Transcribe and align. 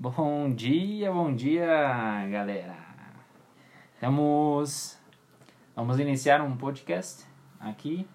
Bom 0.00 0.54
dia, 0.54 1.10
bom 1.10 1.34
dia, 1.34 1.66
galera. 2.30 2.76
Estamos, 3.94 4.96
vamos 5.74 5.98
iniciar 5.98 6.40
um 6.40 6.56
podcast 6.56 7.26
aqui. 7.58 8.06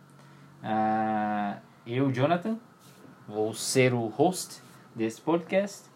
Uh, 0.63 1.59
eu, 1.85 2.09
Jonathan, 2.09 2.57
vou 3.27 3.53
ser 3.53 3.93
o 3.93 4.07
host 4.07 4.61
desse 4.95 5.19
podcast 5.19 5.89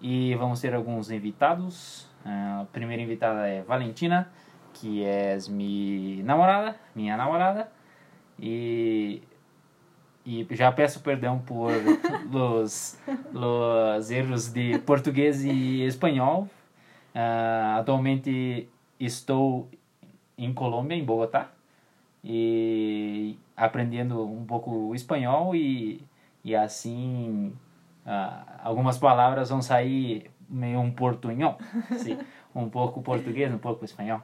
e 0.00 0.32
vamos 0.36 0.60
ter 0.60 0.76
alguns 0.76 1.10
invitados. 1.10 2.04
Uh, 2.24 2.62
a 2.62 2.66
primeira 2.72 3.02
invitada 3.02 3.48
é 3.48 3.62
Valentina, 3.62 4.30
que 4.72 5.04
é 5.04 5.36
minha 5.48 6.22
namorada, 6.22 6.76
minha 6.94 7.16
namorada. 7.16 7.68
E 8.38 9.24
e 10.24 10.46
já 10.52 10.70
peço 10.70 11.00
perdão 11.00 11.38
por 11.40 11.70
os, 12.32 12.98
os 13.34 14.10
erros 14.10 14.52
de 14.52 14.78
português 14.80 15.44
e 15.44 15.82
espanhol. 15.82 16.48
Uh, 17.14 17.78
atualmente 17.78 18.68
estou 18.98 19.68
em 20.38 20.52
Colômbia, 20.52 20.96
em 20.96 21.04
Bogotá, 21.04 21.50
e 22.24 23.36
aprendendo 23.56 24.24
um 24.24 24.44
pouco 24.44 24.70
o 24.70 24.94
espanhol 24.94 25.54
e, 25.54 26.02
e 26.42 26.54
assim 26.54 27.52
uh, 28.06 28.44
algumas 28.62 28.96
palavras 28.98 29.50
vão 29.50 29.60
sair 29.60 30.30
meio 30.48 30.80
um 30.80 30.90
portunhol, 30.90 31.58
sim, 31.98 32.18
um 32.54 32.68
pouco 32.68 33.02
português, 33.02 33.52
um 33.52 33.58
pouco 33.58 33.84
espanhol. 33.84 34.22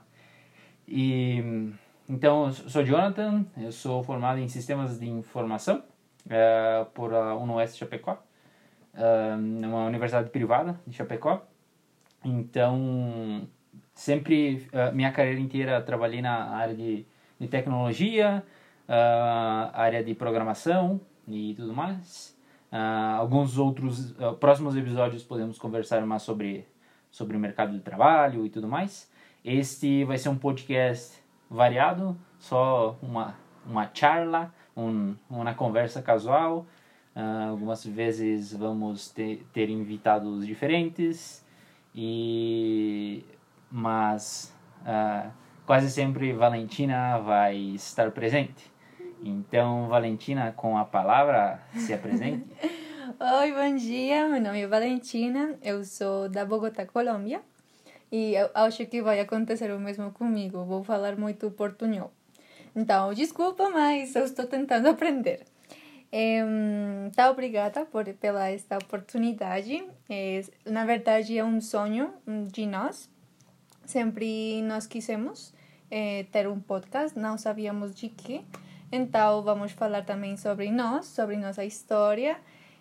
E 0.87 1.73
então, 2.09 2.51
sou 2.51 2.83
Jonathan, 2.83 3.45
eu 3.59 3.71
sou 3.71 4.03
formado 4.03 4.39
em 4.39 4.49
Sistemas 4.49 4.99
de 4.99 5.07
Informação 5.07 5.83
uh, 6.25 6.87
por 6.95 7.13
a 7.13 7.37
UNOS 7.37 7.77
Chapecó, 7.77 8.23
uh, 8.95 9.37
uma 9.37 9.85
universidade 9.85 10.31
privada 10.31 10.81
de 10.87 10.97
Chapecó. 10.97 11.47
Então, 12.25 13.47
sempre, 13.95 14.67
uh, 14.73 14.95
minha 14.95 15.13
carreira 15.13 15.39
inteira, 15.39 15.83
trabalhei 15.83 16.23
na 16.23 16.49
área 16.57 16.75
de, 16.75 17.05
de 17.39 17.47
tecnologia, 17.47 18.43
área 19.75 20.03
de 20.03 20.15
programação 20.15 20.99
e 21.29 21.53
tudo 21.55 21.75
mais. 21.75 22.35
alguns 23.19 23.59
outros 23.59 24.15
próximos 24.41 24.75
episódios 24.75 25.23
podemos 25.23 25.59
conversar 25.59 26.07
mais 26.07 26.23
sobre, 26.23 26.67
sobre 27.11 27.37
o 27.37 27.41
mercado 27.41 27.75
de 27.75 27.81
trabalho 27.81 28.47
e 28.47 28.49
tudo 28.49 28.67
mais. 28.67 29.11
Este 29.45 30.05
vai 30.05 30.17
ser 30.17 30.31
um 30.31 30.39
podcast 30.39 31.28
variado, 31.51 32.17
só 32.39 32.97
uma, 33.03 33.35
uma 33.67 33.91
charla, 33.93 34.53
um, 34.77 35.15
uma 35.29 35.55
conversa 35.55 36.03
casual. 36.03 36.67
Uh, 37.17 37.51
algumas 37.51 37.85
vezes 37.85 38.53
vamos 38.53 39.11
ter, 39.11 39.45
ter 39.53 39.69
invitados 39.69 40.47
diferentes, 40.47 41.45
e 41.95 43.25
mas 43.71 44.55
uh, 44.83 45.31
quase 45.67 45.91
sempre 45.91 46.33
Valentina 46.33 47.19
vai 47.19 47.57
estar 47.57 48.11
presente. 48.13 48.73
Então, 49.23 49.89
Valentina, 49.89 50.53
com 50.57 50.79
a 50.79 50.85
palavra, 50.85 51.61
se 51.75 51.93
apresente. 51.93 52.47
Oi, 53.41 53.53
bom 53.53 53.77
dia. 53.77 54.29
Meu 54.29 54.41
nome 54.41 54.63
é 54.63 54.67
Valentina, 54.67 55.59
eu 55.61 55.85
sou 55.85 56.29
da 56.29 56.45
Bogotá, 56.45 56.87
Colômbia. 56.87 57.43
E 58.11 58.35
acho 58.55 58.87
que 58.87 59.03
vai 59.03 59.21
acontecer 59.21 59.71
o 59.73 59.79
mesmo 59.79 60.11
comigo. 60.13 60.65
Vou 60.65 60.83
falar 60.83 61.17
muito 61.17 61.51
portunhol. 61.51 62.11
Então, 62.75 63.13
desculpa, 63.13 63.69
mas 63.71 64.15
eu 64.15 64.25
estou 64.25 64.47
tentando 64.47 64.89
aprender. 64.91 65.45
É, 66.11 66.43
tá 67.15 67.31
obrigada 67.31 67.85
por 67.85 68.05
pela 68.15 68.49
esta 68.49 68.79
oportunidade. 68.79 69.85
É, 70.09 70.43
na 70.65 70.85
verdade, 70.85 71.37
é 71.37 71.45
um 71.45 71.61
sonho 71.61 72.15
de 72.51 72.67
nós. 72.67 73.11
Sempre 73.85 74.63
nós 74.63 74.87
quisemos 74.87 75.53
é, 75.91 76.25
ter 76.31 76.49
um 76.49 76.61
podcast, 76.61 77.19
não 77.19 77.37
sabíamos 77.37 77.95
de 77.95 78.09
que. 78.09 78.45
Então, 78.91 79.43
vamos 79.43 79.73
falar 79.73 80.05
também 80.05 80.37
sobre 80.37 80.71
nós, 80.71 81.07
sobre 81.07 81.37
nossa 81.37 81.65
história 81.65 82.39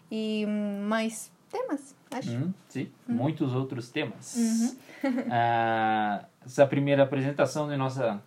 e 0.10 0.46
mais 0.88 1.32
temas, 1.52 1.96
acho. 2.12 2.32
Uhum, 2.32 2.54
sim, 2.70 2.90
uhum. 3.08 3.16
muitos 3.16 3.54
outros 3.54 3.90
temas. 3.90 4.36
Uhum. 4.36 4.78
ah, 5.32 6.26
essa 6.46 6.66
primeira 6.66 7.04
apresentação 7.04 7.68
de 7.68 7.78
nossa 7.78 8.22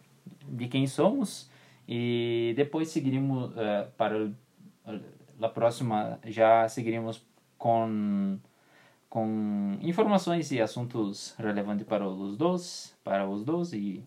de 0.48 0.68
quem 0.68 0.86
somos 0.86 1.50
e 1.88 2.52
depois 2.56 2.88
seguiríamos 2.88 3.50
uh, 3.50 3.90
para 3.96 4.30
a 5.40 5.48
próxima 5.48 6.18
já 6.24 6.68
seguiríamos 6.68 7.24
com 7.58 8.38
com 9.08 9.76
informações 9.80 10.52
e 10.52 10.60
assuntos 10.60 11.34
relevantes 11.36 11.84
para 11.84 12.08
os 12.08 12.36
dois, 12.36 12.96
para 13.02 13.28
os 13.28 13.44
dois 13.44 13.72
e 13.72 14.04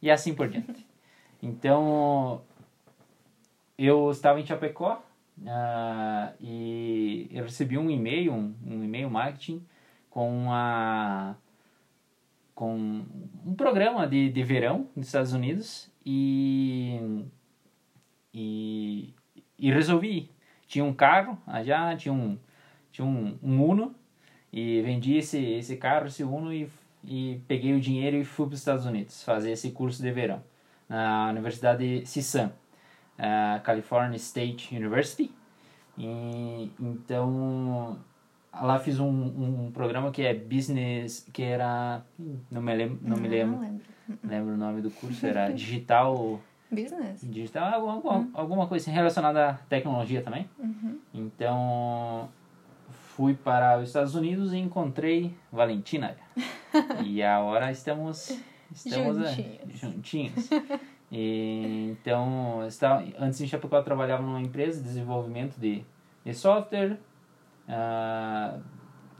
e 0.00 0.10
assim 0.10 0.34
por 0.34 0.48
diante. 0.48 0.86
Então 1.42 2.40
eu 3.76 4.10
estava 4.10 4.40
em 4.40 4.46
Chapecó 4.46 5.02
uh, 5.38 6.34
e 6.40 7.28
eu 7.30 7.44
recebi 7.44 7.76
um 7.76 7.90
e-mail, 7.90 8.32
um, 8.32 8.54
um 8.66 8.82
e-mail 8.82 9.10
marketing 9.10 9.64
com 10.08 10.34
uma 10.34 11.36
com 12.56 13.04
um 13.44 13.54
programa 13.54 14.08
de, 14.08 14.30
de 14.30 14.42
verão 14.42 14.88
nos 14.96 15.08
Estados 15.08 15.34
Unidos 15.34 15.90
e, 16.04 16.98
e, 18.32 19.14
e 19.58 19.70
resolvi. 19.70 20.30
Tinha 20.66 20.82
um 20.82 20.94
carro 20.94 21.38
já, 21.62 21.94
tinha 21.94 22.14
um, 22.14 22.38
tinha 22.90 23.06
um, 23.06 23.38
um 23.42 23.62
Uno 23.62 23.94
e 24.50 24.80
vendi 24.80 25.18
esse, 25.18 25.38
esse 25.38 25.76
carro, 25.76 26.06
esse 26.06 26.24
Uno 26.24 26.50
e, 26.50 26.66
e 27.04 27.42
peguei 27.46 27.74
o 27.74 27.80
dinheiro 27.80 28.16
e 28.16 28.24
fui 28.24 28.46
para 28.46 28.54
os 28.54 28.60
Estados 28.60 28.86
Unidos 28.86 29.22
fazer 29.22 29.50
esse 29.50 29.70
curso 29.72 30.00
de 30.02 30.10
verão 30.10 30.42
na 30.88 31.28
Universidade 31.28 32.04
CSUN, 32.06 32.46
uh, 32.46 33.60
California 33.62 34.16
State 34.16 34.74
University. 34.74 35.30
E, 35.98 36.72
então 36.80 37.98
lá 38.62 38.78
fiz 38.78 38.98
um, 38.98 39.08
um 39.08 39.70
programa 39.72 40.10
que 40.10 40.22
é 40.22 40.34
business 40.34 41.28
que 41.32 41.42
era 41.42 42.02
não 42.50 42.62
me 42.62 42.74
lembro 42.74 42.98
não, 43.02 43.10
não 43.10 43.22
me 43.22 43.28
lembro, 43.28 43.56
não 43.56 43.62
lembro. 43.62 43.86
Lembro 44.22 44.54
o 44.54 44.56
nome 44.56 44.80
do 44.80 44.90
curso 44.90 45.26
era 45.26 45.50
digital. 45.50 46.40
Business? 46.70 47.20
Digital 47.22 47.88
alguma, 47.88 48.18
uhum. 48.18 48.30
alguma 48.34 48.66
coisa 48.68 48.84
assim, 48.84 48.94
relacionada 48.94 49.50
à 49.50 49.54
tecnologia 49.54 50.22
também. 50.22 50.48
Uhum. 50.58 50.98
então 51.12 52.28
fui 53.16 53.34
para 53.34 53.78
os 53.78 53.88
Estados 53.88 54.14
Unidos 54.14 54.52
e 54.52 54.58
encontrei 54.58 55.34
Valentina. 55.50 56.16
E 57.06 57.22
agora 57.22 57.72
estamos 57.72 58.38
estamos 58.70 59.16
juntinhos, 59.16 59.38
é, 59.38 59.76
juntinhos. 59.76 60.50
E, 61.10 61.92
então 61.92 62.66
estava 62.66 63.04
antes 63.18 63.40
em 63.40 63.46
Chapecó 63.46 63.76
eu 63.76 63.84
trabalhava 63.84 64.24
numa 64.24 64.40
empresa 64.40 64.80
de 64.80 64.88
desenvolvimento 64.88 65.56
de, 65.56 65.84
de 66.24 66.34
software 66.34 66.98
uh, 67.68 68.62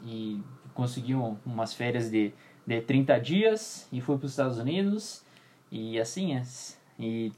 e 0.04 0.42
consegui 0.74 1.14
umas 1.14 1.72
férias 1.72 2.10
de, 2.10 2.32
de 2.66 2.80
30 2.80 3.18
dias 3.18 3.88
e 3.92 4.00
fui 4.00 4.16
para 4.18 4.26
os 4.26 4.32
Estados 4.32 4.58
Unidos 4.58 5.24
e 5.70 5.98
assim 5.98 6.34
é. 6.34 6.42
E 6.98 7.32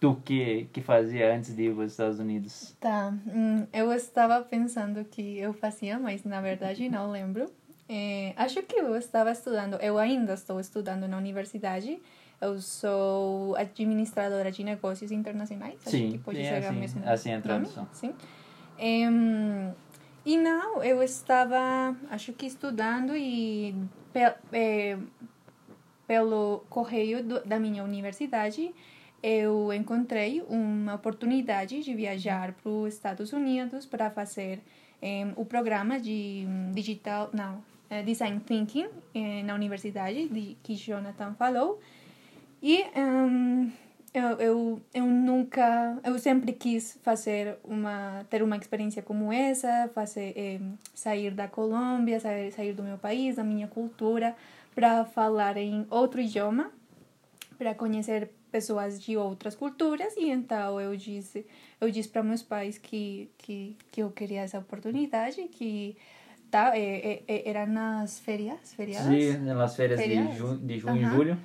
tu 0.00 0.16
que 0.24 0.68
que 0.72 0.80
fazia 0.80 1.34
antes 1.34 1.54
de 1.54 1.64
ir 1.64 1.74
para 1.74 1.84
os 1.84 1.92
Estados 1.92 2.18
Unidos? 2.18 2.74
Tá, 2.80 3.12
hum, 3.26 3.66
eu 3.72 3.92
estava 3.92 4.42
pensando 4.42 5.04
que 5.04 5.38
eu 5.38 5.52
fazia, 5.52 5.98
mas 5.98 6.24
na 6.24 6.40
verdade 6.40 6.88
não 6.88 7.10
lembro. 7.10 7.50
É, 7.88 8.32
acho 8.36 8.62
que 8.62 8.76
eu 8.76 8.96
estava 8.96 9.30
estudando, 9.30 9.74
eu 9.74 9.98
ainda 9.98 10.32
estou 10.34 10.58
estudando 10.58 11.06
na 11.06 11.18
universidade. 11.18 12.00
Eu 12.40 12.60
sou 12.60 13.56
administradora 13.56 14.50
de 14.50 14.64
negócios 14.64 15.10
internacionais. 15.10 15.76
Sim, 15.80 16.08
acho 16.08 16.12
que 16.12 16.18
pode 16.18 16.38
sim, 16.38 16.44
ser 16.44 16.54
assim, 16.54 17.02
assim 17.06 17.30
é 17.30 17.36
a 17.36 17.40
tradução. 17.40 17.88
Sim. 17.92 18.12
É, 18.76 19.08
e 20.24 20.36
não, 20.36 20.82
eu 20.82 21.02
estava, 21.02 21.96
acho 22.10 22.32
que 22.32 22.46
estudando 22.46 23.16
e 23.16 23.74
pe, 24.12 24.20
é, 24.52 24.98
pelo 26.06 26.64
correio 26.68 27.22
do, 27.22 27.44
da 27.44 27.58
minha 27.58 27.82
universidade 27.84 28.74
eu 29.26 29.72
encontrei 29.72 30.42
uma 30.50 30.96
oportunidade 30.96 31.82
de 31.82 31.94
viajar 31.94 32.52
para 32.52 32.70
os 32.70 32.92
Estados 32.92 33.32
Unidos 33.32 33.86
para 33.86 34.10
fazer 34.10 34.60
é, 35.00 35.26
o 35.34 35.46
programa 35.46 35.98
de 35.98 36.46
digital, 36.74 37.30
não, 37.32 37.64
é, 37.88 38.02
design 38.02 38.38
thinking 38.40 38.86
é, 39.14 39.42
na 39.42 39.54
universidade 39.54 40.28
de, 40.28 40.58
que 40.62 40.74
Jonathan 40.74 41.32
falou. 41.38 41.80
E 42.62 42.84
um, 42.94 43.72
eu, 44.14 44.38
eu, 44.38 44.82
eu 44.94 45.04
nunca, 45.06 45.98
eu 46.04 46.16
sempre 46.20 46.52
quis 46.52 46.96
fazer 47.02 47.58
uma, 47.64 48.24
ter 48.30 48.44
uma 48.44 48.56
experiência 48.56 49.02
como 49.02 49.32
essa, 49.32 49.90
fazer, 49.92 50.32
eh, 50.36 50.60
sair 50.94 51.32
da 51.34 51.48
Colômbia, 51.48 52.20
sair, 52.20 52.52
sair 52.52 52.72
do 52.72 52.84
meu 52.84 52.96
país, 52.96 53.34
da 53.34 53.42
minha 53.42 53.66
cultura, 53.66 54.36
para 54.72 55.04
falar 55.04 55.56
em 55.56 55.84
outro 55.90 56.20
idioma, 56.20 56.70
para 57.58 57.74
conhecer 57.74 58.30
pessoas 58.52 59.02
de 59.02 59.16
outras 59.16 59.56
culturas 59.56 60.16
e 60.16 60.30
então 60.30 60.80
eu 60.80 60.96
disse 60.96 61.44
eu 61.80 61.90
disse 61.90 62.08
para 62.08 62.22
meus 62.22 62.40
pais 62.40 62.78
que, 62.78 63.28
que 63.36 63.76
que 63.90 64.00
eu 64.00 64.12
queria 64.12 64.42
essa 64.42 64.60
oportunidade 64.60 65.42
que 65.48 65.96
tá, 66.52 66.78
é, 66.78 67.24
é, 67.26 67.48
era 67.50 67.66
nas 67.66 68.20
férias, 68.20 68.72
feriadas? 68.74 69.24
Sim, 69.24 69.38
nas 69.38 69.74
férias 69.74 70.00
Feriadas? 70.00 70.30
de, 70.30 70.38
ju 70.38 70.56
de 70.56 70.78
junho 70.78 70.96
e 70.98 71.04
Aham. 71.04 71.16
julho. 71.16 71.38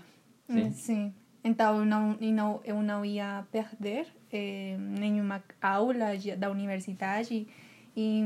Sim. 0.48 0.72
Sim. 0.72 1.14
Então, 1.44 1.86
não, 1.86 2.18
não, 2.20 2.60
eu 2.66 2.82
não 2.82 3.06
ia 3.06 3.46
perder 3.52 4.08
eh, 4.32 4.76
nenhuma 4.78 5.42
aula 5.62 6.08
da 6.38 6.52
universidade. 6.52 7.48
E, 7.96 8.22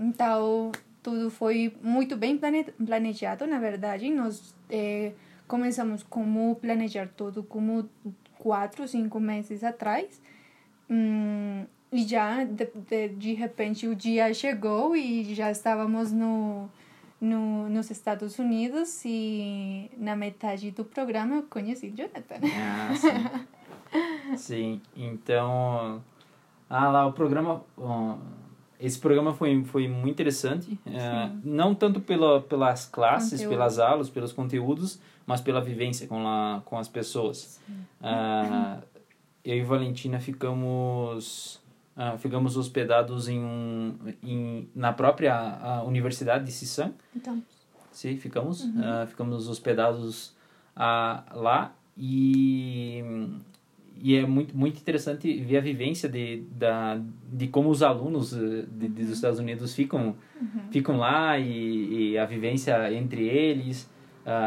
então, 0.00 0.72
tudo 1.02 1.30
foi 1.30 1.76
muito 1.82 2.16
bem 2.16 2.38
plane, 2.38 2.64
planejado, 2.64 3.46
na 3.46 3.58
verdade. 3.58 4.08
Nós 4.10 4.54
eh, 4.70 5.12
começamos 5.46 6.02
como 6.02 6.56
planejar 6.56 7.08
tudo 7.14 7.42
como 7.42 7.88
quatro, 8.38 8.88
cinco 8.88 9.20
meses 9.20 9.62
atrás. 9.62 10.20
Hum, 10.88 11.64
e 11.92 12.02
já, 12.02 12.44
de, 12.44 12.66
de, 12.88 13.08
de 13.08 13.34
repente, 13.34 13.86
o 13.86 13.94
dia 13.94 14.32
chegou 14.34 14.96
e 14.96 15.34
já 15.34 15.50
estávamos 15.50 16.10
no, 16.12 16.68
no, 17.24 17.68
nos 17.68 17.90
Estados 17.90 18.38
Unidos 18.38 19.02
e 19.04 19.90
na 19.96 20.14
metade 20.14 20.70
do 20.70 20.84
programa 20.84 21.36
eu 21.36 21.42
conheci 21.44 21.90
Jonathan. 21.90 22.36
Ah, 22.44 22.94
sim. 22.94 24.36
sim, 24.36 24.82
então. 24.96 26.02
Ah, 26.68 26.90
lá, 26.90 27.06
o 27.06 27.12
programa. 27.12 27.64
ó, 27.76 28.16
esse 28.78 28.98
programa 28.98 29.32
foi, 29.32 29.64
foi 29.64 29.88
muito 29.88 30.10
interessante. 30.10 30.78
é, 30.86 31.30
não 31.42 31.74
tanto 31.74 32.00
pela, 32.00 32.40
pelas 32.42 32.86
classes, 32.86 33.32
Conteúdo. 33.32 33.50
pelas 33.50 33.78
aulas, 33.78 34.10
pelos 34.10 34.32
conteúdos, 34.32 35.00
mas 35.26 35.40
pela 35.40 35.60
vivência 35.60 36.06
com, 36.06 36.22
lá, 36.22 36.60
com 36.64 36.78
as 36.78 36.88
pessoas. 36.88 37.60
Ah, 38.02 38.80
eu 39.44 39.56
e 39.56 39.62
Valentina 39.62 40.20
ficamos. 40.20 41.62
Ah, 41.96 42.16
ficamos 42.18 42.56
hospedados 42.56 43.28
em 43.28 43.38
um, 43.40 43.94
em, 44.22 44.68
na 44.74 44.92
própria 44.92 45.82
Universidade 45.86 46.44
de 46.44 46.52
Sissan. 46.52 46.92
Então, 47.14 47.42
Sim, 47.92 48.16
ficamos. 48.16 48.66
ah, 48.82 49.06
ficamos 49.06 49.48
hospedados 49.48 50.34
ah, 50.74 51.24
lá 51.34 51.72
e, 51.96 53.02
e 53.96 54.16
é 54.16 54.26
muito, 54.26 54.56
muito 54.56 54.78
interessante 54.80 55.32
ver 55.42 55.58
a 55.58 55.60
vivência 55.60 56.08
de, 56.08 56.42
da, 56.52 57.00
de 57.32 57.46
como 57.48 57.70
os 57.70 57.82
alunos 57.82 58.32
eh, 58.36 58.64
de, 58.68 58.88
de- 58.88 59.04
dos 59.04 59.10
Estados 59.10 59.38
Unidos 59.38 59.74
ficam, 59.74 60.16
ficam 60.70 60.96
lá 60.98 61.38
e, 61.38 62.10
e 62.12 62.18
a 62.18 62.26
vivência 62.26 62.92
entre 62.92 63.26
eles. 63.28 63.88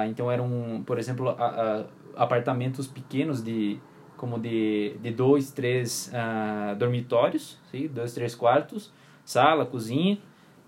Então 0.10 0.30
eram, 0.32 0.84
por 0.86 0.98
exemplo, 1.00 1.30
a- 1.30 1.34
a- 1.36 1.86
apartamentos 2.24 2.88
pequenos 2.88 3.44
de 3.44 3.80
como 4.18 4.40
de, 4.40 4.96
de 5.02 5.12
dois, 5.12 5.52
três 5.52 6.12
ah, 6.14 6.75
dormitórios, 6.78 7.58
sim? 7.72 7.88
dois, 7.88 8.14
três 8.14 8.36
quartos, 8.36 8.92
sala, 9.24 9.66
cozinha. 9.66 10.18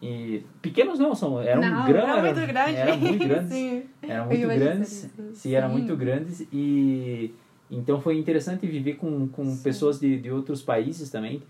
E 0.02 0.44
pequenos 0.62 0.98
não, 0.98 1.14
são, 1.14 1.42
eram 1.42 1.62
não, 1.62 1.86
grandes. 1.86 2.10
era 2.10 2.22
muito 2.22 2.48
grande. 2.48 2.78
Eram 2.78 2.98
muito 2.98 3.20
grandes. 3.28 3.50
Sim. 3.50 3.84
Eram 4.02 4.26
muito 4.28 4.48
grandes. 4.48 5.10
Sim, 5.34 5.54
eram 5.54 5.70
muito 5.70 5.98
grandes 5.98 6.48
e 6.54 7.34
então 7.70 8.00
foi 8.00 8.18
interessante 8.18 8.66
viver 8.66 8.96
com, 8.96 9.28
com 9.28 9.58
pessoas 9.58 10.00
de, 10.00 10.18
de 10.18 10.32
outros 10.32 10.62
países 10.62 11.10
também. 11.10 11.44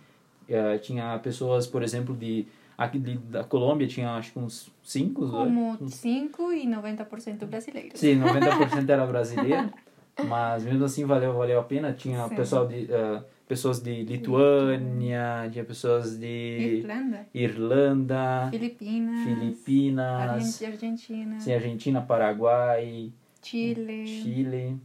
Eh, 0.48 0.80
tinha 0.80 1.18
pessoas, 1.20 1.68
por 1.68 1.84
exemplo, 1.84 2.16
de 2.16 2.48
aqui 2.80 2.98
de, 2.98 3.18
da 3.18 3.44
Colômbia, 3.44 3.86
tinha 3.88 4.12
acho 4.16 4.32
que 4.32 4.40
uns 4.40 4.72
cinco, 4.82 5.26
né? 5.26 5.32
Como 5.32 5.90
5 5.90 6.54
e 6.54 6.66
90% 6.66 7.46
brasileiros. 7.46 8.00
Sim, 8.00 8.20
90% 8.22 8.90
era 8.90 9.06
brasileiro, 9.06 9.70
mas 10.28 10.64
mesmo 10.64 10.84
assim 10.86 11.06
valeu, 11.06 11.34
valeu 11.34 11.60
a 11.60 11.64
pena. 11.64 11.94
Tinha 11.94 12.28
Sim. 12.28 12.36
pessoal 12.36 12.68
de, 12.68 12.92
eh, 12.92 13.24
pessoas 13.48 13.80
de 13.82 14.04
Lituânia, 14.04 15.50
tinha 15.52 15.64
pessoas 15.66 16.18
de 16.18 16.80
Irlanda, 16.84 17.28
Irlanda, 17.34 18.50
Filipinas, 18.52 19.24
Filipinas, 19.24 20.30
Argen- 20.62 20.74
Argentina, 20.74 21.40
sim, 21.40 21.54
Argentina, 21.54 22.02
Paraguai, 22.02 23.12
Chile. 23.42 24.06
Chile. 24.06 24.78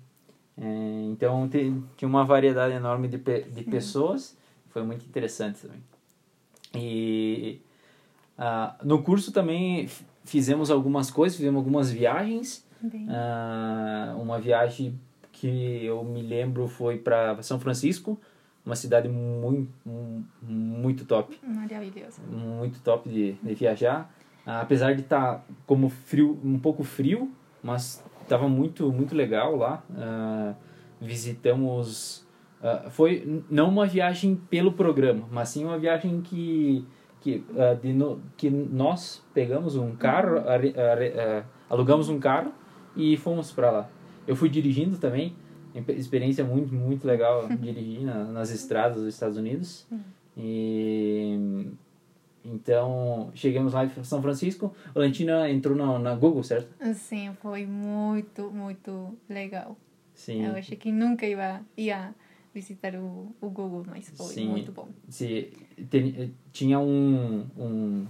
É, 0.57 1.03
então 1.11 1.49
tinha 1.49 2.09
uma 2.09 2.25
variedade 2.25 2.75
enorme 2.75 3.09
de, 3.09 3.19
de 3.19 3.63
pessoas, 3.65 4.37
foi 4.71 4.83
muito 4.83 5.05
interessante 5.05 5.61
também. 5.61 5.83
E 6.75 7.61
ah, 8.39 8.77
no 8.83 9.03
curso 9.03 9.33
também 9.33 9.89
fizemos 10.25 10.71
algumas 10.71 11.11
coisas, 11.11 11.37
fizemos 11.37 11.59
algumas 11.59 11.91
viagens. 11.91 12.65
Ah, 13.09 14.15
uma 14.19 14.39
viagem 14.41 14.99
que 15.45 15.85
eu 15.85 16.03
me 16.03 16.23
lembro 16.23 16.67
foi 16.67 16.97
para 16.97 17.43
São 17.43 17.61
Francisco, 17.61 18.19
uma 18.65 18.75
cidade 18.75 19.11
muito, 19.11 19.71
muito 20.41 21.05
top 21.05 21.39
maravilhoso. 21.47 22.23
muito 22.23 22.81
top 22.81 23.07
de, 23.11 23.33
de 23.33 23.55
viajar. 23.55 24.11
Apesar 24.47 24.95
de 24.95 25.03
estar 25.03 25.45
como 25.67 25.91
frio, 25.91 26.41
um 26.43 26.59
pouco 26.59 26.83
frio, 26.83 27.31
mas 27.63 28.03
estava 28.23 28.49
muito 28.49 28.91
muito 28.91 29.15
legal 29.15 29.55
lá. 29.55 29.85
Ah, 29.95 30.55
visitamos, 30.99 32.27
ah, 32.63 32.87
foi 32.89 33.45
não 33.51 33.69
uma 33.69 33.85
viagem 33.85 34.37
pelo 34.49 34.73
programa, 34.73 35.29
mas 35.31 35.51
sim 35.51 35.67
uma 35.67 35.79
viagem 35.79 36.23
que 36.23 36.87
que 37.21 37.45
ah, 37.59 37.75
de 37.75 37.93
no, 37.93 38.19
que 38.39 38.49
nós 38.49 39.23
pegamos 39.35 39.77
um 39.77 39.95
carro, 39.95 40.39
ah, 40.39 41.45
alugamos 41.69 42.09
um 42.09 42.19
carro 42.19 42.51
e 42.97 43.15
fomos 43.19 43.53
para 43.53 43.71
lá. 43.71 43.91
Eu 44.27 44.37
fui 44.37 44.49
dirigindo 44.49 44.97
também, 44.99 45.35
experiência 45.89 46.45
muito 46.45 46.73
muito 46.75 47.07
legal 47.07 47.49
dirigir 47.49 48.03
na, 48.03 48.25
nas 48.25 48.51
estradas 48.51 49.03
dos 49.03 49.15
Estados 49.15 49.37
Unidos. 49.37 49.87
E 50.37 51.69
então 52.45 53.31
chegamos 53.35 53.73
lá 53.73 53.85
em 53.85 54.05
São 54.05 54.21
Francisco. 54.21 54.75
A 54.91 54.93
Valentina 54.93 55.49
entrou 55.51 55.77
na, 55.77 55.99
na 55.99 56.15
Google, 56.15 56.43
certo? 56.43 56.69
Sim, 56.95 57.33
foi 57.41 57.65
muito, 57.67 58.51
muito 58.51 59.17
legal. 59.29 59.77
Sim. 60.15 60.45
Eu 60.45 60.55
achei 60.55 60.77
que 60.77 60.93
nunca 60.93 61.27
ia, 61.27 61.63
ia 61.77 62.15
visitar 62.55 62.95
o, 62.95 63.35
o 63.41 63.51
Google, 63.51 63.85
mas 63.89 64.09
foi 64.11 64.35
Sim. 64.35 64.49
muito 64.49 64.73
bom. 64.73 64.89
Tem- 65.91 66.35
tinha 66.53 66.79
um, 66.79 67.47
um, 67.59 68.07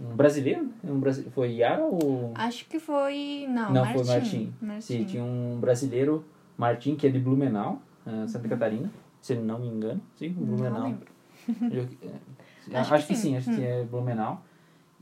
um 0.00 0.16
brasileiro? 0.16 0.68
Um, 0.84 0.98
brasi- 1.00 1.24
foi 1.30 1.52
Yara 1.56 1.84
ou. 1.84 2.32
Acho 2.34 2.66
que 2.66 2.78
foi. 2.78 3.46
Não, 3.48 3.72
Não, 3.72 3.84
Martim. 3.84 3.94
foi 4.04 4.04
Martim. 4.14 4.52
Martim. 4.60 4.80
Sim, 4.82 5.04
tinha 5.04 5.22
um 5.24 5.58
brasileiro, 5.60 6.24
Martim, 6.58 6.94
que 6.96 7.06
é 7.06 7.10
de 7.10 7.18
Blumenau, 7.18 7.80
eh, 8.06 8.26
Santa 8.28 8.48
Catarina, 8.48 8.90
se 9.20 9.34
não 9.34 9.58
me 9.58 9.68
engano. 9.68 10.00
Sim, 10.16 10.30
Não 10.38 10.46
Blumenau. 10.56 10.82
lembro. 10.82 11.06
Eu- 11.72 11.88
é, 12.72 12.76
Acho 12.78 12.94
acho, 12.94 13.06
que 13.06 13.14
sim, 13.14 13.22
sim. 13.30 13.36
acho 13.36 13.54
que 13.54 13.62
é 13.64 13.84
Blumenau. 13.84 14.42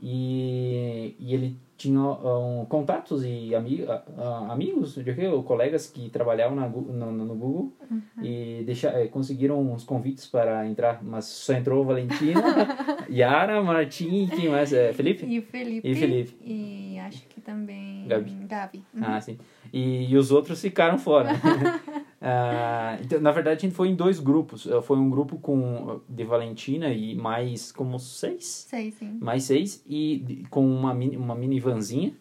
E, 0.01 1.15
e 1.19 1.33
ele 1.33 1.57
tinha 1.77 1.99
um, 1.99 2.65
contatos 2.65 3.23
e 3.25 3.53
ami, 3.53 3.83
ah, 3.87 4.01
ah, 4.17 4.47
amigos, 4.53 4.97
colegas 5.45 5.87
que 5.87 6.09
trabalhavam 6.09 6.55
na, 6.55 6.67
no, 6.67 7.11
no 7.11 7.35
Google 7.35 7.73
Uhum. 7.89 8.01
e 8.23 8.63
deixa, 8.65 8.89
eh, 8.89 9.07
conseguiram 9.07 9.61
uns 9.61 9.83
convites 9.83 10.25
para 10.25 10.67
entrar, 10.67 11.03
mas 11.03 11.25
só 11.25 11.53
entrou 11.53 11.85
Valentina, 11.85 12.41
Yara, 13.09 13.61
Martim 13.61 14.23
e 14.23 14.27
quem 14.27 14.49
mais? 14.49 14.73
É, 14.73 14.91
Felipe? 14.91 15.23
E 15.25 15.41
Felipe. 15.41 15.87
E 15.87 15.95
Felipe. 15.95 16.35
E 16.43 16.99
acho 16.99 17.27
que 17.27 17.39
também. 17.41 18.07
Gabi. 18.07 18.31
Gabi. 18.47 18.83
Ah, 19.01 19.21
sim. 19.21 19.37
E, 19.71 20.11
e 20.11 20.17
os 20.17 20.31
outros 20.31 20.59
ficaram 20.61 20.97
fora. 20.97 21.29
Ah, 22.27 22.97
então, 23.03 23.21
na 23.21 23.31
verdade, 23.31 23.57
a 23.57 23.61
gente 23.61 23.75
foi 23.75 23.89
em 23.89 23.95
dois 23.95 24.19
grupos. 24.19 24.67
Foi 24.83 24.97
um 24.97 25.09
grupo 25.11 25.37
com 25.37 26.01
de 26.09 26.23
Valentina 26.23 26.89
e 26.89 27.13
mais 27.13 27.71
como 27.71 27.99
seis? 27.99 28.65
Sei, 28.67 28.91
sim. 28.91 29.17
mais 29.21 29.43
seis 29.43 29.83
e 29.87 30.43
com 30.49 30.65
uma 30.67 30.91
mini, 30.93 31.15
uma 31.15 31.35
mini 31.35 31.59
vanzinha 31.59 32.11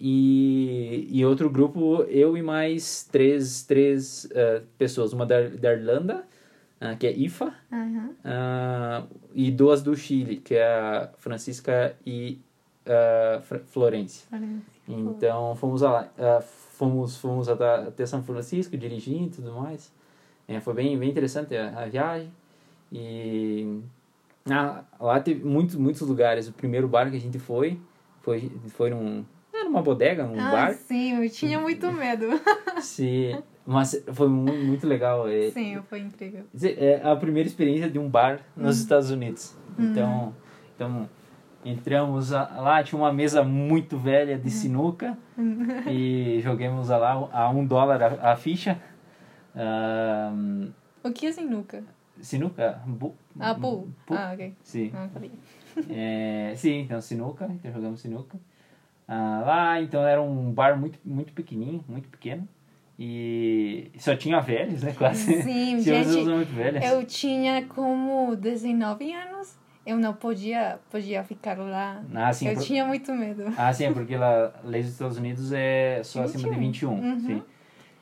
e, 0.00 1.06
e 1.10 1.24
outro 1.24 1.48
grupo 1.50 2.02
eu 2.04 2.36
e 2.36 2.42
mais 2.42 3.04
três 3.12 3.62
três 3.62 4.28
eh, 4.32 4.62
pessoas 4.78 5.12
uma 5.12 5.24
da, 5.24 5.40
da 5.48 5.72
Irlanda 5.72 6.24
ah, 6.80 6.96
que 6.96 7.06
é 7.06 7.12
Ifa 7.12 7.54
ah, 8.24 9.04
e 9.34 9.50
duas 9.50 9.82
do 9.82 9.94
Chile 9.94 10.36
que 10.38 10.54
é 10.54 10.64
a 10.66 11.10
Francisca 11.18 11.94
e 12.04 12.40
a 12.84 13.40
Fra- 13.42 13.60
Florência 13.60 14.26
Parece. 14.30 14.62
então 14.88 15.54
fomos 15.56 15.82
lá 15.82 16.08
ah, 16.18 16.42
fomos 16.76 17.16
fomos 17.18 17.48
até, 17.48 17.86
São 18.06 18.22
Francisco 18.22 18.76
dirigindo 18.76 19.26
e 19.26 19.30
tudo 19.30 19.52
mais. 19.52 19.92
É, 20.48 20.60
foi 20.60 20.74
bem 20.74 20.98
bem 20.98 21.08
interessante 21.10 21.56
a, 21.56 21.80
a 21.82 21.86
viagem. 21.86 22.32
E 22.90 23.80
ah, 24.50 24.84
lá 25.00 25.20
teve 25.20 25.44
muitos 25.44 25.76
muitos 25.76 26.02
lugares. 26.02 26.48
O 26.48 26.52
primeiro 26.52 26.88
bar 26.88 27.10
que 27.10 27.16
a 27.16 27.20
gente 27.20 27.38
foi 27.38 27.78
foi 28.20 28.50
foi 28.68 28.90
num 28.90 29.24
era 29.54 29.68
uma 29.68 29.82
bodega 29.82 30.24
um 30.24 30.38
Ah, 30.38 30.50
bar. 30.50 30.74
sim, 30.74 31.22
eu 31.22 31.30
tinha 31.30 31.60
muito 31.60 31.90
medo. 31.92 32.26
se 32.82 33.36
mas 33.64 34.02
foi 34.12 34.28
mu- 34.28 34.52
muito 34.56 34.86
legal 34.88 35.28
é, 35.28 35.50
Sim, 35.50 35.80
foi 35.88 36.00
incrível. 36.00 36.44
é 36.64 37.00
a 37.04 37.14
primeira 37.14 37.48
experiência 37.48 37.88
de 37.88 37.98
um 37.98 38.08
bar 38.08 38.40
nos 38.56 38.78
Estados 38.80 39.10
Unidos. 39.10 39.54
Então 39.78 40.34
então 40.74 41.08
entramos 41.64 42.30
lá 42.30 42.82
tinha 42.82 43.00
uma 43.00 43.12
mesa 43.12 43.42
muito 43.44 43.96
velha 43.96 44.36
de 44.38 44.50
sinuca 44.50 45.16
e 45.86 46.40
joguemos 46.42 46.88
lá 46.88 47.28
a 47.32 47.48
um 47.50 47.64
dólar 47.64 48.02
a, 48.02 48.32
a 48.32 48.36
ficha 48.36 48.78
Ahn, 49.54 50.70
O 51.04 51.10
que 51.12 51.26
é 51.26 51.32
sinuca? 51.32 51.82
sinuca 52.20 52.80
bu, 52.86 53.14
Ah, 53.40 53.54
pool. 53.54 53.88
pool. 54.06 54.16
Ah, 54.16 54.30
ok. 54.34 54.54
sim 54.62 54.90
Não 54.92 55.08
sabia. 55.08 55.30
É, 55.88 56.52
sim, 56.56 56.80
então 56.80 57.00
sinuca, 57.00 57.46
então 57.50 57.72
jogamos 57.72 58.00
sinuca. 58.00 58.38
Ah, 59.08 59.42
lá, 59.44 59.80
então 59.80 60.06
era 60.06 60.20
um 60.20 60.50
bar 60.52 60.78
muito, 60.78 60.98
muito 61.04 61.32
pequenininho, 61.32 61.82
muito 61.88 62.08
pequeno. 62.10 62.46
E 62.98 63.90
só 63.98 64.14
tinha 64.14 64.38
velhos, 64.40 64.82
né? 64.82 64.92
Quase. 64.92 65.42
Sim, 65.42 65.80
gente, 65.80 66.24
muito 66.28 66.52
velhas. 66.54 66.84
Eu 66.84 67.04
tinha 67.06 67.64
como 67.66 68.36
19 68.36 69.12
anos. 69.14 69.58
Eu 69.84 69.96
não 69.98 70.14
podia, 70.14 70.78
podia 70.90 71.24
ficar 71.24 71.58
lá. 71.58 72.02
Ah, 72.14 72.32
sim, 72.32 72.48
eu 72.48 72.54
por- 72.54 72.62
tinha 72.64 72.84
muito 72.84 73.12
medo. 73.12 73.44
Ah, 73.56 73.72
sim, 73.72 73.84
é 73.86 73.92
porque 73.92 74.16
lá, 74.16 74.52
lei 74.64 74.82
dos 74.82 74.92
Estados 74.92 75.18
Unidos 75.18 75.52
é 75.52 76.02
só 76.04 76.22
acima 76.22 76.48
de 76.48 76.56
21. 76.58 76.92
Uhum. 77.00 77.20
Sim. 77.20 77.42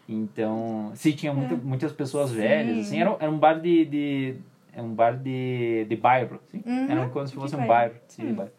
Então, 0.09 0.93
sim, 0.95 1.13
tinha 1.13 1.33
muita, 1.33 1.57
muitas 1.57 1.93
pessoas 1.93 2.31
Sim. 2.31 2.37
velhas, 2.37 2.79
assim, 2.79 2.99
era, 3.01 3.17
era 3.21 3.31
um 3.31 3.39
bar 3.39 3.61
de, 3.61 3.85
de 3.85 4.37
é 4.73 4.83
um 4.83 4.93
bar 4.93 5.17
de, 5.17 5.87
de 5.89 5.97
bairro, 5.97 6.41
assim. 6.49 6.63
Uhum, 6.67 6.91
Era 6.91 7.09
como 7.09 7.27
se 7.27 7.33
de 7.33 7.39
fosse 7.41 7.57
um 7.57 7.67
bairro. 7.67 7.95
sim, 8.09 8.27
de 8.27 8.33
Hum. 8.33 8.35
bairro. 8.37 8.53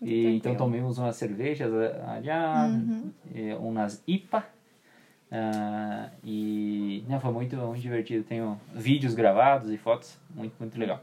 Muito 0.00 0.12
E, 0.14 0.36
então 0.36 0.54
tomamos 0.56 0.98
umas 0.98 1.16
cervejas 1.16 1.72
allá, 1.72 2.66
Uhum. 2.66 3.12
eh, 3.34 3.54
umas 3.56 4.02
IPA, 4.06 4.44
ah, 5.30 6.10
e 6.24 7.04
né, 7.08 7.18
foi 7.20 7.32
muito, 7.32 7.56
muito 7.56 7.80
divertido. 7.80 8.24
Tenho 8.24 8.60
vídeos 8.74 9.14
gravados 9.14 9.70
e 9.70 9.78
fotos, 9.78 10.18
muito, 10.34 10.54
muito 10.60 10.78
legal. 10.78 11.00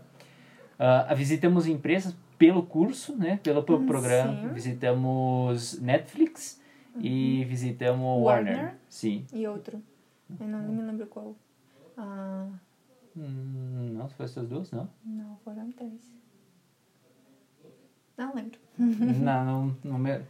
Ah, 0.80 1.14
visitamos 1.14 1.68
empresas 1.68 2.16
pelo 2.38 2.64
curso, 2.64 3.14
né, 3.18 3.38
pelo 3.44 3.60
Hum, 3.60 3.86
programa. 3.86 4.34
sim. 4.34 4.48
Uhum. 4.48 4.54
Visitamos 4.54 5.80
Netflix 5.82 6.62
e 7.02 7.44
visitamos 7.46 8.24
Warner. 8.24 8.56
Warner. 8.56 8.76
Sim. 8.88 9.26
E 9.34 9.46
outro. 9.46 9.84
Eu 10.40 10.48
não 10.48 10.60
me 10.62 10.82
lembro 10.82 11.06
qual. 11.08 11.36
Ah, 11.98 12.48
Hum, 13.18 13.92
não, 13.98 14.08
foi 14.08 14.26
essas 14.26 14.48
duas, 14.48 14.72
não. 14.72 14.88
não, 15.04 15.36
foram 15.44 15.70
três. 15.74 16.10
Não 18.18 18.34
lembro. 18.36 18.60
não, 18.78 19.76
não, 19.84 19.98
me... 19.98 20.22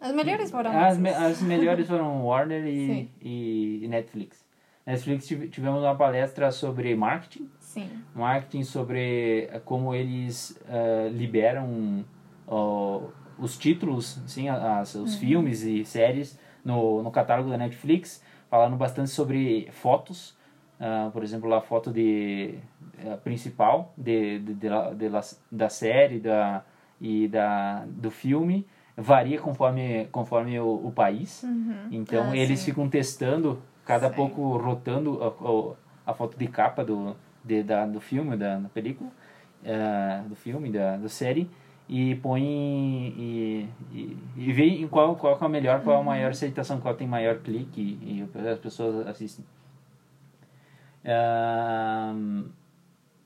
As 0.00 0.12
melhores 0.14 0.50
foram 0.50 0.70
As, 0.78 0.98
me- 0.98 1.08
as 1.10 1.40
melhores 1.42 1.86
foram 1.88 2.24
Warner 2.24 2.64
e, 2.66 3.10
e 3.20 3.86
Netflix. 3.88 4.44
Netflix 4.86 5.26
tive- 5.26 5.48
tivemos 5.48 5.80
uma 5.82 5.94
palestra 5.96 6.50
sobre 6.50 6.94
marketing, 6.94 7.50
Sim. 7.74 7.90
marketing 8.14 8.62
sobre 8.62 9.48
eh, 9.50 9.60
como 9.64 9.92
eles 9.92 10.56
eh, 10.68 11.10
liberam 11.12 12.04
ó, 12.46 13.00
os 13.36 13.58
títulos, 13.58 14.20
sim, 14.28 14.48
as, 14.48 14.94
os 14.94 15.16
filmes 15.16 15.62
e 15.64 15.84
séries 15.84 16.38
no, 16.64 17.02
no 17.02 17.10
catálogo 17.10 17.50
da 17.50 17.58
Netflix, 17.58 18.22
falando 18.48 18.76
bastante 18.76 19.10
sobre 19.10 19.68
fotos, 19.72 20.36
ah, 20.78 21.10
por 21.12 21.24
exemplo, 21.24 21.52
a 21.52 21.60
foto 21.60 21.90
de 21.92 22.54
eh, 22.96 23.16
principal 23.24 23.92
de, 23.98 24.38
de, 24.38 24.54
de, 24.54 24.68
de 24.94 25.10
da 25.50 25.68
série 25.68 26.20
da, 26.20 26.62
e 27.00 27.26
da, 27.26 27.84
do 27.88 28.08
filme 28.08 28.64
varia 28.96 29.40
conforme, 29.40 30.06
conforme 30.12 30.60
o, 30.60 30.86
o 30.86 30.92
país. 30.92 31.42
Uhum. 31.42 31.88
Então 31.90 32.30
Ah, 32.30 32.36
eles 32.36 32.60
sim. 32.60 32.66
ficam 32.66 32.88
testando, 32.88 33.60
cada 33.84 34.08
Sim. 34.10 34.14
pouco 34.14 34.56
rotando 34.56 35.20
a, 35.24 36.10
a, 36.10 36.12
a 36.12 36.14
foto 36.14 36.38
de 36.38 36.46
capa 36.46 36.84
do, 36.84 37.16
de, 37.44 37.62
da, 37.62 37.86
do 37.86 38.00
filme, 38.00 38.36
da, 38.36 38.58
da 38.58 38.68
película, 38.68 39.10
eh, 39.64 40.22
do 40.28 40.34
filme, 40.34 40.70
da, 40.70 40.96
da 40.96 41.08
série, 41.08 41.48
e 41.88 42.14
põe 42.16 42.42
e, 42.42 43.68
e, 43.92 44.16
e 44.36 44.52
vê 44.52 44.64
em 44.64 44.88
qual, 44.88 45.14
qual 45.16 45.38
é 45.40 45.44
a 45.44 45.48
melhor, 45.48 45.82
qual 45.82 45.94
é 45.94 45.96
a 45.96 46.00
Uhum. 46.00 46.06
maior 46.06 46.30
aceitação, 46.30 46.80
qual 46.80 46.94
tem 46.94 47.06
maior 47.06 47.38
clique 47.40 47.80
e, 47.80 48.20
e 48.20 48.48
as 48.48 48.58
pessoas 48.58 49.06
assistem. 49.06 49.44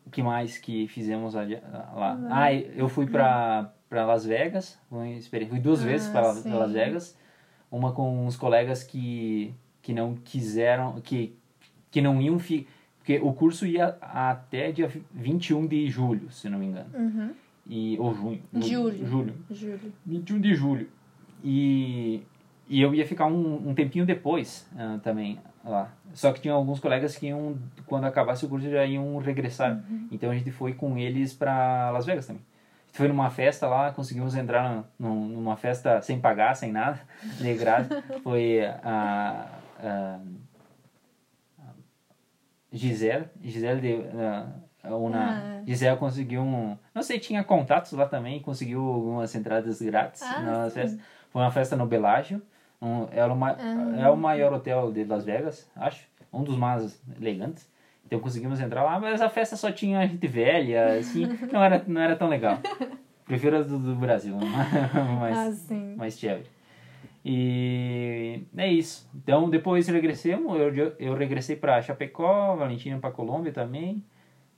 O 0.07 0.11
que 0.11 0.23
mais 0.23 0.59
que 0.59 0.89
fizemos 0.89 1.37
ali- 1.37 1.61
lá? 1.73 2.19
Ah, 2.31 2.53
eu 2.53 2.89
fui 2.89 3.07
para 3.07 3.73
para 3.89 4.05
Las 4.05 4.27
Vegas, 4.27 4.79
fui, 4.91 5.59
duas 5.61 5.83
Ah, 5.83 5.87
vezes 5.87 6.09
para. 6.11 6.23
Las 6.59 6.73
Vegas, 6.73 7.19
uma 7.71 7.93
com 7.93 8.27
uns 8.27 8.37
colegas 8.37 8.83
que 8.83 9.55
que 9.81 9.93
não 9.95 10.15
quiseram, 10.17 11.01
que 11.01 11.37
que 11.91 12.03
não 12.03 12.21
iam 12.21 12.39
fi, 12.39 12.67
porque 13.09 13.19
o 13.25 13.33
curso 13.33 13.65
ia 13.65 13.97
até 14.03 14.71
dia 14.71 14.91
21 15.15 15.67
de 15.67 15.89
julho, 15.89 16.31
se 16.31 16.47
não 16.51 16.59
me 16.59 16.67
engano. 16.67 16.91
Uhum. 16.93 17.31
E 17.67 17.97
ou 17.99 18.15
junho, 18.15 18.43
Julho. 18.53 19.07
julho. 19.07 19.35
Júlio. 19.51 19.93
21 20.05 20.41
de 20.41 20.55
julho. 20.55 20.89
E, 21.43 22.23
e 22.69 22.83
eu 22.83 22.95
ia 22.95 23.07
ficar 23.07 23.25
um, 23.25 23.71
um 23.71 23.75
tempinho 23.75 24.05
depois 24.05 24.69
ah, 24.77 24.99
também 25.03 25.39
lá. 25.65 25.91
Só 26.13 26.33
que 26.35 26.41
tinha 26.43 26.53
alguns 26.53 26.81
colegas 26.81 27.17
que 27.17 27.29
iam, 27.29 27.57
quando 27.87 28.05
acabasse 28.05 28.45
o 28.45 28.49
curso, 28.49 28.69
já 28.69 28.85
iam 28.85 29.17
regressar. 29.17 29.83
Então 30.13 30.31
a 30.31 30.35
gente 30.35 30.51
foi 30.51 30.75
com 30.75 30.99
eles 30.99 31.33
para 31.33 31.91
Las 31.91 32.05
Vegas 32.05 32.27
também. 32.27 32.43
A 32.43 32.87
gente 32.89 32.99
foi 32.99 33.09
numa 33.09 33.31
festa 33.31 33.67
lá, 33.67 33.91
conseguimos 33.91 34.35
entrar 34.37 34.85
num- 34.99 35.29
numa 35.29 35.57
festa 35.57 36.03
sem 36.03 36.21
pagar, 36.21 36.55
sem 36.57 36.73
nada, 36.73 37.01
de 37.41 37.55
graça. 37.55 38.03
Foi 38.23 38.61
a, 38.67 39.47
a 39.83 40.19
Gisele, 42.73 43.25
Gisele 43.43 43.81
de, 43.81 44.03
ah, 44.19 44.47
uma, 44.97 45.19
Ah. 45.19 45.63
Gisele 45.67 45.97
conseguiu 45.97 46.43
um, 46.43 46.77
não 46.95 47.03
sei, 47.03 47.19
tinha 47.19 47.43
contatos 47.45 47.93
lá 47.93 48.07
também, 48.07 48.41
conseguiu 48.41 48.81
algumas 48.87 49.35
entradas 49.35 49.81
grátis 49.81 50.23
Ah, 50.23 50.41
na 50.41 50.71
festa. 50.71 50.99
Foi 51.31 51.43
uma 51.43 51.51
festa 51.51 51.77
no 51.77 51.87
Bellagio, 51.87 52.41
um, 52.81 53.07
é, 53.11 53.25
o 53.25 53.35
ma- 53.37 53.57
Ah. 53.59 54.01
é 54.01 54.09
o 54.09 54.17
maior 54.17 54.53
hotel 54.53 54.93
de 54.93 55.05
Las 55.05 55.25
Vegas, 55.25 55.69
acho, 55.77 56.07
um 56.33 56.43
dos 56.43 56.57
mais 56.57 57.01
elegantes. 57.21 57.69
Então 58.07 58.21
conseguimos 58.21 58.59
entrar 58.61 58.83
lá, 58.85 58.99
mas 58.99 59.21
a 59.21 59.29
festa 59.29 59.55
só 59.57 59.71
tinha 59.71 60.07
gente 60.07 60.27
velha, 60.27 60.99
assim, 60.99 61.27
não 61.53 61.63
era, 61.63 61.83
não 61.87 62.01
era 62.01 62.17
tão 62.17 62.29
legal. 62.29 62.59
Prefiro 63.27 63.57
as 63.59 63.67
do, 63.67 63.79
do 63.79 63.95
Brasil, 63.97 64.35
mas, 65.21 65.37
Ah, 65.71 65.75
mais 65.97 66.19
chévere. 66.19 66.47
E 67.31 68.43
é 68.57 68.73
isso. 68.73 69.07
Então 69.15 69.51
depois 69.51 69.87
regressemos, 69.87 70.59
eu, 70.59 70.95
eu 70.99 71.15
regressei 71.15 71.57
para 71.57 71.83
Chapecó, 71.83 72.57
Valentina 72.57 72.99
para 72.99 73.11
Colômbia 73.11 73.53
também. 73.53 74.03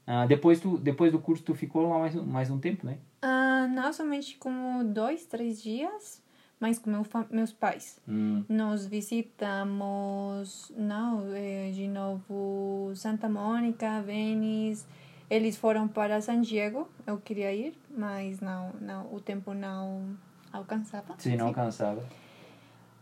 Ah, 0.07 0.25
depois, 0.27 0.61
tu, 0.61 0.79
depois 0.79 1.11
do 1.11 1.19
curso 1.19 1.43
tu 1.43 1.53
ficou 1.55 1.89
lá 1.89 1.99
mais, 1.99 2.15
mais 2.15 2.49
um 2.51 2.61
tempo, 2.61 2.87
né? 2.87 2.99
Ah, 3.23 3.67
não, 3.69 3.93
somente 3.93 4.37
como 4.39 4.85
dois, 4.85 5.27
três 5.27 5.61
dias, 5.61 6.23
mas 6.61 6.79
com 6.79 6.91
meu 6.91 7.05
meus 7.31 7.53
pais. 7.53 8.01
Hum, 8.09 8.45
Nós 8.49 8.87
visitamos, 8.87 10.73
não, 10.77 11.25
eh, 11.35 11.71
de 11.73 11.89
novo 11.89 12.93
Santa 12.95 13.29
Mônica, 13.29 14.01
Venice. 14.03 14.87
Eles 15.29 15.57
foram 15.57 15.89
para 15.89 16.21
San 16.21 16.41
Diego. 16.41 16.89
Eu 17.07 17.19
queria 17.19 17.53
ir, 17.53 17.75
mas 17.97 18.41
não, 18.41 18.73
não, 18.81 19.13
o 19.13 19.21
tempo 19.21 19.55
não 19.55 20.17
alcançava. 20.53 21.15
se 21.19 21.37
não 21.37 21.53
cansava. 21.53 22.03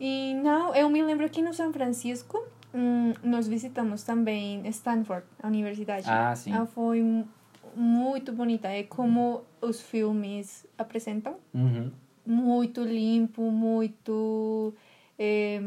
E 0.01 0.35
não, 0.35 0.75
eu 0.75 0.89
me 0.89 1.03
lembro 1.03 1.29
que 1.29 1.43
no 1.43 1.53
São 1.53 1.73
Francisco 1.73 2.39
hum, 2.75 3.13
nós 3.23 3.49
visitamos 3.49 4.03
também 4.03 4.67
Stanford, 4.69 5.27
a 5.43 5.49
universidade. 5.49 6.05
Ah, 6.09 6.35
sim. 6.35 6.53
Ela 6.53 6.67
foi 6.67 7.03
mu- 7.03 7.29
muito 7.75 8.33
bonita. 8.33 8.69
É 8.69 8.83
como 8.85 9.43
os 9.61 9.81
filmes 9.81 10.67
apresentam. 10.77 11.37
Uhum. 11.53 11.91
Muito 12.25 12.83
limpo, 12.85 13.43
muito. 13.51 14.75
eh, 15.19 15.61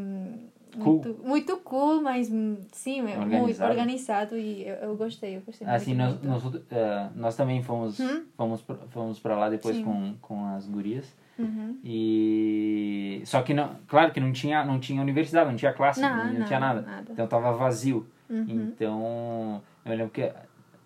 Cool. 0.80 0.94
Muito, 1.04 1.20
muito 1.28 1.58
cool, 1.58 2.02
mas 2.02 2.28
sim, 2.72 3.00
é 3.02 3.04
muito 3.04 3.20
Organizado. 3.24 3.70
organizado 3.72 4.38
e 4.38 4.66
eu, 4.66 4.76
eu 4.76 4.96
gostei, 4.96 5.36
eu 5.36 5.42
gostei 5.42 5.68
Assim, 5.68 5.94
muito. 5.94 6.26
nós, 6.26 6.44
nós, 6.46 6.62
eh, 6.72 7.10
nós 7.14 7.36
também 7.36 7.62
fomos, 7.62 8.00
Hum? 8.00 8.24
fomos, 8.38 8.64
fomos 8.92 9.20
para 9.20 9.36
lá 9.36 9.50
depois 9.50 9.76
Sim. 9.76 9.84
com, 9.84 10.16
com 10.22 10.46
as 10.46 10.66
gurias. 10.66 11.14
Uhum. 11.44 11.78
E 11.84 13.22
só 13.26 13.42
que 13.42 13.54
não, 13.54 13.76
claro 13.88 14.12
que 14.12 14.20
não 14.20 14.32
tinha, 14.32 14.64
não 14.66 14.80
tinha 14.80 15.02
universidade, 15.02 15.50
não 15.50 15.56
tinha 15.58 15.74
classe, 15.74 16.02
Não, 16.02 16.10
não, 16.26 16.34
não, 16.40 16.46
tinha 16.46 16.60
nada. 16.60 16.82
nada. 16.82 17.12
Então 17.12 17.28
tava 17.28 17.52
vazio. 17.54 18.08
Uhum. 18.30 18.46
Então, 18.48 19.62
eu 19.86 19.92
lembro 19.92 20.10
que 20.12 20.32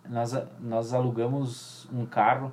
nós, 0.09 0.33
nós 0.59 0.93
alugamos 0.93 1.87
um 1.93 2.05
carro 2.05 2.51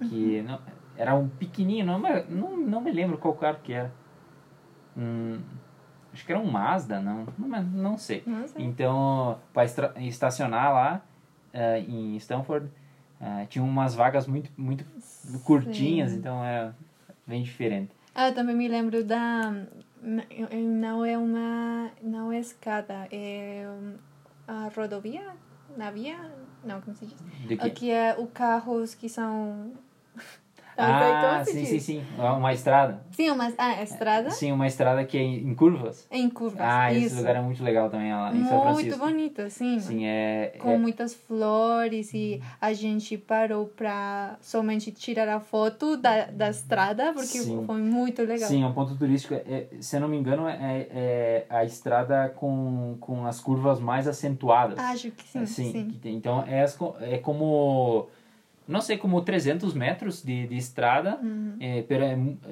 que 0.00 0.40
Uhum. 0.40 0.44
não, 0.46 0.58
era 0.96 1.14
um 1.14 1.28
pequenininho, 1.28 1.86
não, 1.86 1.98
me- 1.98 2.22
não, 2.28 2.56
não 2.56 2.80
me 2.80 2.90
lembro 2.90 3.18
qual 3.18 3.34
carro 3.34 3.58
que 3.62 3.72
era. 3.72 3.92
Hum, 4.96 5.40
acho 6.12 6.24
que 6.24 6.32
era 6.32 6.40
um 6.40 6.50
Mazda, 6.50 7.00
não, 7.00 7.26
não, 7.38 7.62
não 7.62 7.98
sei. 7.98 8.22
Não 8.26 8.46
sei. 8.48 8.64
Então, 8.64 9.38
para 9.52 9.64
estacionar 10.00 10.72
lá 10.72 11.00
eh, 11.52 11.80
em 11.80 12.16
Stanford, 12.16 12.68
eh, 13.20 13.46
tinha 13.48 13.62
umas 13.64 13.94
vagas 13.94 14.26
muito, 14.26 14.50
muito 14.56 14.84
curtinhas, 15.44 16.10
Sim. 16.12 16.18
então 16.18 16.42
bem 17.26 17.42
diferente. 17.42 17.92
Ah, 18.14 18.28
eu 18.28 18.34
também 18.34 18.54
me 18.56 18.68
lembro 18.68 19.04
da. 19.04 19.52
eu- 20.30 20.48
Não 20.62 21.04
é 21.04 21.16
uma. 21.18 21.90
Não 22.02 22.32
é 22.32 22.38
escada, 22.40 23.06
é 23.10 23.66
um, 23.68 23.94
a 24.48 24.68
rodovia? 24.74 25.26
Na 25.76 25.90
via? 25.90 26.16
Não, 26.64 26.80
como 26.80 26.96
se 26.96 27.06
diz? 27.06 27.18
Aqui 27.60 27.90
é 27.90 28.14
o 28.18 28.26
carros 28.26 28.94
que 28.94 29.08
são. 29.08 29.72
Ah, 30.76 31.42
sim, 31.44 31.64
sim, 31.64 31.80
sim. 31.80 32.06
Uma 32.18 32.52
estrada. 32.52 33.00
Sim, 33.12 33.30
uma 33.30 33.52
ah, 33.56 33.82
estrada. 33.82 34.30
Sim, 34.30 34.52
uma 34.52 34.66
estrada 34.66 35.04
que 35.04 35.16
é 35.16 35.22
em 35.22 35.54
curvas. 35.54 36.06
Em 36.10 36.28
curvas. 36.28 36.60
Ah, 36.60 36.92
isso. 36.92 37.06
esse 37.06 37.14
lugar 37.16 37.36
é 37.36 37.40
muito 37.40 37.62
legal 37.64 37.88
também, 37.88 38.12
lá 38.12 38.30
em 38.34 38.44
São 38.44 38.58
Muito 38.58 38.62
Francisco. 38.62 38.98
bonito, 38.98 39.50
sim. 39.50 39.80
Sim, 39.80 40.04
é. 40.04 40.54
Com 40.58 40.72
é- 40.72 40.78
muitas 40.78 41.14
flores 41.14 42.12
e 42.12 42.42
a 42.60 42.72
gente 42.74 43.16
parou 43.16 43.66
pra 43.66 44.36
somente 44.40 44.92
tirar 44.92 45.28
a 45.28 45.40
foto 45.40 45.96
da, 45.96 46.26
da 46.26 46.50
estrada, 46.50 47.12
porque 47.14 47.38
Sim. 47.38 47.64
foi 47.64 47.80
muito 47.80 48.22
legal. 48.22 48.48
Sim, 48.48 48.62
é 48.62 48.66
um 48.66 48.72
ponto 48.74 48.94
turístico. 48.96 49.34
É, 49.34 49.66
se 49.80 49.96
eu 49.96 50.00
não 50.00 50.08
me 50.08 50.18
engano, 50.18 50.46
é, 50.46 50.86
é 50.90 51.46
a 51.48 51.64
estrada 51.64 52.28
com, 52.36 52.96
com 53.00 53.26
as 53.26 53.40
curvas 53.40 53.80
mais 53.80 54.06
acentuadas. 54.06 54.78
Acho 54.78 55.10
que 55.10 55.24
sim, 55.26 55.38
Assim, 55.42 55.72
sim. 55.72 55.88
que 55.88 55.98
tem- 55.98 56.16
Então, 56.16 56.44
é, 56.46 56.62
as 56.62 56.76
é 57.00 57.18
como... 57.18 58.08
Não 58.68 58.80
sei, 58.80 58.98
como 58.98 59.20
300 59.22 59.74
metros 59.74 60.22
de, 60.22 60.46
de 60.48 60.56
estrada, 60.56 61.18
Uhum. 61.22 61.56
é, 61.60 61.78
é 61.78 61.84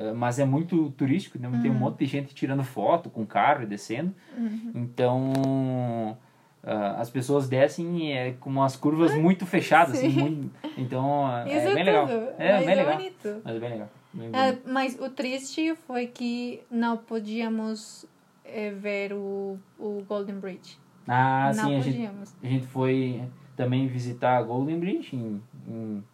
é, 0.08 0.12
mas 0.12 0.38
é 0.38 0.44
muito 0.44 0.90
turístico. 0.92 1.38
Né? 1.38 1.48
Tem 1.60 1.70
um 1.70 1.74
monte 1.74 1.98
de 1.98 2.06
gente 2.06 2.34
tirando 2.34 2.62
foto 2.62 3.10
com 3.10 3.26
carro 3.26 3.64
e 3.64 3.66
descendo. 3.66 4.14
Uhum. 4.38 4.70
Então, 4.74 6.16
ah, 6.62 6.96
as 7.00 7.10
pessoas 7.10 7.48
descem 7.48 8.12
é, 8.16 8.32
com 8.40 8.48
umas 8.50 8.76
curvas 8.76 9.14
muito 9.14 9.44
fechadas. 9.46 9.96
Assim, 9.98 10.10
Sim. 10.10 10.20
muito- 10.20 10.50
então, 10.78 11.24
Isso 11.46 11.56
é 11.68 11.74
bem 11.74 11.84
legal. 11.84 12.06
tudo. 12.06 12.26
É, 12.38 12.52
mas 12.54 12.64
bem 12.66 12.72
é 12.72 12.76
legal. 12.76 12.96
bonito. 12.96 13.40
Mas 13.44 13.56
é 13.56 13.58
bem 13.58 13.70
legal. 13.70 13.88
Bem 14.12 14.30
bonito. 14.30 14.62
mas 14.68 14.98
o 15.00 15.10
triste 15.10 15.74
foi 15.86 16.06
que 16.06 16.60
não 16.70 16.96
podíamos 16.96 18.06
eh, 18.44 18.70
ver 18.70 19.12
o, 19.12 19.58
o 19.78 20.04
Golden 20.08 20.36
Bridge. 20.38 20.78
Ah, 21.08 21.50
não 21.56 21.64
sim, 21.64 21.76
a 21.76 21.80
gente, 21.80 21.92
podíamos. 21.96 22.34
a 22.42 22.46
gente 22.46 22.66
foi 22.68 23.22
também 23.56 23.86
visitar 23.88 24.38
a 24.38 24.42
Golden 24.42 24.78
Bridge 24.80 25.14
em, 25.14 25.42
em, 25.68 26.04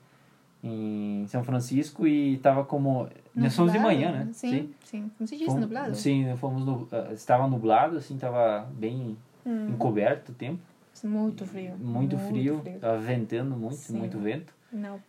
em 0.62 1.26
São 1.28 1.42
Francisco 1.42 2.06
e 2.06 2.38
tava 2.38 2.64
como... 2.64 3.08
Nós 3.34 3.54
fomos 3.56 3.72
de 3.72 3.78
Nublado? 3.78 3.96
manhã, 3.96 4.12
né? 4.12 4.28
Sim, 4.32 4.74
sim. 4.84 5.10
Como 5.16 5.26
se 5.26 5.36
diz, 5.36 5.46
Fomos- 5.46 5.60
nublado? 5.62 5.94
Sim, 5.94 6.36
fomos 6.36 6.64
no, 6.64 6.88
ah, 6.92 7.12
estava 7.12 7.46
nublado, 7.46 7.96
assim, 7.96 8.18
tava 8.18 8.68
bem 8.74 9.16
Hum, 9.46 9.68
encoberto 9.70 10.32
o 10.32 10.34
tempo. 10.34 10.60
muito 11.04 11.46
frio. 11.46 11.76
Muito, 11.78 12.18
frio, 12.18 12.60
frio. 12.60 12.78
tava 12.78 12.98
ventando 12.98 13.56
muito, 13.56 13.76
Sim. 13.76 13.96
muito 13.96 14.18
vento. 14.18 14.52
Não, 14.70 15.00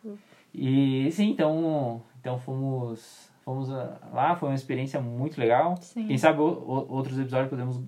E 0.53 1.12
sim, 1.12 1.31
então, 1.31 2.01
então 2.19 2.39
fomos, 2.39 3.29
fomos 3.43 3.69
ah, 3.71 4.00
lá, 4.13 4.36
foi 4.36 4.50
uma 4.50 4.55
experiência 4.55 5.01
muito 5.01 5.38
legal. 5.39 5.75
Sim. 5.81 6.07
Quem 6.07 6.17
sabe 6.17 6.39
o- 6.39 6.45
o- 6.45 6.91
outros 6.93 7.19
episódios 7.19 7.50
podemos 7.50 7.81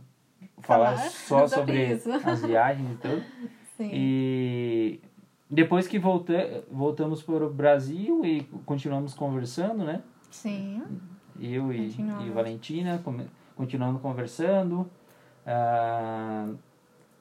falar 0.60 0.96
Falar 0.98 1.10
só 1.10 1.48
sobre 1.48 1.94
as 2.26 2.42
viagens 2.42 2.92
e 2.92 2.96
tudo. 2.96 3.24
sim. 3.78 3.90
E 3.94 5.00
depois 5.54 5.88
que 5.88 6.00
volta, 6.00 6.64
voltamos 6.72 7.22
para 7.22 7.46
o 7.46 7.50
Brasil 7.50 8.26
e 8.26 8.44
continuamos 8.66 9.14
conversando, 9.14 9.84
né? 9.84 10.02
Sim. 10.32 10.82
Eu 11.40 11.72
e, 11.72 11.88
Continuamos. 11.92 12.26
e 12.26 12.30
Valentina 12.32 13.02
come- 13.04 13.28
continuando 13.56 14.00
conversando. 14.00 14.90
Ah, 15.46 16.50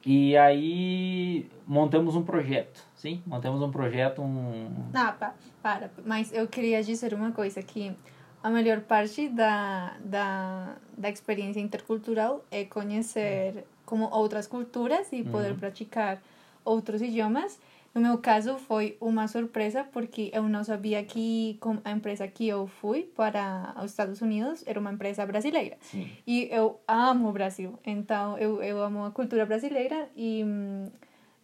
e 0.05 0.35
aí 0.35 1.49
montamos 1.67 2.15
um 2.15 2.23
projeto, 2.23 2.83
sim? 2.95 3.21
Montamos 3.25 3.61
um 3.61 3.69
projeto, 3.71 4.21
um... 4.21 4.89
Ah, 4.93 5.11
pa, 5.11 5.33
para. 5.61 5.91
Mas 6.05 6.33
eu 6.33 6.47
queria 6.47 6.81
dizer 6.83 7.13
uma 7.13 7.31
coisa, 7.31 7.61
que 7.61 7.95
a 8.41 8.49
melhor 8.49 8.81
parte 8.81 9.29
da, 9.29 9.93
da, 10.03 10.75
da 10.97 11.09
experiência 11.09 11.59
intercultural 11.59 12.43
é 12.51 12.65
conhecer 12.65 13.63
como 13.85 14.09
outras 14.11 14.47
culturas 14.47 15.11
e 15.13 15.23
poder 15.23 15.51
Uhum. 15.51 15.57
praticar 15.59 16.21
outros 16.65 17.01
idiomas. 17.01 17.59
No 17.93 18.01
meu 18.01 18.17
caso, 18.17 18.57
foi 18.57 18.97
uma 18.99 19.27
surpresa, 19.27 19.83
porque 19.83 20.31
eu 20.33 20.43
não 20.49 20.63
sabia 20.63 21.03
que 21.03 21.59
a 21.83 21.91
empresa 21.91 22.27
que 22.27 22.47
eu 22.47 22.65
fui 22.65 23.03
para 23.03 23.75
os 23.83 23.91
Estados 23.91 24.19
Unidos 24.19 24.63
era 24.65 24.79
uma 24.79 24.91
empresa 24.91 25.23
brasileira. 25.27 25.77
Sim. 25.79 26.09
E 26.25 26.47
eu 26.51 26.79
amo 26.87 27.29
o 27.29 27.31
Brasil, 27.31 27.77
então 27.85 28.35
eu, 28.39 28.63
eu 28.63 28.81
amo 28.81 29.05
a 29.05 29.11
cultura 29.11 29.45
brasileira 29.45 30.09
e 30.15 30.43
hum, 30.43 30.87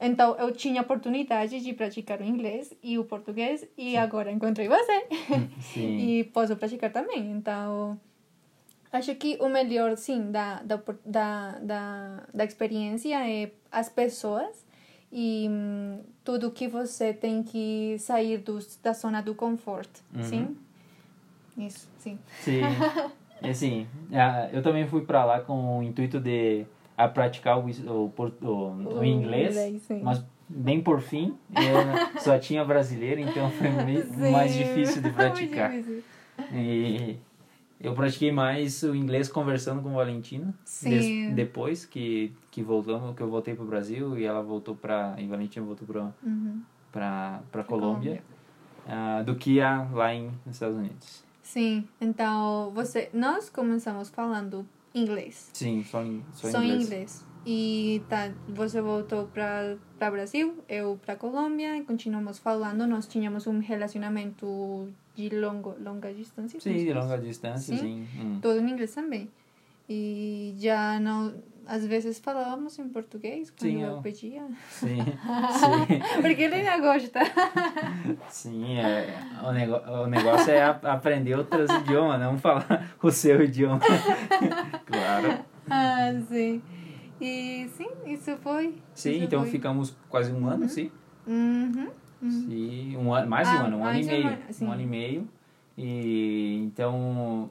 então 0.01 0.35
eu 0.37 0.51
tinha 0.51 0.81
oportunidade 0.81 1.59
de 1.59 1.73
praticar 1.73 2.19
o 2.19 2.23
inglês 2.23 2.73
e 2.81 2.97
o 2.97 3.03
português 3.03 3.67
e 3.77 3.95
agora 3.95 4.31
encontrei 4.31 4.67
você 4.67 5.07
Sim. 5.61 5.97
e 6.19 6.23
posso 6.23 6.55
praticar 6.55 6.91
também. 6.91 7.29
Então 7.29 7.99
acho 8.91 9.13
que 9.15 9.37
o 9.39 9.49
melhor 9.49 9.95
sim 9.97 10.31
da 10.31 10.63
da, 10.63 10.81
da, 11.61 12.23
da 12.33 12.43
experiência 12.43 13.29
é 13.29 13.51
as 13.71 13.87
pessoas 13.87 14.65
e 15.11 15.47
hum, 15.49 15.99
tudo 16.23 16.51
que 16.51 16.67
você 16.67 17.13
tem 17.13 17.43
que 17.43 17.97
sair 17.99 18.37
do, 18.37 18.59
da 18.83 18.93
zona 18.93 19.21
do 19.21 19.33
conforto, 19.35 20.01
Uhum. 20.15 20.23
sim? 20.23 20.57
Isso, 21.57 21.87
sim. 21.99 22.17
Sim. 22.41 22.59
E 23.41 23.47
assim, 23.47 23.87
eu 24.51 24.61
também 24.61 24.85
fui 24.85 25.01
para 25.05 25.23
lá 25.23 25.39
com 25.39 25.79
o 25.79 25.81
intuito 25.83 26.19
de 26.19 26.65
a 26.97 27.07
praticar 27.07 27.57
o, 27.57 27.69
o, 27.69 28.11
o, 28.45 28.97
o 28.99 29.05
inglês, 29.05 29.55
mas 30.03 30.21
bem 30.49 30.81
por 30.81 30.99
fim, 30.99 31.37
eu 31.55 31.85
só 32.19 32.37
tinha 32.37 32.65
brasileiro, 32.65 33.21
então 33.21 33.49
foi 33.49 33.69
Sim, 34.03 34.29
mais 34.29 34.53
difícil 34.53 35.01
de 35.01 35.09
praticar. 35.15 35.71
difícil. 35.71 36.03
E 36.51 37.17
eu 37.79 37.93
pratiquei 37.93 38.31
mais 38.31 38.83
o 38.83 38.93
inglês 38.93 39.29
conversando 39.29 39.81
com 39.81 39.93
Valentina. 39.93 40.53
Sim. 40.65 41.33
depois 41.33 41.85
que, 41.85 42.33
que 42.51 42.61
voltamos, 42.61 43.15
que 43.15 43.21
eu 43.21 43.29
voltei 43.29 43.55
pro 43.55 43.65
Brasil 43.65 44.17
e 44.17 44.23
ela 44.25 44.41
voltou 44.41 44.75
para 44.75 45.15
e 45.17 45.27
Valentina 45.27 45.65
voltou 45.65 45.87
para 45.87 46.11
Uhum. 46.23 46.61
para 46.91 47.41
para 47.51 47.63
Colômbia, 47.63 48.21
ah, 48.87 49.21
do 49.23 49.35
que 49.35 49.61
a, 49.61 49.87
lá 49.93 50.13
em, 50.13 50.25
nos 50.45 50.55
Estados 50.55 50.77
Unidos. 50.77 51.23
Sim, 51.41 51.87
então 51.99 52.71
você, 52.75 53.09
nós 53.13 53.49
começamos 53.49 54.09
falando 54.09 54.65
inglês, 54.93 55.49
Sim, 55.53 55.83
só 55.83 56.03
em, 56.03 56.23
só, 56.33 56.49
só 56.49 56.61
inglês. 56.63 56.83
inglês. 56.85 57.25
E 57.45 58.01
tá, 58.09 58.29
você 58.47 58.81
voltou 58.81 59.25
para 59.27 59.77
Brasil, 60.11 60.57
eu 60.67 60.99
para 61.03 61.15
Colômbia, 61.15 61.77
e 61.77 61.83
continuamos 61.83 62.37
falando. 62.37 62.85
Nós 62.85 63.07
tínhamos 63.07 63.47
um 63.47 63.59
relacionamento 63.59 64.87
de 65.15 65.29
longo, 65.29 65.75
longa 65.79 66.13
distância. 66.13 66.59
Sim, 66.59 66.75
de 66.77 66.93
longa 66.93 67.17
distância, 67.17 67.75
Sim. 67.75 68.05
sim. 68.13 68.21
Hum. 68.21 68.39
Todo 68.41 68.59
em 68.59 68.69
inglês 68.69 68.93
também. 68.93 69.29
E 69.89 70.53
já 70.59 70.99
não, 70.99 71.33
às 71.65 71.83
vezes 71.85 72.19
falávamos 72.19 72.77
em 72.77 72.87
português 72.89 73.49
quando 73.49 73.71
Sim, 73.71 73.81
eu 73.81 73.89
eu- 73.95 74.01
pedia. 74.01 74.43
Sim, 74.69 74.99
sim, 75.51 76.21
Porque 76.21 76.43
ele 76.43 76.61
não 76.61 76.79
gosta. 76.81 77.19
sim. 78.29 78.77
É, 78.77 79.17
o, 79.43 79.51
nego, 79.51 79.73
o 79.77 80.05
negócio 80.07 80.51
é 80.51 80.61
aprender 80.61 81.35
outros 81.35 81.71
idiomas, 81.71 82.19
não 82.19 82.37
falar 82.37 82.93
o 83.01 83.09
seu 83.11 83.41
idioma. 83.43 83.79
claro. 84.85 85.39
ah, 85.69 86.11
sim. 86.27 86.61
E 87.21 87.67
sim, 87.69 87.89
isso 88.07 88.35
foi. 88.37 88.75
Sim, 88.93 89.11
isso 89.11 89.23
então 89.23 89.41
foi. 89.41 89.49
ficamos 89.51 89.95
quase 90.09 90.31
um 90.31 90.47
ano, 90.47 90.67
sim. 90.69 90.89
Uhum. 91.27 91.89
Sim, 92.21 92.97
um 92.97 93.13
ano, 93.13 93.29
mais 93.29 93.49
de 93.49 93.55
um 93.55 93.59
Ah, 93.61 93.65
ano, 93.65 93.77
um 93.77 93.85
ano 93.85 93.97
e 93.99 94.03
um 94.03 94.07
meio. 94.07 94.37
sim. 94.51 94.65
Um 94.65 94.71
ano 94.71 94.81
e 94.81 94.85
meio. 94.85 95.27
E 95.77 96.61
então, 96.65 97.49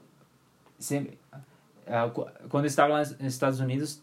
sempre, 0.79 1.19
ah, 1.87 2.09
qu- 2.11 2.27
quando 2.49 2.65
eu 2.65 2.69
estava 2.69 2.93
lá 2.93 2.99
nos 2.99 3.21
Estados 3.21 3.61
Unidos, 3.61 4.03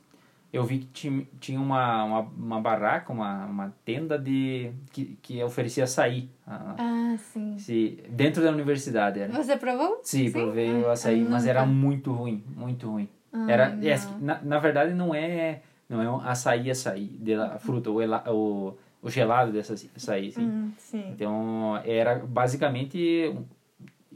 eu 0.52 0.64
vi 0.64 0.80
que 0.80 1.28
tinha, 1.40 1.60
uma, 1.60 2.04
uma, 2.04 2.20
uma 2.22 2.62
barraca, 2.62 3.12
uma, 3.14 3.46
uma 3.46 3.74
tenda 3.84 4.18
de 4.18 4.72
que, 4.92 5.18
que 5.22 5.44
oferecia 5.44 5.84
açaí. 5.84 6.30
ah, 6.48 6.76
Ah, 6.80 7.16
sim. 7.18 7.58
se, 7.60 8.04
dentro 8.10 8.42
da 8.42 8.50
universidade 8.52 9.20
era. 9.20 9.32
Você 9.34 9.56
provou? 9.58 10.00
Sim, 10.04 10.32
provei 10.32 10.72
o 10.82 10.88
Ah, 10.90 10.94
açaí, 10.94 11.22
eu 11.22 11.30
mas 11.30 11.46
era 11.46 11.62
nunca. 11.66 11.74
muito 11.74 12.12
ruim, 12.12 12.44
muito 12.56 12.90
ruim. 12.90 13.10
Ah, 13.36 13.52
Era, 13.52 13.70
não. 13.76 13.88
é, 13.88 14.00
na, 14.20 14.42
na 14.42 14.60
verdade 14.60 14.94
não 14.94 15.14
é 15.14 15.62
não 15.90 16.02
é 16.02 16.10
um 16.10 16.20
açaí 16.20 16.72
açaí 16.72 17.06
de 17.06 17.36
la- 17.36 17.60
fruta, 17.60 17.92
o, 17.92 18.02
ela- 18.02 18.24
o, 18.28 18.74
o 19.04 19.10
gelado 19.10 19.52
dessa 19.52 19.74
açaí, 19.96 20.32
sim. 20.32 20.48
Hum. 20.48 20.72
Então, 21.12 21.80
era 21.86 22.16
basicamente. 22.26 23.36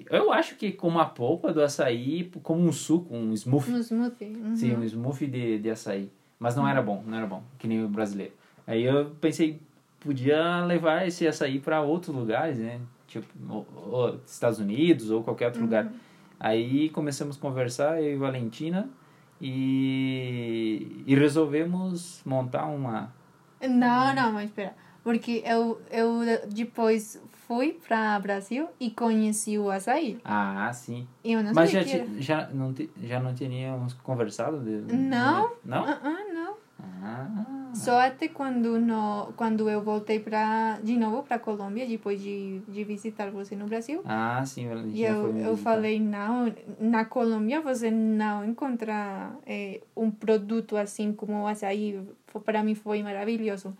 Eu 0.09 0.31
acho 0.31 0.55
que 0.55 0.71
como 0.71 0.99
a 0.99 1.05
polpa 1.05 1.53
do 1.53 1.61
açaí, 1.61 2.31
como 2.41 2.61
um 2.65 2.71
suco, 2.71 3.13
um 3.13 3.33
smoothie. 3.33 3.73
Um 3.73 3.79
smoothie. 3.83 4.35
Uhum. 4.35 4.55
Sim, 4.55 4.75
um 4.77 4.83
smoothie 4.83 5.27
de, 5.27 5.59
de 5.59 5.69
açaí. 5.69 6.09
Mas 6.39 6.55
não 6.55 6.67
era 6.67 6.81
bom, 6.81 7.03
não 7.05 7.17
era 7.17 7.27
bom, 7.27 7.43
que 7.59 7.67
nem 7.67 7.83
o 7.83 7.89
brasileiro. 7.89 8.31
Aí 8.65 8.83
eu 8.83 9.11
pensei, 9.19 9.59
podia 9.99 10.63
levar 10.65 11.05
esse 11.05 11.27
açaí 11.27 11.59
para 11.59 11.81
outros 11.81 12.15
lugares, 12.15 12.57
né? 12.57 12.79
Tipo, 13.07 13.27
ou- 13.49 13.67
ou 13.75 14.19
Estados 14.25 14.57
Unidos 14.59 15.11
ou 15.11 15.21
qualquer 15.23 15.47
outro 15.47 15.61
lugar. 15.61 15.91
Aí 16.39 16.89
começamos 16.91 17.37
a 17.37 17.39
conversar, 17.41 18.01
eu 18.01 18.13
e 18.13 18.15
Valentina, 18.15 18.89
e, 19.41 21.03
e 21.05 21.15
resolvemos 21.15 22.21
montar 22.25 22.65
uma. 22.65 23.13
Não, 23.61 24.13
não, 24.13 24.31
mas 24.33 24.45
espera. 24.45 24.73
Porque 25.03 25.41
eu, 25.45 25.81
eu 25.91 26.19
depois 26.49 27.21
fui 27.47 27.79
para 27.87 28.19
Brasil 28.19 28.67
e 28.79 28.91
conheci 28.91 29.57
o 29.57 29.69
açaí. 29.69 30.19
Ah, 30.23 30.71
sim. 30.73 31.07
Eu 31.23 31.41
não 31.43 31.53
Mas 31.53 31.71
já, 31.71 31.83
que 31.83 31.99
ti- 31.99 32.21
já, 32.21 32.47
não, 32.49 32.73
já 33.01 33.19
não 33.19 33.33
tínhamos 33.33 33.93
conversado? 33.93 34.59
De, 34.59 34.93
Não. 34.93 35.51
Não? 35.63 35.83
era. 35.87 35.91
Ah, 35.91 35.99
ah, 36.03 36.33
não. 36.33 36.55
Ah, 36.81 37.27
Só 37.73 37.99
até 37.99 38.27
quando 38.27 38.79
no, 38.79 39.33
quando 39.35 39.69
eu 39.69 39.81
voltei 39.81 40.19
para 40.19 40.79
de 40.83 40.97
novo 40.97 41.23
para 41.23 41.39
Colômbia 41.39 41.85
depois 41.87 42.21
de, 42.21 42.59
de 42.67 42.83
visitar 42.83 43.29
você 43.31 43.55
no 43.55 43.65
Brasil. 43.65 44.01
ah 44.05 44.43
sim. 44.45 44.67
E 44.93 45.03
eu, 45.03 45.35
eu 45.37 45.57
falei, 45.57 45.99
não, 45.99 46.53
na 46.79 47.05
Colômbia 47.05 47.61
você 47.61 47.91
não 47.91 48.43
encontra 48.43 49.31
eh, 49.45 49.81
um 49.95 50.09
produto 50.09 50.75
assim 50.75 51.13
como 51.13 51.43
o 51.43 51.47
açaí. 51.47 51.99
Para 52.43 52.63
mim 52.63 52.75
foi 52.75 53.01
maravilhoso. 53.03 53.75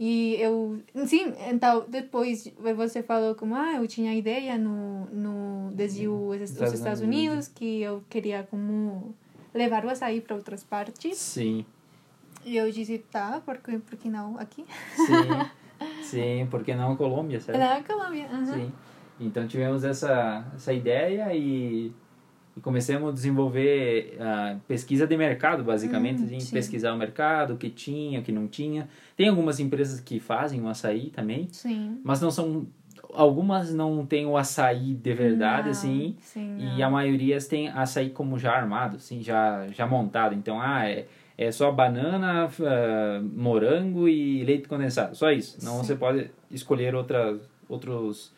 E 0.00 0.36
eu, 0.38 0.80
sim, 1.06 1.32
então 1.50 1.84
depois 1.88 2.52
você 2.76 3.02
falou 3.02 3.34
como, 3.34 3.56
ah, 3.56 3.74
eu 3.74 3.86
tinha 3.88 4.14
ideia 4.14 4.56
no, 4.56 5.06
no 5.06 5.72
desde 5.72 6.06
os, 6.06 6.40
os 6.40 6.72
Estados. 6.72 7.00
Unidos 7.00 7.48
que 7.48 7.82
eu 7.82 8.04
queria 8.08 8.46
como 8.48 9.12
levar 9.52 9.84
o 9.84 9.90
açaí 9.90 10.20
para 10.20 10.36
outras 10.36 10.62
partes. 10.62 11.18
Sim, 11.18 11.66
E 12.44 12.56
eu 12.56 12.70
disse, 12.70 12.98
tá, 12.98 13.40
por 13.44 13.58
que, 13.58 13.78
por 13.78 13.96
que 13.98 14.08
não 14.08 14.38
aqui? 14.38 14.64
sim. 14.94 15.14
sim, 16.02 16.46
porque 16.50 16.74
não 16.74 16.96
Colômbia, 16.96 17.40
certo? 17.40 17.58
Na 17.58 17.82
Colômbia, 17.82 18.26
aham. 18.26 18.44
Sim. 18.46 18.72
Então 19.20 19.46
tivemos 19.46 19.84
essa, 19.84 20.44
essa 20.54 20.72
ideia 20.72 21.34
e, 21.34 21.92
e 22.56 22.60
começamos 22.60 23.08
a 23.10 23.12
desenvolver 23.12 24.16
a 24.20 24.56
pesquisa 24.68 25.06
de 25.06 25.16
mercado, 25.16 25.64
basicamente. 25.64 26.22
Hum, 26.22 26.26
a 26.26 26.28
gente 26.28 26.44
sim. 26.44 26.52
pesquisar 26.52 26.92
o 26.94 26.96
mercado, 26.96 27.54
o 27.54 27.56
que 27.56 27.68
tinha, 27.68 28.20
o 28.20 28.22
que 28.22 28.30
não 28.30 28.46
tinha. 28.46 28.88
Tem 29.16 29.28
algumas 29.28 29.58
empresas 29.58 30.00
que 30.00 30.20
fazem 30.20 30.62
o 30.62 30.68
açaí 30.68 31.10
também, 31.10 31.48
Sim. 31.50 32.00
mas 32.04 32.20
não 32.20 32.30
são. 32.30 32.66
Algumas 33.14 33.72
não 33.72 34.04
têm 34.04 34.26
o 34.26 34.36
açaí 34.36 34.92
de 34.94 35.14
verdade, 35.14 35.64
Não, 35.64 35.70
assim. 35.70 36.16
Sim, 36.20 36.56
E 36.58 36.78
não. 36.80 36.86
a 36.88 36.90
maioria 36.90 37.38
tem 37.40 37.68
açaí 37.68 38.10
como 38.10 38.38
já 38.38 38.52
armado, 38.52 38.96
assim, 38.96 39.22
já, 39.22 39.66
já 39.68 39.86
montado. 39.86 40.34
Então, 40.34 40.60
ah, 40.60 40.84
é, 40.88 41.06
é 41.38 41.50
só 41.52 41.70
banana, 41.72 42.50
ah, 42.66 43.20
morango 43.22 44.08
e 44.08 44.44
leite 44.44 44.68
condensado. 44.68 45.14
Só 45.14 45.30
isso. 45.30 45.64
Não 45.64 45.78
Sim. 45.80 45.84
você 45.86 45.94
pode 45.96 46.30
escolher 46.50 46.94
outras, 46.94 47.40
outros 47.68 48.32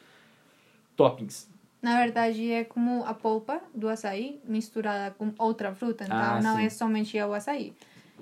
toppings. 0.97 1.49
Na 1.83 1.99
verdade, 2.01 2.53
é 2.53 2.63
como 2.65 3.05
a 3.07 3.15
polpa 3.15 3.61
do 3.75 3.89
açaí 3.89 4.39
misturada 4.47 5.15
com 5.17 5.33
outra 5.39 5.75
fruta. 5.75 6.05
Então, 6.05 6.17
Ah, 6.17 6.41
não 6.43 6.57
sim. 6.57 6.67
é 6.67 6.71
somente 6.71 7.19
o 7.19 7.33
açaí. 7.33 7.73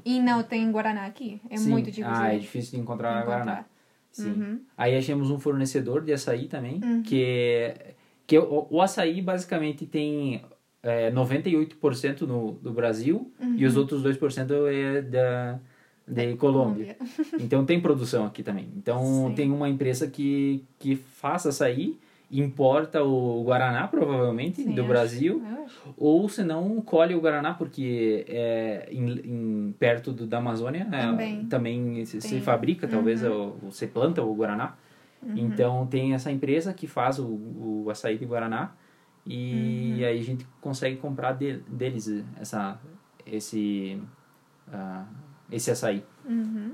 E 0.05 0.21
não 0.21 0.45
tem 0.45 0.71
guaraná 0.71 1.07
aqui. 1.07 1.41
É 1.51 1.57
Sim. 1.57 1.71
muito 1.71 1.87
difícil. 1.91 2.09
Ah, 2.09 2.33
é 2.33 2.39
difícil 2.39 2.77
de 2.77 2.81
encontrar, 2.83 3.17
encontrar. 3.19 3.37
Guaraná. 3.45 3.65
Sim. 4.13 4.31
Uhum. 4.31 4.61
Aí 4.77 4.97
achamos 4.97 5.29
um 5.31 5.41
fornecedor 5.41 6.03
de 6.05 6.13
açaí 6.13 6.47
também, 6.47 6.81
Uhum. 6.85 7.03
que, 7.03 7.75
que 8.29 8.39
o, 8.39 8.69
o 8.71 8.81
açaí 8.81 9.21
basicamente 9.21 9.85
tem 9.87 10.41
é, 10.83 11.11
98% 11.11 12.23
no, 12.23 12.53
do 12.53 12.73
Brasil 12.73 13.31
e 13.57 13.65
os 13.67 13.77
outros 13.77 14.03
2% 14.03 14.51
é 14.73 15.03
da, 15.03 15.59
de 16.07 16.35
Colômbia. 16.37 16.97
Então 17.41 17.65
tem 17.65 17.81
produção 17.81 18.27
aqui 18.27 18.43
também. 18.43 18.69
Então 18.77 19.29
Sim. 19.29 19.35
tem 19.35 19.51
uma 19.53 19.69
empresa 19.69 20.07
que, 20.09 20.65
que 20.79 20.97
faz 20.97 21.47
açaí, 21.47 21.99
importa 22.31 23.03
o 23.03 23.43
Guaraná 23.43 23.89
provavelmente 23.89 24.63
Sim, 24.63 24.73
do 24.75 24.81
acho- 24.83 24.89
Brasil, 24.89 25.43
ou 25.97 26.29
se 26.29 26.43
não 26.45 26.81
colhe 26.83 27.15
o 27.15 27.21
Guaraná 27.21 27.55
porque 27.55 28.25
é 28.29 28.87
em, 28.93 29.11
em- 29.11 29.75
perto 29.79 30.13
do, 30.13 30.27
da 30.27 30.37
Amazônia 30.39 30.87
é, 30.93 31.01
Também. 31.03 31.45
também 31.47 32.05
se, 32.05 32.21
se 32.21 32.41
fabrica, 32.41 32.87
talvez 32.87 33.23
Uhum. 33.23 33.49
o- 33.65 33.71
você 33.71 33.87
planta 33.87 34.23
o 34.23 34.35
Guaraná. 34.35 34.75
Então 35.35 35.87
tem 35.87 36.15
essa 36.15 36.31
empresa 36.31 36.73
que 36.73 36.87
faz 36.87 37.19
o, 37.19 37.25
o 37.27 37.87
açaí 37.91 38.17
de 38.19 38.25
Guaraná 38.25 38.73
e 39.29 39.93
Uhum. 40.01 40.07
aí 40.07 40.19
a 40.19 40.23
gente 40.23 40.47
consegue 40.61 40.97
comprar 40.97 41.33
de- 41.33 41.59
deles 41.69 42.09
essa 42.41 42.81
esse 43.27 44.01
ah, 44.73 45.05
esse 45.53 45.71
açaí. 45.71 46.03
Uhum. 46.25 46.73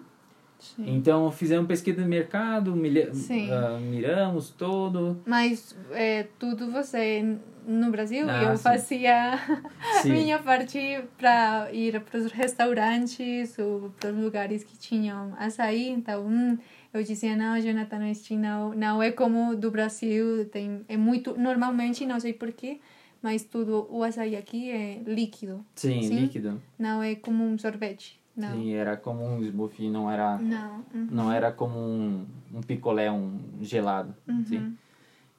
Sim. 0.59 0.85
Então 0.97 1.31
fizemos 1.31 1.67
pesquisa 1.67 2.01
de 2.01 2.09
mercado, 2.09 2.75
milha- 2.75 3.11
ah, 3.53 3.79
miramos 3.81 4.51
todo. 4.51 5.21
Mas 5.27 5.77
é, 5.91 6.27
tudo 6.39 6.71
você 6.71 7.37
no 7.67 7.91
Brasil 7.91 8.27
Ah, 8.31 8.45
eu 8.45 8.57
sim. 8.57 8.63
fazia 8.63 9.33
Sim. 10.03 10.13
minha 10.13 10.39
parte 10.39 10.79
para 11.19 11.71
ir 11.73 12.01
para 12.01 12.19
os 12.21 12.31
restaurantes 12.33 13.59
ou 13.59 13.91
para 13.99 14.11
os 14.11 14.17
lugares 14.17 14.65
que 14.65 14.77
tinham 14.79 15.35
açaí. 15.39 15.89
Então, 15.89 16.25
hum, 16.27 16.57
eu 16.95 17.03
dizia, 17.03 17.37
não, 17.37 17.61
Jonathan, 17.61 18.09
este 18.09 18.37
não, 18.37 18.73
não 18.73 19.03
é 19.03 19.11
como 19.11 19.57
do 19.57 19.71
Brasil. 19.71 20.49
Tem, 20.49 20.83
é 20.89 20.97
muito, 20.97 21.37
normalmente, 21.37 22.07
não 22.07 22.21
sei 22.21 22.33
porquê, 22.33 22.81
mas 23.21 23.45
tudo, 23.45 23.87
o 23.91 24.03
açaí 24.05 24.37
aqui 24.37 24.71
é 24.71 25.03
líquido. 25.05 25.65
Sim, 25.75 26.03
Sim. 26.03 26.21
líquido. 26.21 26.63
Não 26.79 27.03
é 27.03 27.15
como 27.17 27.45
um 27.45 27.59
sorvete. 27.59 28.21
Não. 28.37 28.53
Sim, 28.53 28.73
era 28.75 28.97
como 28.97 29.25
um 29.25 29.43
smoothie, 29.43 29.91
não 29.91 30.11
era 30.11 30.39
Não. 30.39 30.85
Uhum. 30.95 31.09
não 31.11 31.33
era 31.33 31.53
como 31.53 31.79
um, 31.79 32.27
um 32.53 32.61
picolé, 32.61 33.11
um 33.11 33.39
gelado. 33.61 34.15
Uhum. 34.27 34.45
Sim. 34.45 34.77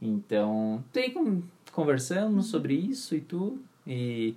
Então, 0.02 0.84
tem 0.92 1.14
conversamos 1.72 2.48
sobre 2.48 2.74
isso 2.74 3.16
e 3.16 3.22
tudo 3.22 3.62
e, 3.86 4.36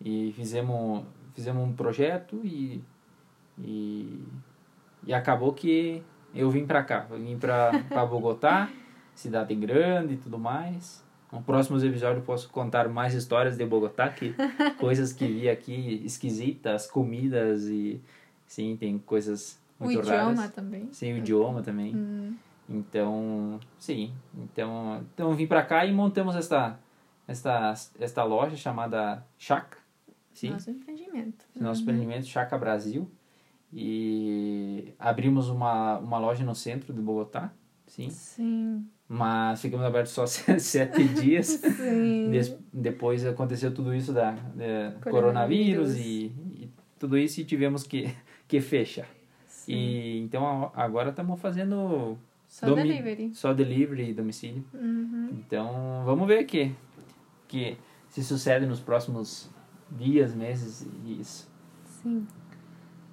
e 0.00 0.32
fizemos 0.36 1.04
fizemos 1.34 1.68
um 1.68 1.72
projeto 1.72 2.40
e, 2.44 2.80
e 3.58 4.24
e 5.04 5.12
acabou 5.12 5.52
que 5.52 6.02
eu 6.36 6.50
vim 6.50 6.66
pra 6.66 6.82
cá, 6.82 7.06
eu 7.10 7.18
vim 7.18 7.38
pra, 7.38 7.70
pra 7.88 8.04
Bogotá, 8.06 8.68
cidade 9.14 9.54
grande 9.54 10.14
e 10.14 10.16
tudo 10.16 10.38
mais. 10.38 11.04
No 11.32 11.42
próximos 11.42 11.82
episódios 11.82 12.18
eu 12.18 12.24
posso 12.24 12.48
contar 12.50 12.88
mais 12.88 13.12
histórias 13.12 13.56
de 13.56 13.64
Bogotá, 13.66 14.08
que 14.08 14.34
coisas 14.78 15.12
que 15.12 15.26
vi 15.26 15.48
aqui 15.48 16.02
esquisitas, 16.04 16.86
comidas 16.90 17.64
e 17.64 18.00
sim, 18.46 18.76
tem 18.78 18.96
coisas 18.98 19.60
O 19.78 19.84
muito 19.84 20.00
idioma 20.00 20.34
raras. 20.34 20.50
também. 20.52 20.88
Sim, 20.92 21.14
o 21.14 21.16
idioma 21.18 21.62
também. 21.62 21.94
Hum. 21.94 22.34
Então, 22.68 23.60
sim. 23.78 24.12
Então, 24.36 25.04
então 25.14 25.34
vim 25.34 25.46
pra 25.46 25.62
cá 25.62 25.84
e 25.84 25.92
montamos 25.92 26.34
esta 26.36 26.78
esta 27.28 27.74
esta 27.98 28.24
loja 28.24 28.56
chamada 28.56 29.24
Chaca. 29.38 29.78
Sim. 30.32 30.50
Nosso 30.50 30.70
empreendimento. 30.70 31.44
Nosso 31.58 31.82
empreendimento 31.82 32.26
Chaca 32.26 32.56
Brasil. 32.58 33.10
E 33.72 34.94
abrimos 34.98 35.48
uma, 35.48 35.98
uma 35.98 36.18
loja 36.18 36.44
no 36.44 36.54
centro 36.54 36.92
de 36.92 37.00
Bogotá. 37.00 37.52
Sim. 37.86 38.10
Sim. 38.10 38.86
Mas 39.08 39.60
ficamos 39.60 39.84
abertos 39.86 40.12
só 40.12 40.26
sete 40.26 41.04
dias. 41.20 41.46
Sim. 41.46 42.30
Des- 42.30 42.56
depois 42.72 43.24
aconteceu 43.24 43.72
tudo 43.72 43.94
isso 43.94 44.12
da, 44.12 44.32
da 44.32 44.92
Coronavírus. 45.00 45.02
coronavírus 45.02 45.96
e, 45.96 46.32
e 46.62 46.70
tudo 46.98 47.16
isso 47.18 47.40
e 47.40 47.44
tivemos 47.44 47.82
que, 47.84 48.12
que 48.48 48.60
fechar. 48.60 49.08
Sim. 49.46 49.72
E 49.72 50.20
então 50.20 50.70
agora 50.74 51.10
estamos 51.10 51.40
fazendo 51.40 52.16
Só 52.48 52.66
domi- 52.66 52.82
delivery. 52.82 53.34
Só 53.34 53.52
delivery 53.52 54.10
e 54.10 54.14
domicílio. 54.14 54.64
Uhum. 54.74 55.28
Então 55.32 56.02
vamos 56.04 56.26
ver 56.26 56.44
que, 56.44 56.72
que 57.46 57.76
se 58.08 58.22
sucede 58.24 58.66
nos 58.66 58.80
próximos 58.80 59.48
dias, 59.90 60.34
meses 60.34 60.86
e 61.04 61.20
isso. 61.20 61.48
Sim. 62.02 62.26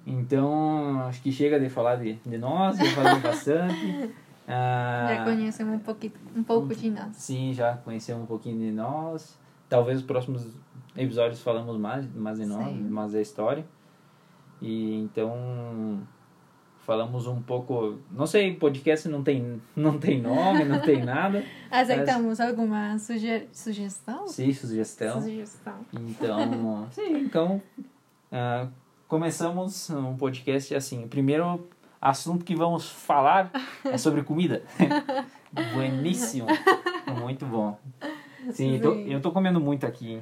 Então 0.06 1.00
acho 1.06 1.22
que 1.22 1.32
chega 1.32 1.58
de 1.58 1.68
falar 1.68 1.96
de, 1.96 2.14
de 2.14 2.38
nós, 2.38 2.76
já 2.78 2.84
falamos 2.90 3.22
bastante. 3.22 4.10
Ah, 4.46 5.06
Já 5.08 5.24
conhecemos 5.24 5.74
um, 5.76 5.78
pouquinho, 5.78 6.12
um 6.36 6.42
pouco 6.42 6.74
de 6.74 6.90
nós. 6.90 7.16
Sim, 7.16 7.52
já 7.54 7.76
conhecemos 7.78 8.24
um 8.24 8.26
pouquinho 8.26 8.58
de 8.58 8.70
nós. 8.70 9.38
Talvez 9.68 9.98
os 9.98 10.04
próximos 10.04 10.46
episódios 10.96 11.40
falamos 11.40 11.78
mais, 11.78 12.06
mais 12.14 12.38
de 12.38 12.46
nós, 12.46 12.68
Sim. 12.68 12.82
mais 12.82 13.12
da 13.12 13.20
história. 13.20 13.64
E 14.60 14.94
então 15.00 16.02
falamos 16.84 17.26
um 17.26 17.40
pouco, 17.40 17.98
não 18.10 18.26
sei, 18.26 18.54
podcast 18.54 19.08
não 19.08 19.22
tem 19.22 19.60
não 19.74 19.98
tem 19.98 20.20
nome, 20.20 20.64
não 20.64 20.80
tem 20.80 21.02
nada. 21.02 21.42
Aceitamos 21.70 22.40
alguma 22.40 22.98
suge 22.98 23.48
sugestão? 23.52 24.28
Sim, 24.28 24.52
sugestão. 24.52 25.20
Sugestão. 25.22 25.74
Então, 25.92 26.86
sim, 26.92 27.16
então 27.16 27.62
ah, 28.30 28.68
começamos 29.08 29.90
um 29.90 30.16
podcast 30.16 30.74
assim. 30.74 31.04
O 31.04 31.08
primeiro 31.08 31.68
assunto 32.00 32.44
que 32.44 32.54
vamos 32.54 32.88
falar 32.88 33.50
é 33.84 33.96
sobre 33.98 34.22
comida. 34.22 34.62
Bueníssimo. 35.74 36.46
Muito 37.20 37.46
bom. 37.46 37.78
Sim, 38.50 38.74
eu 38.74 38.80
tô, 38.82 38.92
Sim. 38.94 39.12
eu 39.12 39.20
tô 39.22 39.32
comendo 39.32 39.58
muito 39.60 39.86
aqui. 39.86 40.20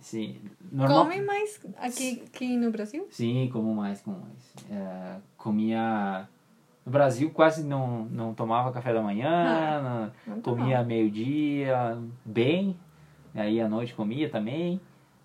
Sim, 0.00 0.40
normal. 0.72 1.04
Come 1.04 1.20
mais 1.20 1.60
aqui, 1.78 2.22
aqui 2.26 2.56
no 2.56 2.70
Brasil? 2.70 3.06
Sim, 3.10 3.50
como 3.52 3.74
mais, 3.74 4.00
como 4.00 4.20
mais. 4.20 4.54
É, 4.70 5.16
comia. 5.36 6.26
No 6.86 6.92
Brasil 6.92 7.30
quase 7.30 7.62
não, 7.64 8.04
não 8.06 8.32
tomava 8.32 8.72
café 8.72 8.94
da 8.94 9.02
manhã, 9.02 9.28
Ah, 9.30 10.10
não- 10.26 10.36
não 10.36 10.40
comia 10.42 10.82
meio-dia, 10.82 11.98
bem, 12.24 12.74
aí 13.34 13.60
à 13.60 13.68
noite 13.68 13.92
comia 13.94 14.30
também, 14.30 14.80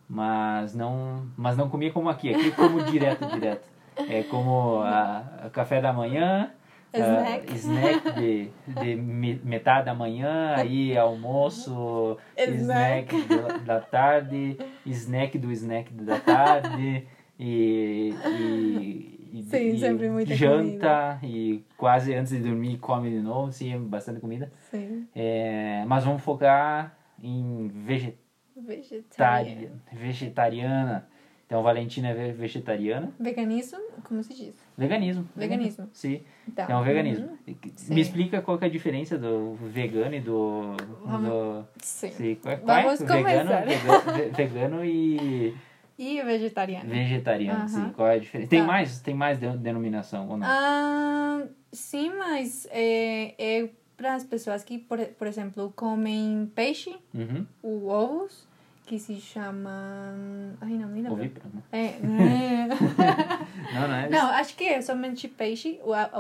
mas 0.10 0.74
não, 0.76 1.28
mas 1.38 1.58
não 1.58 1.70
comia 1.70 1.92
como 1.92 2.10
aqui, 2.10 2.34
aqui 2.34 2.48
eu 2.48 2.54
como 2.54 2.84
direto, 2.84 3.26
direto. 3.28 3.68
É 4.10 4.24
como 4.24 4.80
a, 4.82 5.20
a 5.46 5.50
café 5.50 5.80
da 5.82 5.94
manhã, 5.94 6.52
Snack. 6.94 7.56
snack 7.56 8.12
de, 8.14 8.50
de 8.68 8.96
me- 8.96 9.42
metade 9.44 9.86
da 9.86 9.94
manhã, 9.96 10.54
aí 10.56 10.96
almoço, 10.98 12.18
Snack. 12.38 13.16
snack 13.16 13.22
da, 13.28 13.58
da 13.76 13.80
tarde, 13.82 14.58
snack 14.86 15.38
do 15.40 15.52
snack 15.52 15.92
da 15.94 16.20
tarde, 16.20 17.08
e, 17.40 18.14
e, 18.32 19.30
e, 19.34 19.44
Sim, 19.44 19.70
e 19.70 20.36
janta 20.36 21.20
e 21.24 21.64
quase 21.78 22.14
antes 22.14 22.32
de 22.32 22.40
dormir 22.40 22.78
come 22.78 23.10
de 23.10 23.20
novo, 23.20 23.52
sim, 23.52 23.78
bastante 23.80 24.20
comida. 24.20 24.52
Sim. 24.70 25.08
É, 25.16 25.84
mas 25.88 26.04
vamos 26.06 26.22
focar 26.22 26.96
em 27.22 27.68
vegetari 27.70 28.23
Vegetariano. 28.66 29.82
vegetariana. 29.92 31.08
Então, 31.46 31.62
Valentina 31.62 32.10
é 32.10 32.14
ve- 32.14 32.32
vegetariana. 32.32 33.12
Veganismo, 33.20 33.78
como 34.08 34.24
se 34.24 34.34
diz? 34.34 34.56
Veganismo. 34.78 35.28
Veganismo. 35.36 35.88
Sim. 35.94 36.22
Então, 36.48 36.66
Então, 36.66 36.84
veganismo. 36.84 37.28
uhum. 37.28 37.56
Sim. 37.76 37.94
Me 37.94 38.02
explica 38.02 38.42
qual 38.42 38.58
é 38.62 38.66
a 38.66 38.70
diferença 38.70 39.18
do 39.20 39.54
vegano 39.56 40.16
e 40.16 40.20
do... 40.22 40.76
Vamos- 41.06 41.30
do 41.30 41.66
Sim. 41.82 42.12
sim, 42.12 42.36
qual, 42.42 42.58
qual 42.58 42.84
Vamos 42.84 43.02
é? 43.02 43.06
Vegano, 43.06 43.50
começar. 43.50 43.66
vegano, 43.66 44.14
ve- 44.14 44.30
vegano 44.30 44.86
e 44.86 45.54
E 46.00 46.22
vegetariano. 46.24 46.90
vegetariano, 46.90 47.70
sim. 47.70 47.90
Qual 47.92 48.08
é 48.08 48.16
a 48.16 48.18
diferença? 48.20 48.50
Tem 48.50 48.62
Tá. 48.62 48.66
mais, 48.66 49.00
tem 49.02 49.14
mais 49.14 49.38
de- 49.40 49.58
denominação 49.58 50.28
ou 50.30 50.38
não? 50.38 50.48
Ah, 50.48 51.44
sim, 51.72 52.10
mas 52.18 52.68
é, 52.72 53.36
é 53.38 53.70
para 53.96 54.16
as 54.16 54.24
pessoas 54.24 54.64
que, 54.64 54.80
por, 54.80 54.98
por 55.00 55.28
exemplo, 55.28 55.72
comem 55.76 56.52
peixe 56.56 56.96
Uhum. 57.14 57.46
ou 57.62 57.88
ovos, 57.90 58.48
que 58.94 59.00
se 59.00 59.20
chamam... 59.20 60.54
Ai, 60.62 60.74
não 60.74 60.88
me 60.88 61.02
lembro. 61.02 61.14
Ovíparo, 61.14 61.50
né? 61.52 61.64
É. 61.72 61.98
Não, 63.74 63.88
não 63.88 63.96
é? 63.96 64.10
Não, 64.10 64.28
acho 64.28 64.56
que 64.56 64.66
é 64.66 64.82
somente 64.84 65.28
peixe, 65.28 65.80
o, 65.84 65.94
a- 65.94 66.12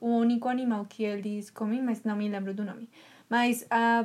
o, 0.00 0.06
único 0.08 0.48
animal 0.48 0.84
que 0.88 1.04
eles 1.04 1.48
comem, 1.48 1.80
mas 1.80 2.02
não 2.02 2.16
me 2.16 2.28
lembro 2.28 2.52
do 2.52 2.64
nome. 2.64 2.88
Mas 3.28 3.64
ah, 3.70 4.04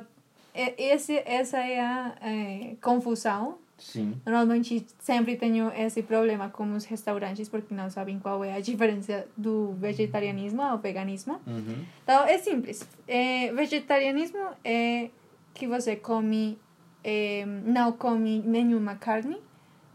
é- 0.53 0.75
esse, 0.93 1.23
essa 1.25 1.57
é 1.57 1.79
a 1.79 2.13
é, 2.21 2.75
confusão. 2.81 3.57
Sim. 3.79 4.21
Normalmente 4.23 4.85
sempre 4.99 5.35
tenho 5.35 5.71
esse 5.75 6.03
problema 6.03 6.49
com 6.49 6.71
os 6.73 6.85
restaurantes 6.85 7.49
porque 7.49 7.73
não 7.73 7.89
sabem 7.89 8.19
qual 8.19 8.43
é 8.43 8.53
a 8.53 8.59
diferença 8.59 9.25
do 9.35 9.73
vegetarianismo 9.73 10.61
ao 10.61 10.77
veganismo. 10.77 11.41
Uhum. 11.47 11.83
Então 12.03 12.23
é 12.25 12.37
simples. 12.37 12.87
É, 13.07 13.51
vegetarianismo 13.53 14.39
é 14.63 15.09
que 15.53 15.67
você 15.67 15.95
come, 15.95 16.57
é, 17.03 17.45
não 17.45 17.91
come 17.91 18.41
nenhuma 18.45 18.95
carne 18.95 19.37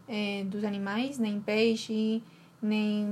é, 0.07 0.43
dos 0.45 0.63
animais, 0.63 1.17
nem 1.17 1.39
peixe, 1.39 2.21
nem 2.61 3.05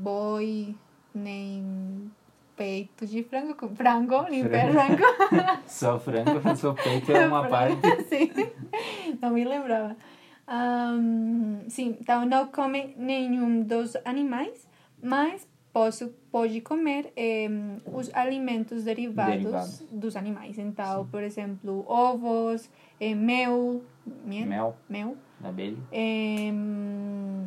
boi, 0.00 0.74
nem 1.14 2.10
peito 2.56 3.06
de 3.06 3.22
frango, 3.22 3.68
frango, 3.74 4.22
nem 4.30 4.46
pé 4.48 4.70
frango. 4.70 5.02
Só 5.66 5.98
frango, 5.98 6.56
só 6.56 6.72
peito 6.72 7.12
é 7.12 7.26
uma 7.26 7.46
parte. 7.48 7.80
sim, 8.04 8.30
não 9.20 9.30
me 9.30 9.44
lembrava. 9.44 9.96
Ahn, 10.46 11.68
sim, 11.68 11.96
então 12.00 12.24
não 12.24 12.46
come 12.46 12.94
nenhum 12.96 13.62
dos 13.62 13.94
animais, 14.04 14.66
mas 15.02 15.46
posso, 15.78 16.12
pode 16.32 16.60
comer 16.60 17.12
em, 17.16 17.80
os 17.92 18.12
alimentos 18.12 18.82
derivados, 18.82 19.32
Derivados. 19.36 19.84
dos 19.92 20.16
animais. 20.16 20.58
Então, 20.58 21.06
por 21.06 21.22
exemplo, 21.22 21.84
ovos, 21.88 22.68
eh, 23.00 23.14
mel, 23.14 23.84
miel, 24.24 24.46
Mel 24.46 24.76
mel 24.88 25.16
da 25.38 25.50
abelha. 25.50 25.76
em, 25.92 27.46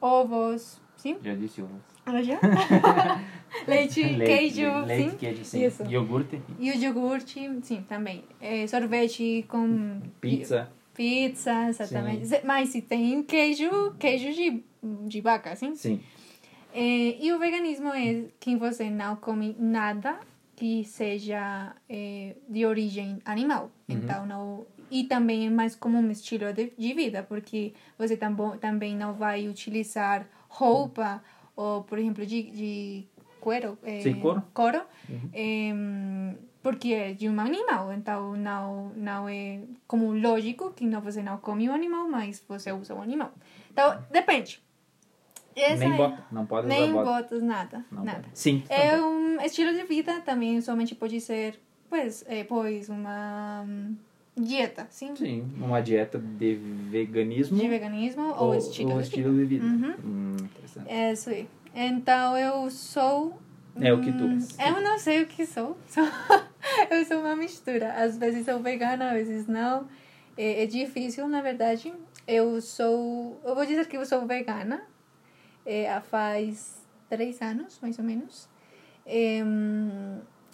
ovos, 0.00 0.80
sim? 0.96 1.16
Já 1.22 1.32
disse 1.36 1.62
ovo. 1.62 1.80
Ah, 2.04 2.20
já? 2.22 2.40
leite, 3.68 4.02
queijo, 4.16 4.84
leite, 4.84 5.10
sim? 5.10 5.16
queijo, 5.16 5.44
sim. 5.44 5.64
Isso. 5.64 5.84
Iogurte, 5.84 6.42
E 6.58 6.70
o 6.72 6.74
iogurte, 6.74 7.48
sim, 7.62 7.82
também. 7.82 8.24
Eh, 8.40 8.66
sorvete 8.66 9.44
com 9.48 10.00
pizza. 10.20 10.68
Pizza, 10.92 11.68
exatamente. 11.68 12.26
Se- 12.26 12.40
Mas 12.44 12.70
se 12.70 12.82
tem 12.82 13.22
queijo, 13.22 13.70
queijo 14.00 14.32
de, 14.34 14.64
de 15.06 15.20
vaca, 15.20 15.52
assim. 15.52 15.76
Sim. 15.76 16.00
É, 16.78 17.18
e 17.20 17.32
o 17.32 17.40
veganismo 17.40 17.88
é 17.88 18.26
que 18.38 18.54
você 18.54 18.88
não 18.88 19.16
come 19.16 19.56
nada 19.58 20.20
que 20.54 20.84
seja 20.84 21.74
é, 21.88 22.36
de 22.48 22.64
origem 22.64 23.18
animal. 23.24 23.72
Então, 23.88 24.24
não... 24.24 24.64
E 24.88 25.04
também 25.04 25.48
é 25.48 25.50
mais 25.50 25.74
como 25.74 25.98
um 25.98 26.10
estilo 26.10 26.52
de, 26.52 26.72
de 26.78 26.94
vida, 26.94 27.24
porque 27.24 27.74
você 27.98 28.16
tambo, 28.16 28.56
também 28.58 28.96
não 28.96 29.12
vai 29.12 29.48
utilizar 29.48 30.26
roupa, 30.48 31.22
ou, 31.56 31.82
por 31.82 31.98
exemplo, 31.98 32.24
de, 32.24 32.42
de 32.44 33.06
couro. 33.40 33.76
é, 33.82 34.00
Sim, 34.00 34.20
couro. 34.20 34.42
couro 34.54 34.80
é, 35.32 35.72
porque 36.62 36.94
é 36.94 37.12
de 37.12 37.28
um 37.28 37.40
animal. 37.40 37.92
Então, 37.92 38.36
não, 38.36 38.92
não 38.96 39.28
é 39.28 39.60
como 39.86 40.12
lógico 40.12 40.70
que 40.70 40.86
não, 40.86 41.00
você 41.00 41.22
não 41.22 41.38
come 41.38 41.68
o 41.68 41.72
animal, 41.72 42.08
mas 42.08 42.42
você 42.48 42.70
usa 42.72 42.94
o 42.94 43.02
animal. 43.02 43.32
Então, 43.70 44.00
depende. 44.10 44.62
Essa 45.60 45.84
Nem 45.84 45.94
é- 45.94 45.96
bota, 45.96 46.24
não 46.30 46.46
pode 46.46 46.66
usar 46.68 46.76
nem 46.76 46.92
bota. 46.92 47.04
botas, 47.10 47.42
nada, 47.42 47.84
Não 47.90 48.04
nada. 48.04 48.20
pode. 48.20 48.38
Sim, 48.38 48.62
É 48.68 49.00
um 49.00 49.40
estilo 49.40 49.72
de 49.72 49.82
vida 49.84 50.20
também, 50.20 50.60
somente 50.60 50.94
pode 50.94 51.20
ser, 51.20 51.58
pois, 51.88 52.24
é, 52.28 52.44
pois 52.44 52.88
uma 52.88 53.64
hum, 53.66 53.94
dieta, 54.36 54.86
sim? 54.90 55.14
Sim, 55.16 55.50
uma 55.56 55.80
dieta 55.80 56.18
de 56.18 56.54
veganismo 56.90 57.56
De 57.58 57.68
veganismo 57.68 58.34
ou, 58.36 58.54
estilo 58.54 58.90
ou 58.92 58.96
de 58.98 59.02
estilo 59.04 59.34
de 59.36 59.44
vida. 59.44 59.64
Uhum. 59.64 59.94
Hum, 60.04 60.36
interessante. 60.44 60.88
vida. 60.88 61.12
Isso 61.12 61.30
aí. 61.30 61.48
Então, 61.74 62.36
eu 62.36 62.70
sou... 62.70 63.38
É 63.80 63.92
o 63.92 64.00
que 64.00 64.10
tu 64.12 64.24
hum. 64.24 64.38
Eu 64.66 64.80
não 64.82 64.98
sei 64.98 65.22
o 65.22 65.26
que 65.26 65.46
sou. 65.46 65.76
Sou- 65.88 66.04
eu 66.90 67.04
sou 67.04 67.20
uma 67.20 67.36
mistura. 67.36 67.92
Às 67.92 68.18
vezes 68.18 68.44
sou 68.44 68.58
vegana, 68.60 69.10
às 69.12 69.28
vezes 69.28 69.46
não. 69.46 69.86
É, 70.36 70.64
é 70.64 70.66
difícil, 70.66 71.28
na 71.28 71.40
verdade. 71.40 71.92
Eu 72.26 72.60
sou... 72.60 73.40
Eu 73.44 73.54
vou 73.54 73.64
dizer 73.64 73.86
que 73.86 73.96
eu 73.96 74.04
sou 74.04 74.26
vegana. 74.26 74.82
É, 75.70 76.00
faz 76.00 76.80
três 77.10 77.42
anos, 77.42 77.78
mais 77.82 77.98
ou 77.98 78.04
menos. 78.04 78.48
É, 79.04 79.42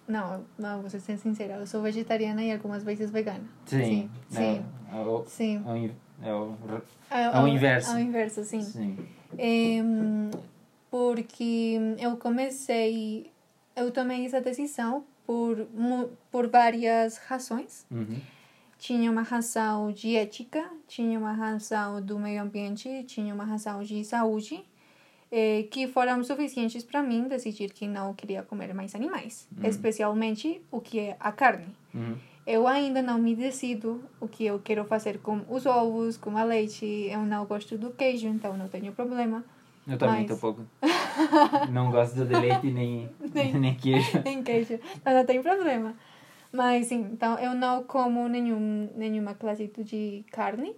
não, 0.09 0.45
não, 0.59 0.81
vou 0.81 0.91
ser 0.91 1.01
sincera. 1.01 1.55
Eu 1.55 1.67
sou 1.69 1.81
vegetariana 1.83 2.43
e 2.43 2.51
algumas 2.51 2.83
vezes 2.83 3.11
vegana. 3.11 3.45
Sim. 3.65 3.85
Sim. 3.85 4.11
sim. 4.29 4.65
É, 4.93 4.97
é 4.97 5.01
o, 5.01 5.25
sim. 5.27 5.63
é 5.65 5.71
o 5.71 5.77
in- 5.77 5.95
é 6.23 6.35
o- 6.35 6.57
Ao, 7.11 7.41
ao 7.43 7.49
inverso. 7.49 7.93
Ao 7.93 7.99
inverso, 8.01 8.43
sim. 8.45 8.63
sim. 8.63 8.99
Em, 9.39 10.31
porque 10.91 11.79
eu 11.99 12.17
comecei, 12.17 13.31
eu 13.77 13.91
tomei 13.93 14.27
essa 14.27 14.41
decisão 14.41 15.05
por, 15.25 15.67
por 16.31 16.49
várias 16.49 17.19
razões. 17.19 17.87
Uhum. 17.91 18.21
Tinha 18.79 19.11
uma 19.11 19.23
razão 19.23 19.91
de 19.93 20.17
ética, 20.17 20.69
tinha 20.87 21.19
uma 21.19 21.33
razão 21.33 22.03
do 22.03 22.19
meio 22.19 22.43
ambiente, 22.43 23.05
tinha 23.05 23.33
uma 23.33 23.45
razão 23.45 23.83
de 23.83 24.05
saúde, 24.05 24.63
eh, 25.31 25.65
que 25.71 25.87
foram 25.89 26.23
suficientes 26.25 26.85
para 26.85 27.03
mim 27.03 27.27
decidir 27.29 27.73
que 27.73 27.87
não 27.89 28.15
queria 28.15 28.43
comer 28.43 28.73
mais 28.75 28.95
animais, 28.95 29.49
especialmente 29.63 30.61
o 30.71 30.81
que 30.81 30.99
é 31.01 31.17
a 31.21 31.33
carne. 31.33 31.67
Uhum. 31.95 32.17
Eu 32.47 32.67
ainda 32.69 33.01
não 33.01 33.19
me 33.19 33.35
decido 33.35 34.05
o 34.21 34.29
que 34.29 34.45
eu 34.45 34.59
quero 34.59 34.85
fazer 34.85 35.19
com 35.19 35.41
os 35.49 35.65
ovos, 35.65 36.17
com 36.19 36.37
a 36.37 36.45
leite. 36.45 36.85
Eu 37.11 37.21
não 37.21 37.47
gosto 37.47 37.79
do 37.79 37.91
queijo, 37.91 38.29
então 38.29 38.55
não 38.57 38.69
tenho 38.69 38.93
problema. 38.93 39.43
Eu 39.87 39.97
também 39.99 40.21
Mas- 40.21 40.29
tô 40.29 40.37
pouco. 40.37 40.63
não 41.73 41.91
gosto 41.91 42.15
de 42.25 42.35
leite 42.35 42.71
nem, 42.71 43.09
Nem- 43.35 43.53
nem 43.59 43.75
queijo. 43.75 44.23
Nem 44.25 44.43
queijo, 44.43 44.75
então 44.97 45.15
não 45.15 45.25
tem 45.25 45.43
problema. 45.43 45.95
Mas 46.53 46.87
sim, 46.87 47.09
então 47.13 47.39
eu 47.39 47.55
não 47.55 47.83
como 47.85 48.29
nenhum, 48.29 48.89
nenhuma 48.95 49.35
classe 49.35 49.67
de 49.79 50.25
carne. 50.31 50.77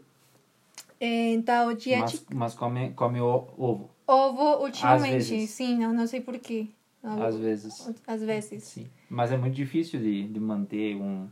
Então, 1.00 1.74
dieta 1.74 2.02
Mas, 2.02 2.26
mas 2.34 2.54
come, 2.54 2.90
come 2.94 3.20
o 3.20 3.46
ovo, 3.58 3.90
ovo 4.06 4.62
ultimamente, 4.64 5.46
sim, 5.46 5.78
não, 5.78 5.92
não 5.92 6.06
sei 6.06 6.20
porquê. 6.20 6.68
às 7.02 7.36
vezes. 7.36 7.92
Às 8.06 8.22
vezes. 8.22 8.62
Sim. 8.64 8.86
Mas 9.08 9.32
é 9.32 9.36
muito 9.36 9.54
difícil 9.54 10.00
de, 10.00 10.28
de 10.28 10.40
manter 10.40 10.96
um, 10.96 11.28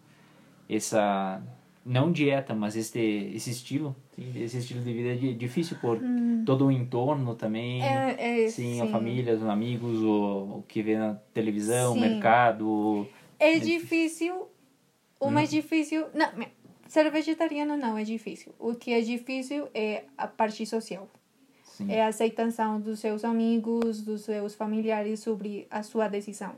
essa. 0.69 1.43
Não 1.87 2.11
dieta, 2.11 2.55
mas 2.55 2.77
este, 2.77 2.99
esse 3.35 3.51
estilo. 3.51 3.95
sim, 4.13 4.33
Esse 4.43 4.57
estilo 4.59 4.81
de 4.81 4.91
vida 4.93 5.11
é 5.11 5.15
di- 5.17 5.35
difícil 5.35 5.77
por 5.83 6.01
todo 6.47 6.67
o 6.67 6.71
entorno 6.73 7.35
também. 7.35 7.83
Hum. 7.83 7.85
É, 7.85 8.45
é, 8.45 8.49
sim, 8.49 8.81
a 8.81 8.87
família, 8.87 9.35
os 9.35 9.43
amigos, 9.43 10.01
o, 10.03 10.59
o 10.61 10.65
que 10.67 10.83
vê 10.83 10.97
na 10.97 11.15
televisão, 11.35 11.91
o 11.93 11.95
Sim. 11.95 12.01
mercado. 12.01 13.07
É 13.39 13.59
difícil. 13.59 14.49
O 15.21 15.31
mais 15.31 15.51
difícil. 15.51 16.07
Não, 16.15 16.31
ser 16.89 17.11
vegetariano 17.11 17.77
não 17.77 17.99
é 17.99 18.03
difícil. 18.05 18.55
O 18.59 18.75
que 18.75 18.91
é 18.93 19.01
difícil 19.03 19.69
é 19.75 20.05
a 20.17 20.27
parte 20.27 20.65
social. 20.65 21.07
Sim. 21.77 21.91
É 21.91 22.05
a 22.05 22.09
aceitação 22.09 22.81
dos 22.81 23.01
seus 23.01 23.25
amigos, 23.25 24.01
dos 24.03 24.21
seus 24.23 24.55
familiares 24.55 25.19
sobre 25.21 25.67
a 25.71 25.83
sua 25.83 26.07
decisão. 26.09 26.53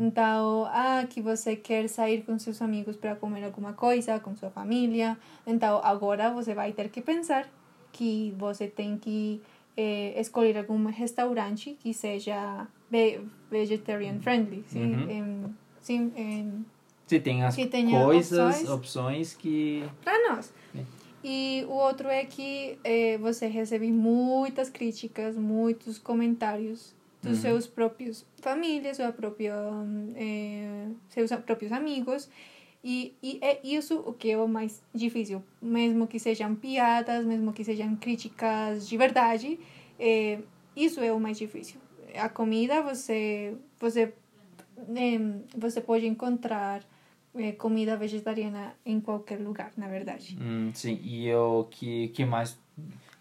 Então, 0.00 0.64
ah, 0.66 1.06
que 1.08 1.20
você 1.22 1.54
quer 1.54 1.88
sair 1.88 2.22
com 2.24 2.36
seus 2.38 2.60
amigos 2.60 2.96
para 2.96 3.14
comer 3.14 3.44
alguma 3.44 3.72
coisa, 3.72 4.18
com 4.18 4.34
sua 4.36 4.50
família. 4.50 5.16
Então, 5.46 5.80
agora 5.84 6.30
você 6.30 6.52
vai 6.54 6.72
ter 6.72 6.88
que 6.88 7.00
pensar 7.00 7.48
que 7.92 8.34
você 8.36 8.66
tem 8.66 8.98
que 8.98 9.40
eh, 9.76 10.20
escolher 10.20 10.58
algum 10.58 10.84
restaurante 10.86 11.76
que 11.80 11.94
seja 11.94 12.66
ve 12.90 13.20
vegetarian 13.50 14.18
friendly. 14.20 14.64
Sim, 14.68 14.94
Uhum. 14.96 15.54
sim 15.80 16.12
em- 16.16 16.64
Você 17.06 17.20
tem 17.20 17.42
as 17.44 17.54
coisas, 17.56 18.38
opções. 18.56 18.68
opções, 18.70 19.34
que. 19.34 19.84
para 20.04 20.34
nós. 20.34 20.52
E 21.24 21.64
o 21.68 21.72
outro 21.72 22.08
é 22.08 22.24
que 22.24 22.78
é, 22.82 23.16
você 23.18 23.46
recebe 23.46 23.90
muitas 23.92 24.68
críticas, 24.68 25.36
muitos 25.36 25.98
comentários 25.98 26.94
dos 27.22 27.36
Uhum. 27.36 27.42
seus 27.42 27.66
próprios 27.68 28.26
famílias, 28.40 28.96
sua 28.96 29.12
própria, 29.12 29.54
é, 30.16 30.88
seus 31.08 31.30
próprios 31.30 31.70
amigos. 31.70 32.28
E, 32.84 33.14
e 33.22 33.38
é 33.40 33.60
isso 33.62 34.00
o 34.04 34.12
que 34.12 34.32
é 34.32 34.36
o 34.36 34.48
mais 34.48 34.82
difícil. 34.92 35.40
Mesmo 35.60 36.08
que 36.08 36.18
sejam 36.18 36.56
piadas, 36.56 37.24
mesmo 37.24 37.52
que 37.52 37.62
sejam 37.62 37.94
críticas 37.94 38.88
de 38.88 38.96
verdade, 38.96 39.60
é, 40.00 40.40
isso 40.74 41.00
é 41.00 41.12
o 41.12 41.20
mais 41.20 41.38
difícil. 41.38 41.80
A 42.16 42.28
comida, 42.28 42.82
você, 42.82 43.54
você, 43.78 44.12
é, 44.96 45.18
você 45.56 45.80
pode 45.80 46.06
encontrar 46.06 46.82
é, 47.34 47.52
comida 47.52 47.96
vegetariana 47.96 48.74
em 48.84 49.00
qualquer 49.00 49.40
lugar, 49.40 49.72
na 49.76 49.88
verdade. 49.88 50.36
Hum, 50.40 50.70
sim, 50.74 50.98
e 51.02 51.26
eu, 51.26 51.66
que, 51.70 52.08
que 52.08 52.24
mais, 52.24 52.58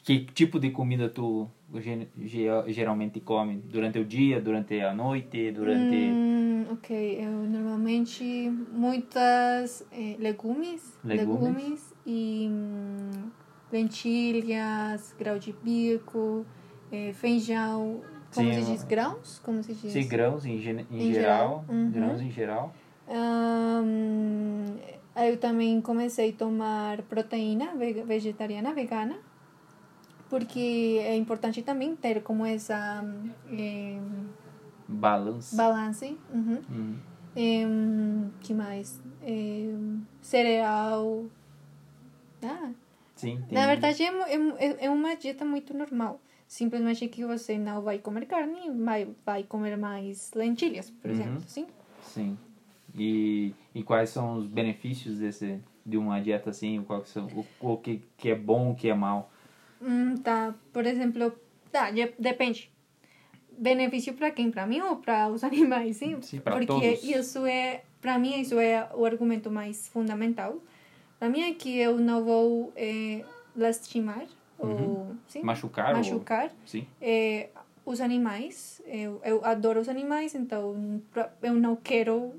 que 0.03 0.25
tipo 0.25 0.59
de 0.59 0.71
comida 0.71 1.09
tu 1.09 1.47
ge- 1.75 2.07
ge- 2.23 2.47
geralmente 2.73 3.19
come? 3.21 3.57
Durante 3.57 3.99
o 3.99 4.05
dia, 4.05 4.41
durante 4.41 4.79
a 4.81 4.93
noite, 4.93 5.51
durante... 5.51 5.95
Hum, 5.95 6.65
ok, 6.71 7.19
eu 7.19 7.31
normalmente 7.31 8.49
muitas 8.71 9.85
eh, 9.91 10.15
legumes, 10.19 10.97
Legumes. 11.03 11.93
e 12.05 12.47
hum, 12.49 13.29
lentilhas, 13.71 15.15
grão 15.17 15.37
de 15.37 15.53
bico, 15.53 16.45
eh, 16.91 17.13
feijão, 17.13 18.01
como 18.33 18.53
Sim, 18.53 18.61
se 18.63 18.71
diz? 18.71 18.83
Grãos? 18.83 19.39
Como 19.39 19.63
se 19.63 19.73
diz? 19.73 19.91
Sim, 19.91 20.07
grãos 20.07 20.45
em, 20.45 20.51
em, 20.55 20.57
Em 20.59 21.13
geral, 21.13 21.13
geral, 21.13 21.65
uhum. 21.69 21.91
grãos 21.91 22.21
em 22.21 22.31
geral. 22.31 22.73
Hum, 23.11 24.77
eu 25.15 25.37
também 25.37 25.81
comecei 25.81 26.29
a 26.29 26.33
tomar 26.33 27.01
proteína 27.03 27.75
ve- 27.75 28.03
vegetariana, 28.03 28.73
vegana, 28.73 29.17
porque 30.29 30.99
é 31.01 31.15
importante 31.15 31.61
também 31.61 31.95
ter 31.95 32.23
como 32.23 32.45
essa 32.45 33.03
eh, 33.51 33.99
Balance. 34.87 35.55
balance. 35.55 36.17
uhum. 36.33 36.61
Hum, 36.69 36.95
Em, 37.35 38.31
que 38.41 38.53
mais? 38.53 38.99
Em, 39.23 40.05
cereal. 40.21 41.25
Ah, 42.43 42.71
sim, 43.15 43.41
tem- 43.47 43.57
na 43.57 43.67
verdade, 43.67 44.03
é, 44.03 44.07
é, 44.07 44.35
é 44.67 44.85
é 44.85 44.89
uma 44.89 45.15
dieta 45.15 45.45
muito 45.45 45.73
normal. 45.73 46.19
Simplesmente 46.47 47.07
que 47.07 47.23
você 47.25 47.57
não 47.57 47.81
vai 47.81 47.99
comer 47.99 48.25
carne, 48.25 48.69
vai, 48.83 49.07
vai 49.25 49.43
comer 49.43 49.77
mais 49.77 50.31
lentilhas, 50.33 50.89
por 50.89 51.09
Uhum. 51.09 51.15
exemplo. 51.15 51.43
Sim? 51.47 51.67
Sim. 52.03 52.37
E, 52.97 53.53
e 53.73 53.83
quais 53.83 54.09
são 54.09 54.35
os 54.37 54.47
benefícios 54.47 55.19
desse, 55.19 55.59
de 55.85 55.97
uma 55.97 56.19
dieta 56.19 56.49
assim? 56.49 56.83
Qual 56.83 57.01
que 57.01 57.09
são, 57.09 57.27
o, 57.61 57.71
o 57.73 57.77
que, 57.77 58.01
que 58.17 58.29
é 58.29 58.35
bom, 58.35 58.71
o 58.71 58.75
que 58.75 58.89
é 58.89 58.93
mal? 58.93 59.31
Hum, 59.81 60.15
tá. 60.17 60.53
Por 60.73 60.85
exemplo, 60.85 61.33
tá, 61.71 61.89
de- 61.91 62.13
depende. 62.19 62.71
Benefício 63.57 64.13
para 64.13 64.31
quem? 64.31 64.49
Para 64.51 64.65
mim 64.65 64.81
ou 64.81 64.97
para 64.97 65.29
os 65.29 65.43
animais? 65.45 65.97
Sim, 65.97 66.21
Sim, 66.21 66.39
porque 66.39 66.65
todos. 66.65 67.03
isso 67.03 67.45
é, 67.45 67.83
para 68.01 68.17
mim, 68.17 68.39
isso 68.41 68.59
é 68.59 68.89
o 68.93 69.05
argumento 69.05 69.49
mais 69.51 69.87
fundamental. 69.87 70.61
Para 71.19 71.29
mim 71.29 71.41
é 71.41 71.53
que 71.53 71.77
eu 71.77 71.97
não 71.99 72.23
vou 72.23 72.73
eh, 72.75 73.23
lastimar 73.55 74.25
ou 74.57 75.15
sim, 75.27 75.43
Machucar? 75.43 75.93
machucar 75.93 76.45
Ou, 76.45 76.51
sim. 76.65 76.87
eh, 76.99 77.49
os 77.85 78.01
animais. 78.01 78.81
Eu, 78.85 79.21
eu 79.23 79.45
adoro 79.45 79.79
os 79.79 79.87
animais, 79.87 80.33
então 80.33 81.01
eu 81.43 81.53
não 81.53 81.75
quero 81.75 82.33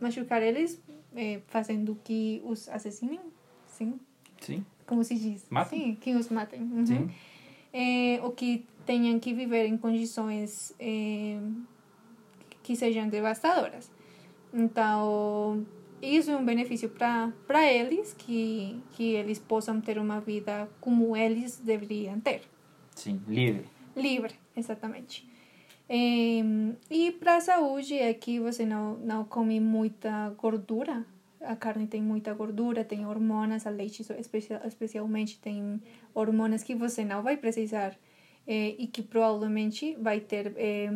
machucar 0.00 0.42
eles 0.42 0.80
eh, 1.16 1.40
fazendo 1.46 1.98
que 2.04 2.40
os 2.44 2.68
assassinem, 2.68 3.20
sim, 3.66 3.98
Sim. 4.40 4.64
como 4.86 5.02
se 5.04 5.14
diz? 5.14 5.46
Matem. 5.50 5.78
Sim, 5.78 5.94
que 5.96 6.14
os 6.14 6.28
matem. 6.28 6.62
Uhum 6.62 6.86
Sim. 6.86 7.10
é, 7.72 8.20
ou 8.22 8.32
que 8.32 8.66
tenham 8.86 9.18
que 9.20 9.34
viver 9.34 9.66
em 9.66 9.76
condições 9.76 10.74
é, 10.78 11.38
que 12.62 12.74
sejam 12.74 13.08
devastadoras. 13.08 13.90
Então, 14.52 15.66
isso 16.00 16.30
é 16.30 16.36
um 16.36 16.44
benefício 16.44 16.88
para 16.88 17.70
eles, 17.70 18.14
que, 18.14 18.80
que 18.92 19.12
eles 19.14 19.38
possam 19.38 19.80
ter 19.80 19.98
uma 19.98 20.20
vida 20.20 20.68
como 20.80 21.14
eles 21.14 21.58
deveriam 21.58 22.18
ter. 22.20 22.42
Sim. 22.94 23.20
Livre. 23.28 23.66
Livre, 23.94 24.34
exatamente. 24.56 25.27
É, 25.88 26.42
e 26.90 27.12
para 27.12 27.36
a 27.36 27.40
saúde 27.40 27.94
é 27.94 28.12
que 28.12 28.38
você 28.38 28.66
não, 28.66 28.94
não 28.98 29.24
come 29.24 29.58
muita 29.58 30.30
gordura. 30.30 31.04
A 31.40 31.56
carne 31.56 31.86
tem 31.86 32.02
muita 32.02 32.34
gordura, 32.34 32.84
tem 32.84 33.06
hormonas, 33.06 33.66
a 33.66 33.70
leite 33.70 34.02
especial, 34.18 34.60
especialmente 34.66 35.38
tem 35.38 35.80
hormonas 36.12 36.62
que 36.62 36.74
você 36.74 37.04
não 37.04 37.22
vai 37.22 37.36
precisar 37.36 37.96
é, 38.46 38.74
e 38.78 38.86
que 38.86 39.02
provavelmente 39.02 39.96
vai 40.00 40.20
ter 40.20 40.52
é, 40.56 40.88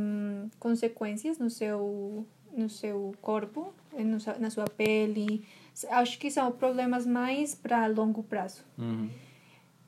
consequências 0.59 1.39
no 1.39 1.49
seu, 1.49 2.27
no 2.55 2.69
seu 2.69 3.15
corpo, 3.23 3.73
eh, 3.95 4.05
na 4.05 4.51
sua 4.51 4.65
pele. 4.65 5.47
Acho 5.91 6.19
que 6.19 6.31
são 6.31 6.51
problemas 6.51 7.07
mais 7.07 7.55
para 7.55 7.87
longo 7.87 8.23
prazo. 8.23 8.65
Uhum. 8.77 9.09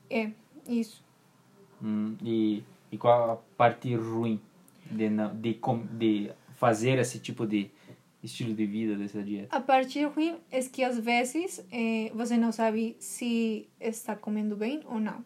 É, 0.09 0.31
isso. 0.67 1.03
Hum, 1.83 2.15
e, 2.23 2.63
e 2.91 2.97
qual 2.97 3.31
a 3.31 3.35
parte 3.57 3.93
ruim 3.95 4.39
de, 4.89 5.09
não, 5.09 5.35
de, 5.35 5.59
de 5.97 6.31
fazer 6.55 6.97
esse 6.99 7.19
tipo 7.19 7.45
de 7.45 7.71
estilo 8.23 8.53
de 8.53 8.65
vida 8.65 8.95
dessa 8.95 9.21
dieta? 9.21 9.55
A 9.55 9.61
parte 9.61 10.03
ruim 10.03 10.37
é 10.51 10.59
que 10.61 10.83
às 10.83 10.99
vezes 10.99 11.65
eh, 11.71 12.11
você 12.13 12.37
não 12.37 12.51
sabe 12.51 12.95
se 12.99 13.67
está 13.79 14.15
comendo 14.15 14.55
bem 14.55 14.81
ou 14.85 14.99
não, 14.99 15.23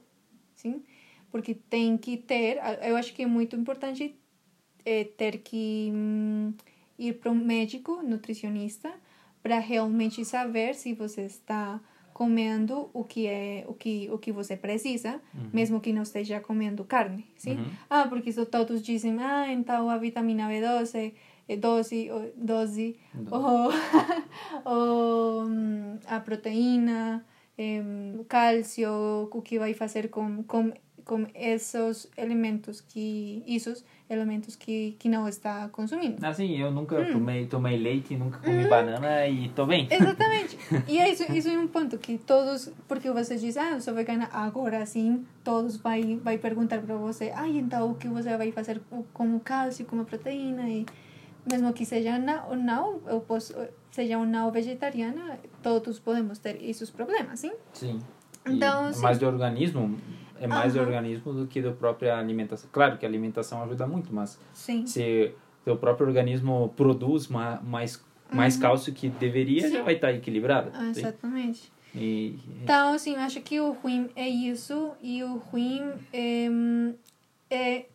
sim? 0.54 0.84
Porque 1.32 1.54
tem 1.54 1.98
que 1.98 2.18
ter, 2.18 2.58
eu 2.82 2.96
acho 2.96 3.14
que 3.14 3.24
é 3.24 3.28
muito 3.28 3.56
importante 3.56 4.16
eh, 4.86 5.04
ter 5.04 5.40
que 5.40 5.92
hum, 5.94 6.54
ir 6.98 7.14
para 7.14 7.32
um 7.32 7.36
médico 7.36 8.02
nutricionista 8.02 8.92
para 9.42 9.60
realmente 9.60 10.26
saber 10.26 10.76
se 10.76 10.94
você 10.94 11.22
está 11.22 11.80
comendo 12.20 12.90
o 12.92 13.02
que 13.06 13.28
é 13.28 13.64
o 13.66 13.74
que 13.74 14.10
o 14.12 14.18
que 14.18 14.30
você 14.30 14.58
precisa, 14.58 15.22
mesmo 15.54 15.80
que 15.80 15.94
não 15.94 16.04
esteja 16.04 16.42
comendo 16.42 16.84
carne, 16.84 17.26
sim? 17.38 17.56
Uhum. 17.56 17.66
Ah, 17.90 18.08
porque 18.10 18.30
isso 18.30 18.46
todos 18.46 18.82
dizem, 18.82 19.18
ah, 19.24 19.50
então 19.50 19.90
a 19.90 19.98
vitamina 19.98 20.50
B12 20.50 21.14
é 21.48 21.56
12, 21.56 22.12
ou 22.12 22.34
12 22.36 22.98
ou, 23.32 23.72
ou 24.66 25.44
a 26.08 26.20
proteína, 26.20 27.26
o 28.20 28.26
cálcio, 28.26 29.30
o 29.32 29.42
que 29.42 29.58
vai 29.58 29.74
fazer 29.74 30.10
com, 30.10 30.44
com, 30.44 30.74
com 31.10 31.26
esses 31.34 32.08
elementos 32.16 32.82
que, 32.82 33.42
esses 33.48 33.84
elementos 34.08 34.56
que, 34.56 34.96
que 35.00 35.10
não 35.10 35.28
está 35.28 35.68
consumindo. 35.70 36.24
Assim, 36.24 36.56
eu 36.62 36.70
nunca 36.70 37.00
Hum. 37.02 37.14
tomei, 37.14 37.48
tomei 37.48 37.78
leite, 37.80 38.16
nunca 38.16 38.38
comi 38.38 38.68
banana 38.68 39.26
e 39.28 39.50
tô 39.50 39.66
bem. 39.66 39.88
Exatamente. 39.90 40.56
E 40.88 41.00
é 41.00 41.10
isso, 41.12 41.24
isso 41.32 41.48
é 41.50 41.58
um 41.58 41.68
ponto 41.68 41.98
que 41.98 42.20
todos, 42.20 42.72
porque 42.88 43.10
você 43.10 43.38
diz, 43.38 43.58
ah, 43.58 43.72
eu 43.72 43.82
sou 43.82 43.96
vegana, 43.96 44.30
agora 44.32 44.86
sim, 44.86 45.26
todos 45.44 45.78
vai, 45.78 46.18
vai 46.24 46.38
perguntar 46.38 46.80
para 46.80 46.96
você, 46.96 47.32
ah, 47.36 47.48
então 47.48 47.90
o 47.90 47.96
que 47.96 48.08
você 48.08 48.38
vai 48.38 48.52
fazer 48.52 48.80
com- 48.88 49.02
com 49.12 49.36
o 49.36 49.40
cálcio, 49.40 49.86
com 49.88 50.00
a 50.00 50.04
proteína, 50.06 50.70
e 50.70 50.86
mesmo 51.52 51.74
que 51.74 51.86
seja 51.88 52.20
não, 52.20 52.56
não 52.56 53.02
eu 53.08 53.20
posso, 53.20 53.56
seja 53.90 54.20
ou 54.20 54.28
não 54.28 54.52
vegetariana, 54.52 55.40
todos 55.64 55.98
podemos 55.98 56.38
ter 56.38 56.62
esses 56.62 56.92
problemas, 56.92 57.40
sim? 57.40 57.54
Sim. 57.74 58.00
Então, 58.46 58.90
e 58.90 58.94
sim. 58.94 59.02
mais 59.02 59.18
do 59.20 59.26
organismo, 59.28 59.98
é 60.40 60.48
mais 60.48 60.74
do 60.74 60.80
Aham. 60.80 60.88
organismo 60.88 61.34
do 61.34 61.48
que 61.48 61.62
da 61.62 61.72
própria 61.72 62.18
alimentação. 62.18 62.70
Claro 62.72 62.98
que 62.98 63.06
a 63.06 63.10
alimentação 63.10 63.62
ajuda 63.64 63.86
muito, 63.88 64.14
mas 64.14 64.40
Sim. 64.54 64.86
se 64.86 65.34
o 65.66 65.76
próprio 65.76 66.08
organismo 66.08 66.74
produz 66.76 67.28
ma- 67.28 67.60
mais, 67.62 68.04
mais 68.34 68.58
cálcio 68.58 68.94
que 68.94 69.10
deveria, 69.10 69.68
Sim. 69.68 69.74
já 69.74 69.84
vai 69.84 69.96
estar 69.96 70.14
equilibrado. 70.14 70.72
Ah, 70.74 70.90
exatamente. 70.90 71.72
E, 71.94 72.38
Então, 72.64 72.94
assim, 72.94 73.14
eu 73.16 73.20
acho 73.22 73.42
que 73.42 73.60
o 73.60 73.72
ruim 73.72 74.10
é 74.16 74.28
isso, 74.30 74.92
e 75.02 75.24
o 75.24 75.38
ruim 75.38 75.92
é, 76.14 76.48
é 77.50 77.86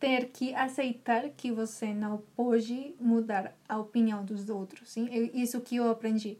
ter 0.00 0.26
que 0.32 0.54
aceitar 0.54 1.28
que 1.36 1.50
você 1.50 1.92
não 1.92 2.22
pode 2.36 2.94
mudar 3.00 3.54
a 3.68 3.78
opinião 3.78 4.24
dos 4.24 4.48
outros, 4.48 4.88
sim? 4.90 5.08
É 5.10 5.18
isso 5.38 5.60
que 5.60 5.76
eu 5.76 5.90
aprendi. 5.90 6.38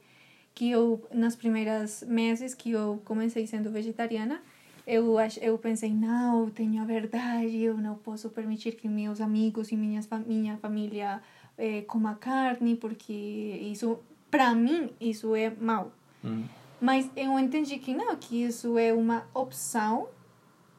Que 0.55 0.70
eu, 0.70 1.05
nas 1.12 1.37
primeiras 1.37 2.03
meses 2.07 2.55
que 2.55 2.70
eu 2.70 3.01
comecei 3.05 3.46
sendo 3.46 3.70
vegetariana, 3.70 4.40
eu, 4.88 5.16
eu 5.42 5.59
pensei, 5.59 5.92
não, 5.92 6.44
eu 6.46 6.51
tenho 6.51 6.81
a 6.81 6.85
verdade, 6.87 7.61
eu 7.61 7.77
não 7.77 7.94
posso 7.96 8.31
permitir 8.31 8.72
que 8.72 8.88
meus 8.88 9.20
amigos 9.20 9.70
e 9.70 9.77
minhas, 9.77 10.09
minha 10.27 10.57
família 10.57 11.20
eh, 11.59 11.83
coma 11.83 12.14
carne, 12.14 12.74
porque 12.74 13.12
isso, 13.12 13.98
para 14.31 14.55
mim, 14.55 14.90
isso 14.98 15.35
é 15.35 15.50
mal. 15.50 15.92
hum, 16.25 16.44
Mas 16.81 17.10
eu 17.15 17.38
entendi 17.38 17.79
que 17.79 17.92
não, 17.94 18.17
que 18.17 18.42
isso 18.44 18.79
é 18.79 18.92
uma 18.94 19.27
opção, 19.35 20.08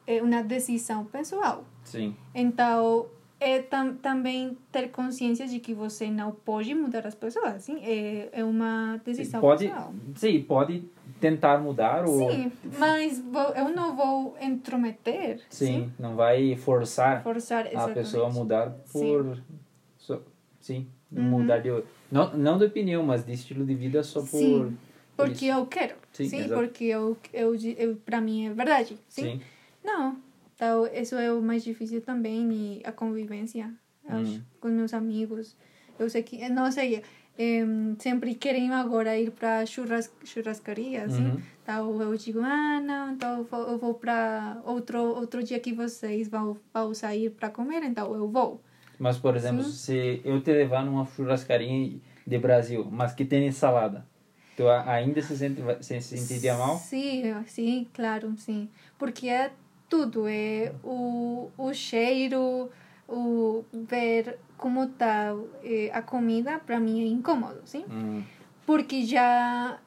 é 0.06 0.20
uma 0.20 0.42
decisão 0.42 1.04
pessoal. 1.04 1.64
sim. 1.84 2.16
Então, 2.34 3.06
é 3.40 3.62
tam, 3.62 3.94
também 3.96 4.56
ter 4.70 4.88
consciência 4.90 5.46
de 5.48 5.58
que 5.58 5.72
você 5.72 6.10
não 6.10 6.30
pode 6.30 6.74
mudar 6.74 7.06
as 7.06 7.14
pessoas, 7.14 7.54
assim, 7.54 7.82
é, 7.82 8.28
é 8.32 8.44
uma 8.44 9.00
decisão 9.04 9.40
pode, 9.40 9.66
pessoal. 9.66 9.94
sim, 10.14 10.42
pode 10.42 10.84
tentar 11.20 11.58
mudar 11.58 12.04
ou 12.04 12.30
Sim, 12.30 12.52
mas 12.78 13.18
vou, 13.18 13.48
eu 13.54 13.70
não 13.70 13.96
vou 13.96 14.36
intrometer, 14.40 15.40
sim, 15.48 15.66
sim, 15.66 15.92
não 15.98 16.14
vai 16.16 16.54
forçar 16.56 17.22
forçar 17.22 17.66
a 17.74 17.88
pessoa 17.88 18.26
a 18.28 18.30
mudar 18.30 18.70
por 18.92 19.38
só- 19.98 20.20
sim, 20.60 20.86
Uhum. 21.10 21.22
mudar 21.22 21.58
de 21.58 21.70
não 22.12 22.36
não 22.36 22.58
de 22.58 22.64
opinião, 22.66 23.02
mas 23.02 23.24
de 23.24 23.32
estilo 23.32 23.64
de 23.64 23.74
vida 23.74 24.02
só 24.02 24.20
por 24.20 24.28
Sim, 24.28 24.78
por 25.16 25.26
Porque 25.26 25.46
isso. 25.46 25.58
eu 25.58 25.66
quero, 25.66 25.94
Sim, 26.12 26.28
sim, 26.28 26.48
porque 26.48 26.84
eu, 26.84 27.16
eu, 27.32 27.54
eu, 27.76 27.96
pra 27.96 28.20
mim 28.20 28.46
é 28.46 28.52
verdade, 28.54 28.96
sim. 29.08 29.22
sim. 29.22 29.40
Não, 29.82 30.16
então 30.60 30.86
isso 30.92 31.14
é 31.16 31.32
o 31.32 31.40
mais 31.40 31.64
difícil 31.64 32.02
também, 32.02 32.52
e 32.52 32.82
a 32.84 32.92
convivência 32.92 33.72
acho, 34.06 34.32
Uhum. 34.32 34.42
com 34.60 34.68
meus 34.68 34.92
amigos. 34.92 35.56
Eu 35.98 36.10
sei 36.10 36.22
que, 36.22 36.46
não 36.50 36.70
sei, 36.70 37.02
em, 37.38 37.96
sempre 37.98 38.34
querem 38.34 38.70
agora 38.70 39.18
ir 39.18 39.30
para 39.30 39.64
churras, 39.64 40.12
churrascaria, 40.22 41.04
assim. 41.04 41.30
Uhum. 41.30 41.40
Então 41.62 42.02
eu 42.02 42.14
digo, 42.14 42.40
ah, 42.40 42.78
não, 42.78 43.12
então 43.12 43.46
eu 43.50 43.78
vou, 43.78 43.94
para 43.94 44.60
outro, 44.66 44.98
outro 44.98 45.42
dia 45.42 45.58
que 45.58 45.72
vocês 45.72 46.28
vão, 46.28 46.58
vão 46.74 46.92
sair 46.92 47.30
para 47.30 47.48
comer, 47.48 47.82
então 47.82 48.14
eu 48.14 48.28
vou. 48.28 48.60
Mas, 48.98 49.16
por 49.16 49.34
exemplo, 49.34 49.64
Sim. 49.64 49.72
se 49.72 50.20
eu 50.26 50.42
te 50.42 50.52
levar 50.52 50.84
numa 50.84 51.06
churrascaria 51.06 51.98
de 52.26 52.38
Brasil, 52.38 52.86
mas 52.90 53.14
que 53.14 53.24
tem 53.24 53.50
salada, 53.50 54.06
tu 54.58 54.68
ainda 54.68 55.22
se, 55.22 55.38
sente, 55.38 55.62
se 55.80 56.00
sentiria 56.02 56.54
mal? 56.54 56.76
Sim, 56.76 57.22
sim, 57.46 57.88
claro, 57.94 58.34
sim. 58.36 58.68
Porque 58.98 59.26
é 59.26 59.50
tudo, 59.90 60.26
é 60.28 60.72
o, 60.84 61.50
o 61.58 61.74
cheiro, 61.74 62.70
o 63.08 63.64
ver 63.72 64.38
como 64.56 64.86
tá 64.86 65.34
eh, 65.64 65.90
a 65.92 66.00
comida, 66.00 66.58
para 66.60 66.78
mim 66.78 67.02
é 67.02 67.06
incômodo, 67.06 67.60
sim? 67.64 67.84
Hum, 67.90 68.22
Porque 68.64 69.04
já, 69.04 69.78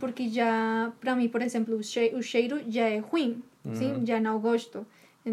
porque 0.00 0.28
já, 0.28 0.92
para 1.00 1.14
mim, 1.14 1.28
por 1.28 1.40
exemplo, 1.40 1.76
o 1.76 1.82
cheiro, 1.82 2.18
o 2.18 2.22
cheiro 2.22 2.60
já 2.68 2.88
é 2.88 2.98
ruim, 2.98 3.42
sim? 3.72 4.04
Já 4.04 4.18
não 4.20 4.40
gosto. 4.40 4.84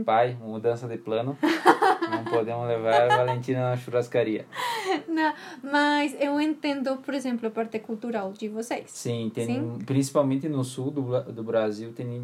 Pai, 0.06 0.38
mudança 0.40 0.88
de 0.88 0.98
plano. 0.98 1.38
Não 2.10 2.24
podemos 2.26 2.68
levar 2.68 3.04
a 3.12 3.18
Valentina 3.18 3.70
na 3.72 3.78
churrascaria. 3.78 4.46
Não, 5.08 5.34
mas 5.64 6.16
eu 6.20 6.40
entendo, 6.42 6.98
por 6.98 7.14
exemplo, 7.14 7.48
a 7.48 7.52
parte 7.52 7.80
cultural 7.80 8.34
de 8.34 8.48
vocês. 8.50 8.90
Sim, 8.90 9.32
tem, 9.34 9.46
Sim. 9.46 9.80
principalmente 9.86 10.50
no 10.50 10.64
sul 10.64 10.92
do, 10.92 11.22
do 11.32 11.44
Brasil 11.44 11.92
tem, 11.94 12.22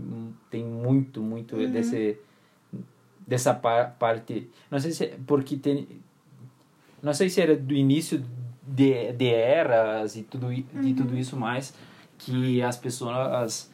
tem 0.49 0.63
muito, 0.63 1.22
muito 1.22 1.55
Uhum. 1.55 1.72
desse, 1.72 2.18
dessa 3.26 3.53
par, 3.53 3.91
parte. 3.99 4.49
Não 4.72 4.80
sei 4.80 4.91
se 4.91 5.07
porque 5.26 5.55
tem. 5.57 5.88
Não 7.01 7.13
sei 7.13 7.30
se 7.30 7.39
era 7.39 7.55
do 7.55 7.74
início 7.74 8.24
de, 8.65 9.13
de 9.13 9.28
eras 9.30 10.15
e 10.15 10.24
tudo, 10.24 10.53
de 10.53 10.93
tudo 10.93 11.11
Uhum. 11.11 11.18
isso 11.18 11.38
mais 11.38 11.74
que 12.18 12.61
as 12.61 12.76
pessoas 12.76 13.72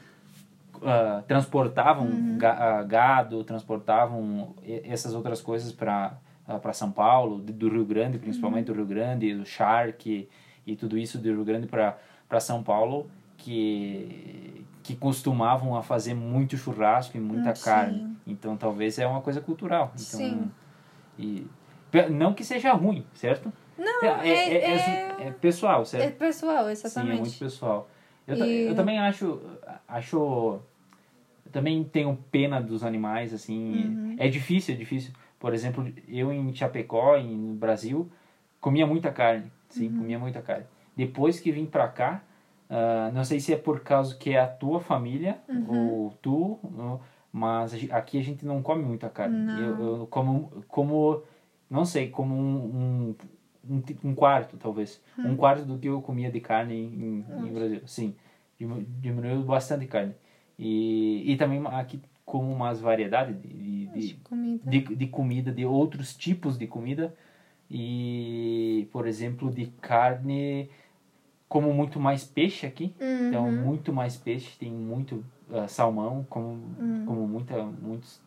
ah, 0.86 1.24
transportavam 1.28 2.06
Uhum. 2.08 2.38
ga- 2.38 2.58
ah, 2.80 2.84
gado, 2.84 3.44
transportavam 3.44 4.56
e- 4.64 4.82
essas 4.86 5.14
outras 5.14 5.42
coisas 5.42 5.72
para 5.72 6.18
para 6.62 6.74
São 6.74 6.92
Paulo, 6.92 7.40
do 7.40 7.70
Rio 7.70 7.86
Grande, 7.86 8.20
principalmente 8.20 8.68
Uhum. 8.70 8.74
do 8.76 8.78
Rio 8.80 8.86
Grande, 8.86 9.34
do 9.34 9.46
Shark 9.46 10.28
e 10.68 10.76
tudo 10.76 10.98
isso 10.98 11.18
do 11.18 11.24
Rio 11.24 11.46
Grande 11.46 11.68
para 11.68 11.98
para 12.28 12.40
São 12.42 12.62
Paulo, 12.62 13.10
que 13.38 14.66
que 14.84 14.96
costumavam 14.98 15.78
a 15.78 15.82
fazer 15.82 16.14
muito 16.14 16.58
churrasco 16.58 17.16
e 17.16 17.20
muita 17.20 17.52
Hum, 17.52 17.56
sim. 17.56 17.64
carne. 17.64 18.18
Então 18.28 18.58
talvez 18.58 19.00
é 19.00 19.08
uma 19.08 19.22
coisa 19.22 19.40
cultural. 19.40 19.92
Então, 19.96 20.20
Sim. 20.20 20.52
E 21.18 21.48
não 22.12 22.34
que 22.34 22.44
seja 22.44 22.74
ruim, 22.74 23.06
certo? 23.14 23.54
Não, 23.78 24.04
é, 24.04 24.08
é, 24.08 24.54
é, 24.54 24.58
é- 24.58 25.16
é, 25.24 25.28
é 25.28 25.32
pessoal, 25.32 25.82
é 25.84 25.86
certo? 25.86 26.18
pessoal, 26.18 26.66
Sim, 26.66 26.72
exatamente. 26.72 27.12
é 27.16 27.20
muito 27.22 27.38
pessoal. 27.40 27.88
Eu, 28.28 28.36
E- 28.36 28.68
eu 28.68 28.76
também 28.76 29.00
acho, 29.00 29.40
acho, 29.88 30.60
também 31.54 31.84
tenho 31.84 32.18
pena 32.30 32.60
dos 32.60 32.84
animais, 32.84 33.34
assim. 33.34 33.96
Uhum. 33.96 34.16
É 34.18 34.28
difícil, 34.28 34.74
é 34.74 34.78
difícil. 34.78 35.14
Por 35.40 35.54
exemplo, 35.54 35.88
eu 36.08 36.34
em 36.34 36.54
Chapecó, 36.54 37.16
em, 37.16 37.38
no 37.38 37.54
Brasil, 37.54 38.10
comia 38.60 38.88
muita 38.88 39.12
carne, 39.12 39.52
sim, 39.70 39.88
Uhum. 39.90 40.00
comia 40.00 40.20
muita 40.20 40.42
carne. 40.42 40.66
Depois 40.96 41.40
que 41.40 41.52
vim 41.52 41.66
pra 41.66 41.88
cá, 41.88 42.24
ah, 42.70 43.12
não 43.14 43.24
sei 43.24 43.40
se 43.40 43.54
é 43.54 43.58
por 43.58 43.82
causa 43.82 44.16
que 44.16 44.32
é 44.32 44.40
a 44.40 44.48
tua 44.48 44.80
família 44.80 45.38
Uhum. 45.48 45.66
ou 45.70 46.12
tu, 46.22 46.60
mas 47.32 47.74
aqui 47.92 48.20
a 48.20 48.24
gente 48.24 48.46
não 48.46 48.62
come 48.62 48.84
muita 48.84 49.10
carne. 49.10 49.62
Eu, 49.62 50.00
eu 50.00 50.08
como, 50.08 50.64
como, 50.68 51.24
não 51.70 51.86
sei, 51.86 52.10
como 52.10 52.34
um, 52.34 53.16
um, 53.70 53.84
um, 54.04 54.16
quarto, 54.16 54.58
talvez. 54.58 55.02
Hum. 55.18 55.32
Um 55.32 55.36
quarto 55.36 55.66
do 55.66 55.78
que 55.78 55.88
eu 55.88 56.02
comia 56.02 56.32
de 56.32 56.40
carne 56.40 56.74
em, 56.74 57.26
em, 57.48 57.54
Brasil. 57.54 57.82
Sim, 57.86 58.16
diminuiu 58.58 59.44
bastante 59.44 59.86
carne. 59.88 60.16
E, 60.66 61.34
e 61.34 61.36
também 61.36 61.62
aqui 61.68 62.00
como 62.26 62.50
umas 62.50 62.80
variedades 62.80 63.36
de, 63.42 63.50
de, 63.88 63.88
De 64.08 64.14
comida. 64.24 64.72
de, 64.72 64.80
de 64.96 65.08
comida, 65.08 65.52
de 65.52 65.66
outros 65.66 66.16
tipos 66.16 66.58
de 66.58 66.66
comida. 66.68 67.14
E, 67.70 68.88
por 68.92 69.06
exemplo, 69.08 69.52
de 69.52 69.66
carne, 69.82 70.70
como 71.50 71.74
muito 71.74 72.00
mais 72.00 72.24
peixe 72.24 72.66
aqui. 72.66 72.96
Então, 73.28 73.48
Uhum. 73.48 73.52
muito 73.62 73.92
mais 73.92 74.16
peixe, 74.16 74.58
tem 74.58 74.72
muito 74.72 75.26
ah, 75.52 75.68
salmão, 75.68 76.26
como, 76.30 76.54
Hum. 76.80 77.04
como 77.06 77.28
muita, 77.28 77.62
muitos, 77.64 78.22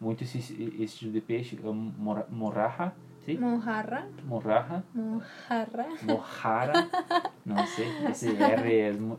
muito 0.00 0.24
esse, 0.24 0.38
esse 0.38 0.82
estilo 0.84 1.12
de 1.12 1.20
peixe. 1.20 1.58
ah, 1.62 1.72
mora- 1.72 2.26
Morraja, 2.30 2.92
sim? 3.26 3.36
Mojarra. 4.24 4.82
Mojarra. 6.02 6.88
Não 7.44 7.66
sei, 7.66 7.88
esse 8.08 8.28
R 8.40 8.72
é 8.72 8.92
mu- 8.92 9.18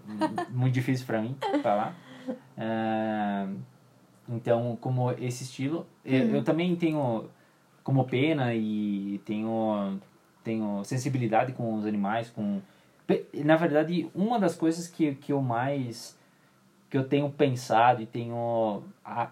muito 0.50 0.74
difícil 0.74 1.06
para 1.06 1.22
mim 1.22 1.36
falar. 1.62 1.94
Ah, 2.58 3.48
então, 4.30 4.78
como 4.80 5.12
esse 5.12 5.44
estilo, 5.44 5.86
eu, 6.06 6.24
Hum. 6.26 6.36
eu 6.36 6.44
também 6.44 6.76
tenho 6.76 7.26
como 7.84 8.06
pena 8.06 8.54
e 8.56 9.20
tenho 9.26 10.00
tenho 10.44 10.84
sensibilidade 10.84 11.54
com 11.54 11.76
os 11.76 11.86
animais, 11.86 12.30
com 12.30 12.62
na 13.46 13.56
verdade, 13.56 14.10
uma 14.16 14.40
das 14.40 14.56
coisas 14.56 14.88
que 14.88 15.16
que 15.16 15.32
eu 15.34 15.42
mais 15.42 16.18
que 16.90 16.98
eu 16.98 17.08
tenho 17.08 17.30
pensado 17.30 18.02
e 18.02 18.06
tenho 18.06 18.84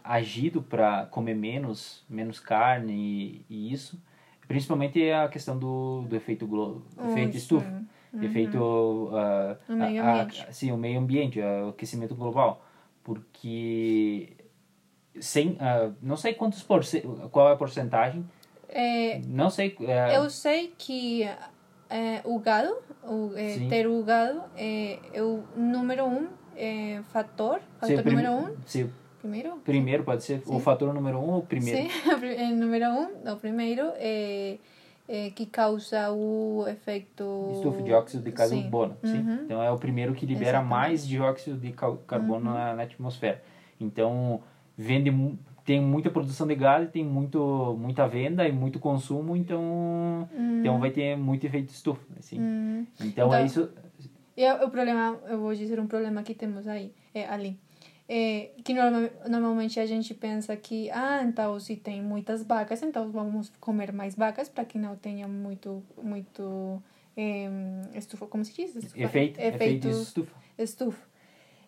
agido 0.04 0.62
para 0.62 1.06
comer 1.08 1.36
menos 1.36 2.04
menos 2.10 2.40
carne 2.40 2.94
e, 2.94 3.46
e 3.50 3.72
isso 3.74 4.00
principalmente 4.48 5.02
é 5.02 5.16
a 5.24 5.30
questão 5.30 5.58
do, 5.58 6.02
do 6.10 6.16
efeito 6.16 6.46
glo, 6.48 6.82
efeito 7.06 7.32
Sim. 7.34 7.38
estufa 7.38 7.68
Uhum. 8.14 8.22
efeito 8.24 9.10
ah, 9.14 9.58
O 9.70 9.74
meio 9.78 10.04
a- 10.04 10.22
a- 10.24 10.52
sim 10.52 10.72
o 10.74 10.78
meio 10.78 11.00
ambiente 11.00 11.40
o 11.40 11.70
aquecimento 11.70 12.14
global 12.16 12.62
porque 13.04 14.36
sem 15.20 15.58
ah, 15.60 15.92
não 16.02 16.16
sei 16.16 16.34
quantos 16.34 16.64
por 16.64 16.82
qual 17.32 17.50
é 17.50 17.54
a 17.54 17.56
porcentagem 17.56 18.26
É, 18.70 19.20
não 19.28 19.50
sei 19.50 19.76
ah, 19.88 20.14
eu 20.14 20.30
sei 20.30 20.74
que 20.78 21.24
é, 21.90 22.22
o 22.24 22.40
gado, 22.40 22.74
o, 23.04 23.34
é, 23.36 23.50
Sim. 23.50 23.68
ter 23.68 23.86
o 23.88 24.02
gado 24.04 24.44
é, 24.56 25.00
é 25.14 25.22
o 25.22 25.44
número 25.56 26.06
um 26.06 26.30
é, 26.56 27.02
fator, 27.10 27.58
o 27.58 27.80
fator 27.80 28.04
prim- 28.04 28.16
número 28.16 28.32
um, 28.32 28.46
o 28.46 29.20
primeiro? 29.20 29.56
primeiro 29.58 30.04
pode 30.04 30.24
ser 30.24 30.42
o 30.46 30.54
Sim. 30.54 30.60
fator 30.62 30.94
número 30.94 31.18
um 31.20 31.32
ou 31.32 31.40
o 31.40 31.46
primeiro 31.46 31.90
Sim, 31.90 31.90
o 32.54 32.56
número 32.56 32.86
um, 32.88 33.32
o 33.32 33.36
primeiro 33.38 33.92
é, 33.96 34.58
é 35.14 35.30
que 35.30 35.46
causa 35.46 36.10
o 36.12 36.66
efeito... 36.70 37.24
estufa 37.54 37.82
de 37.82 37.92
de 38.20 38.30
Sim. 38.30 38.32
carbono 38.32 38.96
sim. 39.04 39.20
Uhum. 39.20 39.40
então 39.46 39.62
é 39.62 39.70
o 39.70 39.78
primeiro 39.78 40.14
que 40.14 40.26
libera 40.26 40.60
Exatamente. 40.60 40.70
mais 40.70 41.06
dióxido 41.08 41.58
de 41.60 41.74
carbono 42.08 42.48
Uhum. 42.50 42.56
na, 42.56 42.74
na 42.76 42.84
atmosfera 42.84 43.42
então 43.80 44.42
vende 44.78 45.12
tem 45.66 45.82
muita 45.82 46.10
produção 46.10 46.48
de 46.48 46.56
gado 46.56 46.88
tem 46.88 47.04
muito 47.04 47.76
muita 47.78 48.08
venda 48.08 48.48
e 48.48 48.52
muito 48.54 48.80
consumo 48.80 49.36
então 49.36 50.28
então 50.60 50.80
vai 50.80 50.92
ter 50.92 51.18
muito 51.18 51.46
efeito 51.46 51.70
estufa 51.70 52.02
assim 52.18 52.40
Hum. 52.40 52.86
então, 53.02 53.34
é 53.34 53.44
Então- 53.44 53.46
isso 53.46 53.70
E 54.38 54.50
o 54.64 54.70
problema, 54.70 55.20
eu 55.28 55.38
vou 55.40 55.54
dizer 55.54 55.78
um 55.80 55.88
problema 55.88 56.24
que 56.24 56.34
temos 56.34 56.66
aí, 56.68 56.94
é 57.14 57.28
ali. 57.28 57.60
É, 58.14 58.52
que 58.66 58.74
norma, 58.74 59.10
normalmente 59.30 59.80
a 59.80 59.86
gente 59.86 60.14
pensa 60.14 60.54
que, 60.58 60.92
ah, 60.92 61.24
então 61.24 61.58
se 61.62 61.78
tem 61.78 62.02
muitas 62.02 62.44
vacas, 62.44 62.84
então 62.84 63.10
vamos 63.10 63.50
comer 63.62 63.94
mais 63.94 64.16
vacas 64.16 64.50
para 64.50 64.66
que 64.66 64.78
não 64.78 64.98
tenha 64.98 65.30
muito, 65.30 65.82
muito 66.04 66.84
é, 67.16 67.50
estufa, 67.96 68.28
como 68.28 68.44
se 68.44 68.54
diz? 68.54 68.76
Estufa? 68.76 69.02
efeito 69.06 69.40
efeito 69.40 69.88
estufa 69.88 70.36
estufa. 70.58 71.06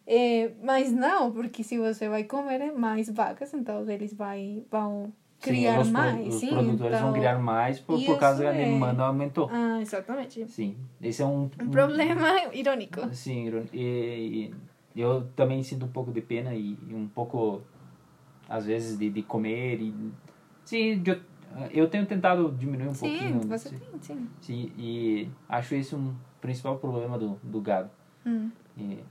É, 0.05 0.51
mas 0.61 0.91
não, 0.91 1.31
porque 1.31 1.63
se 1.63 1.77
você 1.77 2.09
vai 2.09 2.25
comer 2.25 2.73
mais 2.73 3.07
vacas, 3.09 3.53
então 3.53 3.89
eles 3.89 4.13
vai, 4.13 4.61
vão 4.69 5.13
Sim, 5.39 5.51
criar 5.53 5.79
os, 5.79 5.89
pro- 5.91 6.01
mais. 6.01 6.27
os 6.27 6.39
sim, 6.41 6.49
produtores 6.49 6.97
então... 6.97 7.07
vão 7.07 7.13
criar 7.13 7.39
mais 7.39 7.79
por, 7.79 8.03
por 8.03 8.19
causa 8.19 8.43
da 8.43 8.49
é- 8.49 8.65
demanda 8.65 9.03
aumentou 9.03 9.47
Ah, 9.49 9.79
exatamente. 9.81 10.45
sim 10.49 10.75
esse 11.01 11.21
é 11.21 11.25
um 11.25 11.43
Um 11.57 11.69
problema 11.69 12.27
irônico. 12.53 13.13
Sim, 13.13 13.45
irônico. 13.47 13.73
e, 13.73 14.51
e 14.51 14.72
eu 15.01 15.27
também 15.35 15.63
sinto 15.63 15.85
um 15.85 15.89
pouco 15.89 16.11
de 16.11 16.21
pena 16.21 16.53
e, 16.53 16.77
e 16.87 16.93
um 16.93 17.07
pouco, 17.07 17.61
às 18.47 18.65
vezes, 18.65 18.97
de, 18.97 19.09
de 19.09 19.21
comer 19.23 19.81
e... 19.81 19.93
Sim, 20.65 20.99
de, 20.99 21.19
eu 21.71 21.87
tenho 21.89 22.05
tentado 22.05 22.51
diminuir 22.57 22.87
um 22.87 22.93
sim, 22.93 23.09
pouquinho. 23.09 23.39
você 23.41 23.69
sim, 23.69 23.77
tem, 23.77 24.01
sim. 24.01 24.29
sim, 24.41 24.71
e 24.77 25.29
acho 25.47 25.75
esse 25.75 25.95
um 25.95 26.13
principal 26.41 26.77
problema 26.77 27.17
do, 27.17 27.39
do 27.43 27.61
gado. 27.61 27.89
Hum. 28.25 28.49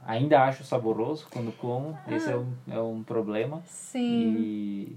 Ainda 0.05 0.43
acho 0.43 0.64
saboroso 0.64 1.26
quando 1.30 1.53
como, 1.57 1.97
esse 2.09 2.28
Ah. 2.28 2.33
é 2.33 2.37
um, 2.37 2.55
é 2.68 2.80
um 2.80 3.03
problema. 3.03 3.62
Sim. 3.64 4.35
E, 4.37 4.97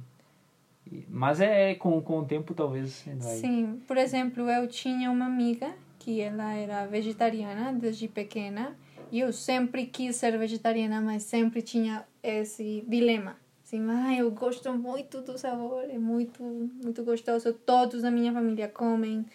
mas 1.07 1.39
é 1.39 1.75
com, 1.75 2.01
com 2.01 2.19
o 2.19 2.25
tempo 2.25 2.53
talvez 2.53 3.03
vai. 3.05 3.36
Sim, 3.38 3.81
por 3.88 3.97
exemplo, 3.97 4.49
eu 4.49 4.67
tinha 4.67 5.11
uma 5.11 5.25
amiga 5.25 5.71
que 5.99 6.21
ela 6.21 6.53
era 6.53 6.86
vegetariana 6.88 7.73
desde 7.73 8.07
pequena 8.07 8.75
eu 9.20 9.34
sempre 9.34 9.86
quis 9.86 10.16
ser 10.16 10.38
vegetariana, 10.38 11.01
mas 11.01 11.24
sempre 11.24 11.61
tinha 11.61 12.05
esse 12.24 12.84
dilema. 12.88 13.38
Assim, 13.63 13.82
ah, 13.89 14.16
eu 14.16 14.30
gosto 14.32 14.72
muito 14.74 15.22
do 15.22 15.38
sabor, 15.38 15.84
é 15.89 15.97
muito, 15.97 16.43
muito 16.43 17.03
gostoso, 17.03 17.51
todos 17.53 18.03
da 18.03 18.11
minha 18.11 18.32
família 18.32 18.68
comem, 18.68 19.26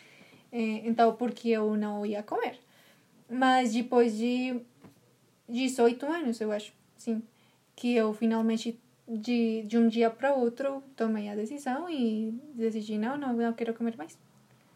eh, 0.53 0.83
então 0.85 1.15
por 1.17 1.33
que 1.33 1.51
eu 1.51 1.77
não 1.77 2.07
ia 2.07 2.23
comer? 2.23 2.59
Mas 3.29 3.73
depois 3.73 4.17
de 4.17 4.61
18 5.49 6.07
anos, 6.07 6.41
eu 6.41 6.53
acho, 6.53 6.73
sim, 6.97 7.23
que 7.75 7.95
eu 7.95 8.13
finalmente 8.15 8.79
de, 9.09 9.63
de 9.63 9.77
um 9.77 9.89
dia 9.89 10.09
para 10.09 10.35
outro 10.35 10.83
tomei 10.95 11.29
a 11.29 11.35
decisão 11.35 11.91
e 11.91 12.33
decidi 12.55 12.97
não, 12.97 13.19
não, 13.19 13.33
não 13.33 13.53
quero 13.53 13.75
comer 13.75 13.97
mais. 13.97 14.17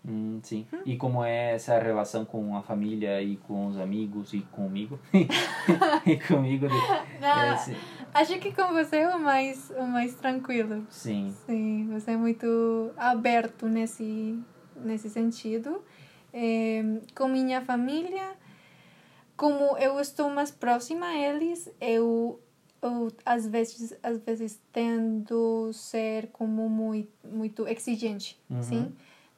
Hum, 0.06 0.38
sim. 0.42 0.66
E 0.84 0.96
como 0.96 1.24
é 1.24 1.54
essa 1.54 1.78
relação 1.78 2.24
com 2.24 2.54
a 2.56 2.62
família 2.62 3.22
e 3.22 3.36
com 3.38 3.66
os 3.68 3.78
amigos 3.78 4.32
e 4.34 4.40
comigo? 4.52 4.98
e 6.06 6.16
comigo. 6.18 6.66
Ah, 7.22 7.46
é, 7.54 7.56
sim. 7.56 7.74
Acho 8.12 8.38
que 8.38 8.52
com 8.52 8.72
você 8.72 8.96
é 8.98 9.08
o 9.08 9.18
mais, 9.18 9.70
o 9.70 9.84
mais 9.84 10.14
tranquilo. 10.14 10.84
sim. 10.90 11.34
Sim, 11.46 11.88
você 11.92 12.12
é 12.12 12.16
muito 12.16 12.92
aberto 12.96 13.66
nesse, 13.66 14.38
nesse 14.76 15.08
sentido. 15.10 15.82
Eh, 16.32 16.82
com 17.14 17.28
minha 17.28 17.60
família, 17.62 18.32
como 19.36 19.76
eu 19.78 19.98
estou 20.00 20.30
mais 20.30 20.50
próxima 20.50 21.06
a 21.06 21.16
eles, 21.16 21.70
eu, 21.80 22.40
eu 22.82 23.10
às 23.24 23.46
vezes, 23.46 23.94
às 24.02 24.18
vezes 24.18 24.60
tendo 24.72 25.70
ser 25.72 26.28
como 26.32 26.68
muito, 26.68 27.10
muito 27.24 27.66
exigente, 27.68 28.38
Uhum. 28.50 28.62
sim? 28.62 28.92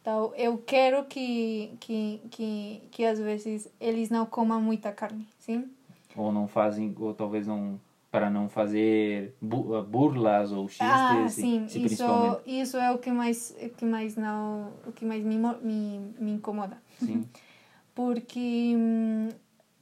Então, 0.07 0.33
eu 0.37 0.57
quero 0.59 1.05
que, 1.07 1.73
que, 1.81 2.21
que, 2.31 2.83
que 2.93 3.05
às 3.05 3.19
vezes 3.19 3.69
eles 3.81 4.09
não 4.09 4.25
comam 4.25 4.63
muita 4.63 4.93
carne, 4.93 5.27
sim? 5.37 5.69
Ou 6.15 6.31
não 6.31 6.47
fazem, 6.47 6.95
ou 6.97 7.13
talvez 7.13 7.45
não. 7.45 7.81
Para 8.09 8.31
não 8.31 8.49
fazer 8.49 9.35
bu- 9.43 9.83
burlas 9.83 10.53
ou 10.53 10.69
xistes. 10.69 10.89
Ah, 10.89 11.27
sim, 11.29 11.67
sim, 11.69 11.85
isso, 11.85 12.05
isso 12.47 12.77
é 12.77 12.93
o 12.93 12.99
que 12.99 13.11
mais, 13.11 13.55
que 13.77 13.85
mais 13.85 14.17
não, 14.17 14.73
o 14.87 14.93
que 14.93 15.05
mais 15.05 15.25
me, 15.25 15.37
me, 15.37 15.99
me 16.21 16.31
incomoda. 16.31 16.81
Sim. 17.01 17.27
Porque 17.93 18.75
hum, 18.77 19.29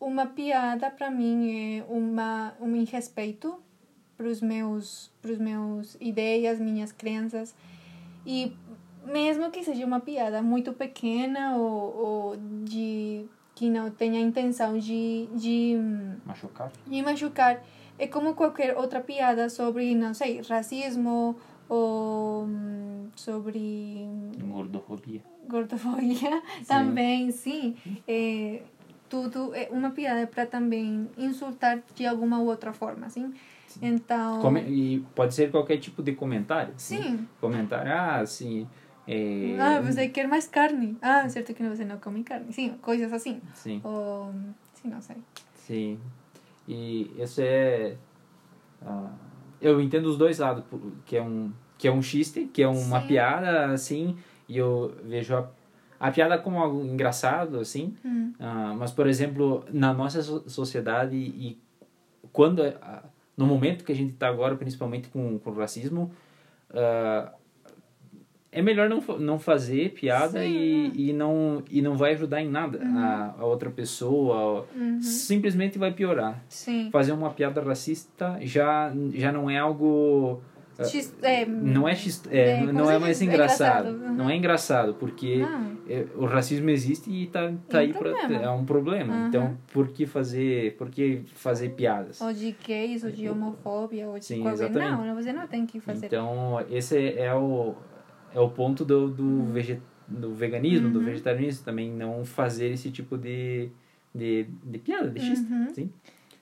uma 0.01 0.25
piada 0.27 0.91
para 0.91 1.11
mim 1.11 1.77
é 1.81 1.85
uma 1.87 2.55
um 2.59 2.83
respeito 2.83 3.63
para 4.17 4.27
os 4.27 4.41
meus 4.41 5.13
para 5.21 5.33
os 5.33 5.39
meus 5.39 5.97
ideias, 6.01 6.59
minhas 6.59 6.93
crenças 6.93 7.55
e 8.27 8.57
mesmo 9.05 9.51
que 9.51 9.63
seja 9.63 9.85
uma 9.85 10.01
piada 10.01 10.43
muito 10.43 10.73
pequena 10.73 11.57
ou, 11.57 11.97
ou 11.97 12.37
de 12.65 13.25
que 13.55 13.71
não 13.71 13.91
tenha 13.91 14.21
intenção 14.21 14.79
de, 14.79 15.29
de 15.35 15.77
Machucar. 16.27 16.73
me 16.87 17.03
machucar 17.03 17.63
é 17.99 18.07
como 18.09 18.35
qualquer 18.35 18.77
outra 18.77 19.01
piada 19.01 19.49
sobre, 19.49 19.95
não 19.95 20.13
sei, 20.13 20.41
racismo 20.43 21.37
ou 21.69 22.45
hum, 22.45 23.09
sobre 23.15 24.09
Gordofobia. 24.39 25.21
gordofobia 25.49 26.43
também, 26.67 27.31
sim. 27.31 27.77
É, 28.09 28.63
tudo 29.09 29.55
é 29.55 29.69
uma 29.71 29.91
piada 29.91 30.27
para 30.27 30.47
também 30.47 31.09
insultar 31.17 31.81
de 31.95 32.05
alguma 32.07 32.41
outra 32.41 32.73
forma, 32.73 33.07
assim. 33.07 33.33
Então, 33.81 34.41
Come- 34.41 34.63
e 34.63 35.01
pode 35.15 35.35
ser 35.35 35.51
qualquer 35.51 35.79
tipo 35.79 36.03
de 36.03 36.13
comentário. 36.15 36.75
sim. 36.77 37.27
Comentário, 37.41 37.93
ah, 37.93 38.17
assim. 38.21 38.67
É, 39.07 39.57
Ah, 39.61 39.81
você 39.81 40.09
quer 40.09 40.27
mais 40.27 40.47
carne. 40.47 40.97
Ah, 41.03 41.29
certo 41.29 41.53
que 41.55 41.63
você 41.63 41.85
não 41.85 41.99
come 41.99 42.23
carne. 42.23 42.53
Sim, 42.53 42.77
coisas 42.81 43.13
assim. 43.13 43.41
Sim, 43.53 43.81
Ou, 43.85 44.33
sim, 44.75 44.89
não 44.89 45.01
sei. 45.01 45.17
sim. 45.55 45.99
E 46.67 47.11
isso 47.21 47.41
é. 47.43 47.97
ah, 48.83 49.11
eu 49.61 49.81
entendo 49.81 50.07
os 50.07 50.17
dois 50.19 50.39
lados, 50.39 50.65
que 51.05 51.17
é 51.17 51.23
um, 51.23 51.53
que 51.79 51.87
é 51.89 51.93
um 51.93 52.01
xiste, 52.03 52.47
que 52.47 52.63
é 52.63 52.69
uma 52.69 53.01
Sim. 53.01 53.07
piada, 53.07 53.67
assim, 53.73 54.17
e 54.49 54.57
eu 54.59 54.95
vejo 55.05 55.37
a, 55.37 55.49
a 56.01 56.11
piada 56.11 56.39
como 56.39 56.59
algo 56.59 56.83
engraçado, 56.85 57.59
assim, 57.59 57.95
Hum. 58.05 58.33
Ah, 58.39 58.75
mas, 58.77 58.91
por 58.91 59.07
exemplo, 59.07 59.65
na 59.73 59.93
nossa 59.95 60.21
so- 60.23 60.49
sociedade 60.49 61.15
e 61.17 61.57
quando 62.33 62.63
ah, 62.63 63.05
no 63.37 63.47
momento 63.47 63.85
que 63.85 63.93
a 63.93 63.95
gente 63.95 64.13
está 64.15 64.29
agora, 64.29 64.57
principalmente 64.57 65.09
com, 65.09 65.39
com 65.39 65.51
o 65.51 65.55
racismo, 65.55 66.11
ah, 66.71 67.33
é 68.55 68.63
melhor 68.63 68.89
não, 68.89 69.01
não 69.19 69.39
fazer 69.39 69.91
piada 69.91 70.41
Sim. 70.41 70.93
e, 70.95 71.11
e, 71.11 71.13
não, 71.13 71.63
e 71.71 71.83
não 71.83 71.97
vai 71.97 72.13
ajudar 72.13 72.41
em 72.41 72.49
nada 72.49 72.81
a, 72.83 73.35
a 73.41 73.45
outra 73.45 73.69
pessoa. 73.71 74.67
Uhum. 74.75 75.03
Simplesmente 75.03 75.79
vai 75.79 75.93
piorar. 75.93 76.43
Sim. 76.49 76.89
Fazer 76.93 77.13
uma 77.13 77.31
piada 77.31 77.61
racista 77.61 78.39
já, 78.43 78.93
já 79.13 79.33
não 79.33 79.51
é 79.51 79.59
algo. 79.59 80.41
ah, 80.79 80.85
X- 80.85 81.15
é, 81.23 81.45
não 81.45 81.89
é, 81.89 81.95
xis- 81.95 82.23
é, 82.31 82.61
É, 82.61 82.67
não- 82.73 82.91
é 82.91 82.99
mais 82.99 83.19
diz? 83.19 83.29
É 83.29 83.31
engraçado. 83.33 83.89
engraçado, 83.89 84.09
uhum. 84.11 84.15
Não 84.17 84.31
é 84.31 84.37
engraçado, 84.37 84.95
porque 84.95 85.43
é, 85.89 86.07
o 86.17 86.25
racismo 86.25 86.71
existe 86.71 87.11
e 87.11 87.27
tá, 87.27 87.53
tá 87.69 87.79
É 87.83 87.87
um 87.87 87.87
aí 87.87 87.93
pra, 87.93 88.11
é 88.43 88.51
um 88.51 88.65
problema. 88.65 89.15
Uhum. 89.15 89.27
Então, 89.29 89.59
por 89.73 89.89
que 89.89 90.07
fazer, 90.07 90.77
por 90.77 90.89
que 90.91 91.23
fazer 91.35 91.71
piadas? 91.71 92.21
Ou 92.21 92.33
de 92.33 92.55
gays, 92.67 93.03
ou 93.05 93.11
de 93.11 93.29
homofobia, 93.29 94.07
ou 94.09 94.19
de 94.19 94.25
Sim, 94.25 94.43
qualquer... 94.43 94.65
exatamente. 94.67 95.07
Não, 95.09 95.15
você 95.15 95.33
não 95.33 95.47
tem 95.47 95.67
que 95.67 95.81
fazer. 95.81 96.07
Então, 96.07 96.65
esse 96.71 97.15
é 97.19 97.35
o 97.35 97.75
é 98.35 98.41
o 98.41 98.51
ponto 98.51 98.85
do 98.85 99.09
do, 99.09 99.45
vege, 99.53 99.81
do 100.09 100.35
veganismo, 100.35 100.91
do 100.91 100.99
Uhum. 100.99 101.05
vegetarianismo 101.05 101.65
também 101.65 101.91
não 101.91 102.25
fazer 102.25 102.71
esse 102.73 102.91
tipo 102.91 103.17
de 103.17 103.71
de, 104.15 104.45
de 104.63 104.79
piada, 104.79 105.11
de 105.11 105.21
xiste, 105.21 105.53
Uhum. 105.53 105.75
sim. 105.75 105.93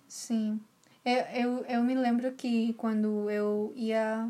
Sim. 0.09 0.61
Eu, 1.05 1.23
eu, 1.43 1.65
eu 1.67 1.83
me 1.83 1.95
lembro 1.95 2.31
que 2.33 2.75
quando 2.75 3.31
eu 3.31 3.73
ia 3.75 4.29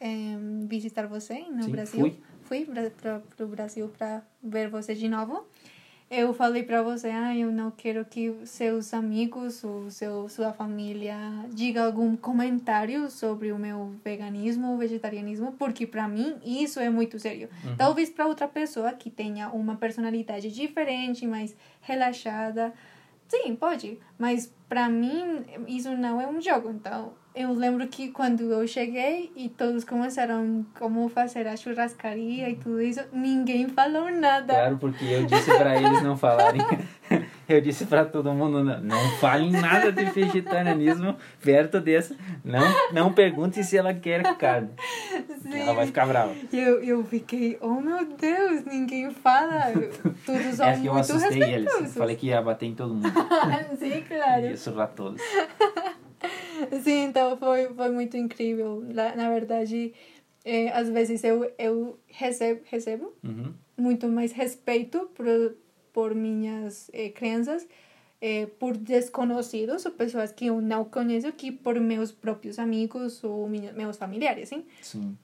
em, 0.00 0.66
visitar 0.66 1.06
você 1.06 1.44
no 1.50 1.62
Sim, 1.62 1.70
Brasil, 1.70 2.00
fui. 2.00 2.18
fui 2.42 2.66
para 2.66 3.22
o 3.44 3.46
Brasil 3.46 3.88
para 3.96 4.22
ver 4.42 4.68
você 4.68 4.94
de 4.94 5.08
novo. 5.08 5.46
Eu 6.10 6.32
falei 6.34 6.62
para 6.62 6.82
você, 6.82 7.08
ah, 7.08 7.36
eu 7.36 7.50
não 7.50 7.70
quero 7.70 8.04
que 8.04 8.32
seus 8.44 8.92
amigos 8.92 9.64
ou 9.64 9.90
seu, 9.90 10.28
sua 10.28 10.52
família 10.52 11.16
diga 11.50 11.84
algum 11.84 12.14
comentário 12.14 13.10
sobre 13.10 13.50
o 13.50 13.58
meu 13.58 13.94
veganismo 14.04 14.72
ou 14.72 14.78
vegetarianismo, 14.78 15.52
porque 15.52 15.86
para 15.86 16.06
mim 16.06 16.36
isso 16.44 16.78
é 16.78 16.90
muito 16.90 17.18
sério. 17.18 17.48
Uhum. 17.64 17.76
Talvez 17.76 18.10
para 18.10 18.26
outra 18.26 18.46
pessoa 18.46 18.92
que 18.92 19.10
tenha 19.10 19.48
uma 19.48 19.76
personalidade 19.76 20.52
diferente, 20.52 21.26
mais 21.26 21.56
relaxada, 21.80 22.72
sim, 23.26 23.56
pode, 23.56 23.98
mas 24.18 24.52
para 24.68 24.88
mim 24.88 25.44
isso 25.66 25.96
não 25.96 26.20
é 26.20 26.26
um 26.28 26.40
jogo. 26.40 26.70
Então, 26.70 27.14
eu 27.34 27.52
lembro 27.52 27.86
que 27.88 28.10
quando 28.10 28.52
eu 28.52 28.66
cheguei 28.66 29.32
e 29.34 29.48
todos 29.48 29.82
começaram 29.82 30.64
como 30.78 31.08
fazer 31.08 31.46
a 31.48 31.56
churrascaria 31.56 32.48
e 32.48 32.54
tudo 32.54 32.80
isso, 32.80 33.00
ninguém 33.12 33.68
falou 33.68 34.08
nada. 34.10 34.54
Claro, 34.54 34.78
porque 34.78 35.04
eu 35.04 35.26
disse 35.26 35.50
para 35.56 35.76
eles 35.76 36.02
não 36.02 36.16
falarem. 36.16 36.60
Eu 37.46 37.60
disse 37.60 37.84
para 37.84 38.06
todo 38.06 38.32
mundo 38.32 38.64
não, 38.64 38.80
não 38.80 39.10
falem 39.18 39.50
nada 39.50 39.92
de 39.92 40.02
vegetarianismo 40.06 41.14
perto 41.42 41.78
dessa. 41.78 42.16
Não, 42.42 42.62
não 42.90 43.12
pergunte 43.12 43.62
se 43.62 43.76
ela 43.76 43.92
quer 43.92 44.22
carne. 44.36 44.70
Sim. 45.42 45.54
Ela 45.54 45.74
vai 45.74 45.86
ficar 45.86 46.06
brava. 46.06 46.32
Eu, 46.50 46.82
eu 46.82 47.04
fiquei, 47.04 47.58
oh 47.60 47.80
meu 47.80 48.06
Deus, 48.16 48.64
ninguém 48.64 49.10
fala. 49.10 49.72
Todos 50.24 50.54
são 50.54 50.66
É 50.66 50.80
que 50.80 50.86
eu 50.86 50.94
assustei 50.94 51.42
eles. 51.42 51.94
Falei 51.94 52.16
que 52.16 52.28
ia 52.28 52.40
bater 52.40 52.64
em 52.64 52.74
todo 52.74 52.94
mundo. 52.94 53.12
Sim, 53.78 54.02
claro. 54.08 54.46
Ia 54.46 54.56
surrar 54.56 54.88
todos. 54.88 55.20
Sim, 56.82 57.04
então 57.06 57.36
foi, 57.36 57.68
foi 57.74 57.90
muito 57.90 58.16
incrível. 58.16 58.80
Na, 58.80 59.14
na 59.14 59.28
verdade, 59.30 59.92
eh, 60.44 60.68
às 60.70 60.88
vezes 60.88 61.22
eu, 61.24 61.52
eu 61.58 61.98
recebo, 62.08 62.60
recebo 62.70 63.12
Uhum. 63.22 63.54
muito 63.76 64.08
mais 64.08 64.32
respeito 64.32 65.10
por, 65.14 65.26
por 65.92 66.14
minhas 66.14 66.90
eh, 66.92 67.08
crenças, 67.10 67.66
eh, 68.20 68.46
por 68.58 68.76
desconhecidos 68.76 69.84
ou 69.86 69.92
pessoas 69.92 70.32
que 70.32 70.46
eu 70.46 70.60
não 70.60 70.84
conheço, 70.84 71.32
que 71.32 71.50
por 71.52 71.78
meus 71.80 72.12
próprios 72.12 72.58
amigos 72.58 73.22
ou 73.24 73.48
minha- 73.48 73.72
meus 73.72 73.96
familiares, 73.96 74.48
sim? 74.48 74.64
Sim. 74.80 75.16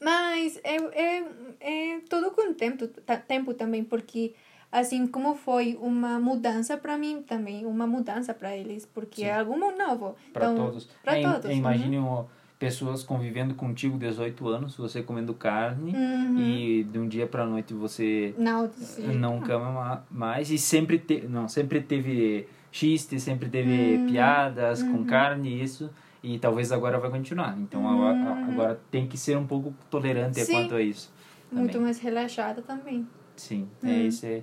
Mas 0.00 0.60
é, 0.64 0.76
é, 1.00 1.24
é 1.60 2.00
tudo 2.10 2.32
com 2.32 2.52
tempo, 2.54 2.88
tempo 3.28 3.54
também, 3.54 3.84
porque 3.84 4.34
assim 4.72 5.06
como 5.06 5.34
foi 5.34 5.78
uma 5.80 6.18
mudança 6.18 6.76
para 6.78 6.96
mim, 6.96 7.22
também 7.22 7.66
uma 7.66 7.86
mudança 7.86 8.32
para 8.32 8.56
eles, 8.56 8.86
porque 8.86 9.20
Sim. 9.20 9.26
é 9.26 9.38
algo 9.38 9.54
novo. 9.56 10.16
Para 10.32 10.46
Então, 10.50 10.66
todos. 10.66 10.88
Para 11.04 11.18
É, 11.18 11.22
todos. 11.22 11.44
é, 11.50 11.54
imagine 11.54 11.98
um- 11.98 12.24
pessoas 12.58 13.02
convivendo 13.02 13.54
contigo 13.54 13.98
18 13.98 14.48
anos, 14.48 14.76
você 14.76 15.02
comendo 15.02 15.34
carne 15.34 15.92
Uhum. 15.94 16.38
e 16.38 16.84
de 16.84 16.98
um 16.98 17.08
dia 17.08 17.26
para 17.26 17.44
noite 17.44 17.74
você 17.74 18.34
Não, 18.38 18.66
desse 18.68 19.02
jeito 19.02 19.18
não 19.18 19.40
cama 19.40 19.70
ma- 19.72 20.04
mais 20.08 20.48
e 20.48 20.56
sempre 20.56 20.96
te, 20.98 21.22
não 21.22 21.48
sempre 21.48 21.80
teve 21.80 22.48
xiste, 22.70 23.18
sempre 23.20 23.50
teve 23.50 23.96
Uhum. 23.98 24.06
piadas 24.06 24.80
com 24.82 24.98
Uhum. 24.98 25.04
carne 25.04 25.60
isso 25.60 25.90
e 26.22 26.38
talvez 26.38 26.70
agora 26.70 27.00
vai 27.00 27.10
continuar. 27.10 27.58
Então 27.58 27.86
agora, 27.86 28.16
Uhum. 28.16 28.44
agora 28.52 28.80
tem 28.92 29.08
que 29.08 29.18
ser 29.18 29.36
um 29.36 29.46
pouco 29.46 29.74
tolerante 29.90 30.42
Sim. 30.44 30.52
quanto 30.52 30.76
a 30.76 30.80
isso. 30.80 31.12
Muito 31.50 31.72
também. 31.72 31.82
mais 31.84 31.98
relaxada 31.98 32.62
também. 32.62 33.06
Sim, 33.34 33.68
Hum. 33.82 33.88
é, 33.88 34.04
esse, 34.04 34.24
é, 34.26 34.42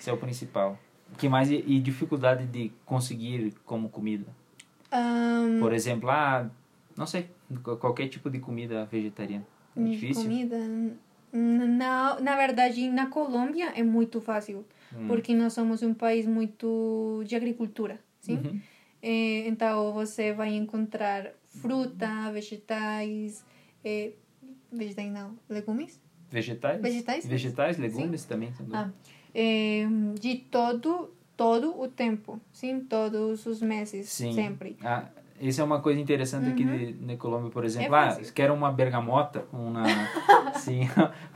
esse 0.00 0.08
é 0.08 0.12
o 0.12 0.16
principal. 0.16 0.78
que 1.18 1.28
mais 1.28 1.50
e, 1.50 1.56
e 1.66 1.78
dificuldade 1.80 2.46
de 2.46 2.72
conseguir 2.86 3.52
como 3.66 3.88
comida? 3.88 4.26
Ahn, 4.90 5.58
Por 5.60 5.72
exemplo, 5.72 6.08
ah, 6.10 6.48
não 6.96 7.06
sei, 7.06 7.28
qual- 7.62 7.76
qualquer 7.76 8.08
tipo 8.08 8.30
de 8.30 8.38
comida 8.40 8.86
vegetariana. 8.86 9.46
É 9.76 9.82
difícil? 9.84 10.22
comida. 10.22 10.56
n- 10.56 10.96
Na, 11.32 12.36
verdade, 12.36 12.88
na 12.88 13.06
Colômbia 13.06 13.72
é 13.76 13.82
muito 13.82 14.20
fácil, 14.20 14.64
Hum. 14.92 15.06
porque 15.06 15.32
nós 15.34 15.52
somos 15.52 15.82
um 15.82 15.94
país 15.94 16.26
muito 16.26 17.22
de 17.26 17.36
agricultura, 17.36 18.00
sim? 18.20 18.36
Uhum. 18.36 18.60
Eh, 19.02 19.46
então 19.48 19.92
você 19.92 20.32
vai 20.32 20.54
encontrar 20.54 21.30
fruta, 21.46 22.30
vegetais, 22.32 23.44
eh, 23.84 24.12
vegetais 24.72 25.10
não, 25.12 25.36
legumes, 25.48 26.00
Vegetais? 26.30 26.80
Vegetais? 26.80 27.26
Vegetais, 27.26 27.76
legumes 27.78 28.24
também. 28.24 28.52
são 28.54 28.64
Ah, 28.72 28.90
de 30.18 30.36
todo 30.50 31.10
todo 31.36 31.80
o 31.80 31.88
tempo, 31.88 32.38
sim, 32.52 32.80
todos 32.80 33.46
os 33.46 33.62
meses, 33.62 34.10
Sim. 34.10 34.34
sempre. 34.34 34.76
Ah, 34.84 35.04
isso 35.40 35.62
é 35.62 35.64
uma 35.64 35.80
coisa 35.80 35.98
interessante 35.98 36.50
aqui 36.50 36.64
de, 36.64 36.92
na 37.02 37.16
Colômbia, 37.16 37.50
por 37.50 37.64
exemplo. 37.64 37.94
É 37.94 38.08
ah, 38.08 38.20
quero 38.34 38.52
uma 38.52 38.70
bergamota, 38.70 39.46
uma, 39.50 39.84
sim, 40.56 40.86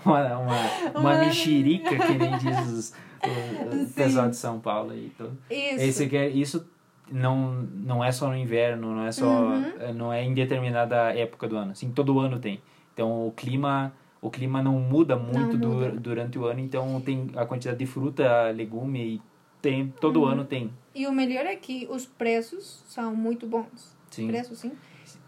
uma, 0.05 0.39
uma, 0.39 1.01
uma 1.01 1.19
mexerica, 1.19 1.97
que 1.97 2.19
nem 2.19 2.37
diz 2.37 2.69
os, 2.69 2.93
o, 3.25 3.69
o 3.69 3.87
Sim. 3.87 3.93
pessoal 3.95 4.29
de 4.29 4.37
São 4.37 4.61
Paulo. 4.61 4.95
E 4.95 5.11
tudo. 5.17 5.39
Isso. 5.51 5.81
Esse 5.83 6.07
quer, 6.07 6.29
isso 6.29 6.69
não, 7.11 7.63
não 7.63 8.05
é 8.05 8.13
só 8.13 8.29
no 8.29 8.37
inverno, 8.37 8.95
não 8.95 9.07
é 9.07 9.11
só 9.13 9.25
Uhum. 9.27 9.95
não 9.95 10.13
é 10.13 10.23
em 10.23 10.35
determinada 10.35 11.15
época 11.19 11.49
do 11.49 11.57
ano. 11.57 11.73
Assim, 11.73 11.91
todo 11.91 12.19
ano 12.21 12.39
tem. 12.39 12.61
Então 12.93 13.27
o 13.27 13.33
clima 13.33 13.91
o 14.25 14.31
clima 14.31 14.63
não 14.63 14.81
muda 14.81 15.17
muito 15.17 15.59
Não 15.59 15.61
du- 15.61 15.69
muda. 15.75 15.91
durante 16.01 16.39
o 16.39 16.47
ano, 16.47 16.61
então 16.61 16.99
tem 17.03 17.29
a 17.37 17.45
quantidade 17.45 17.79
de 17.79 17.85
fruta, 17.85 18.51
legume 18.51 19.17
e 19.17 19.23
tem 19.61 19.89
todo 20.01 20.21
Uhum. 20.23 20.29
ano 20.29 20.45
tem. 20.47 20.73
E 20.95 21.07
o 21.07 21.13
melhor 21.13 21.45
é 21.45 21.55
que 21.57 21.87
os 21.91 22.07
preços 22.07 22.83
são 22.89 23.15
muito 23.15 23.47
bons. 23.47 23.95
Sim. 24.11 24.27
Preços, 24.29 24.61
sim. 24.61 24.73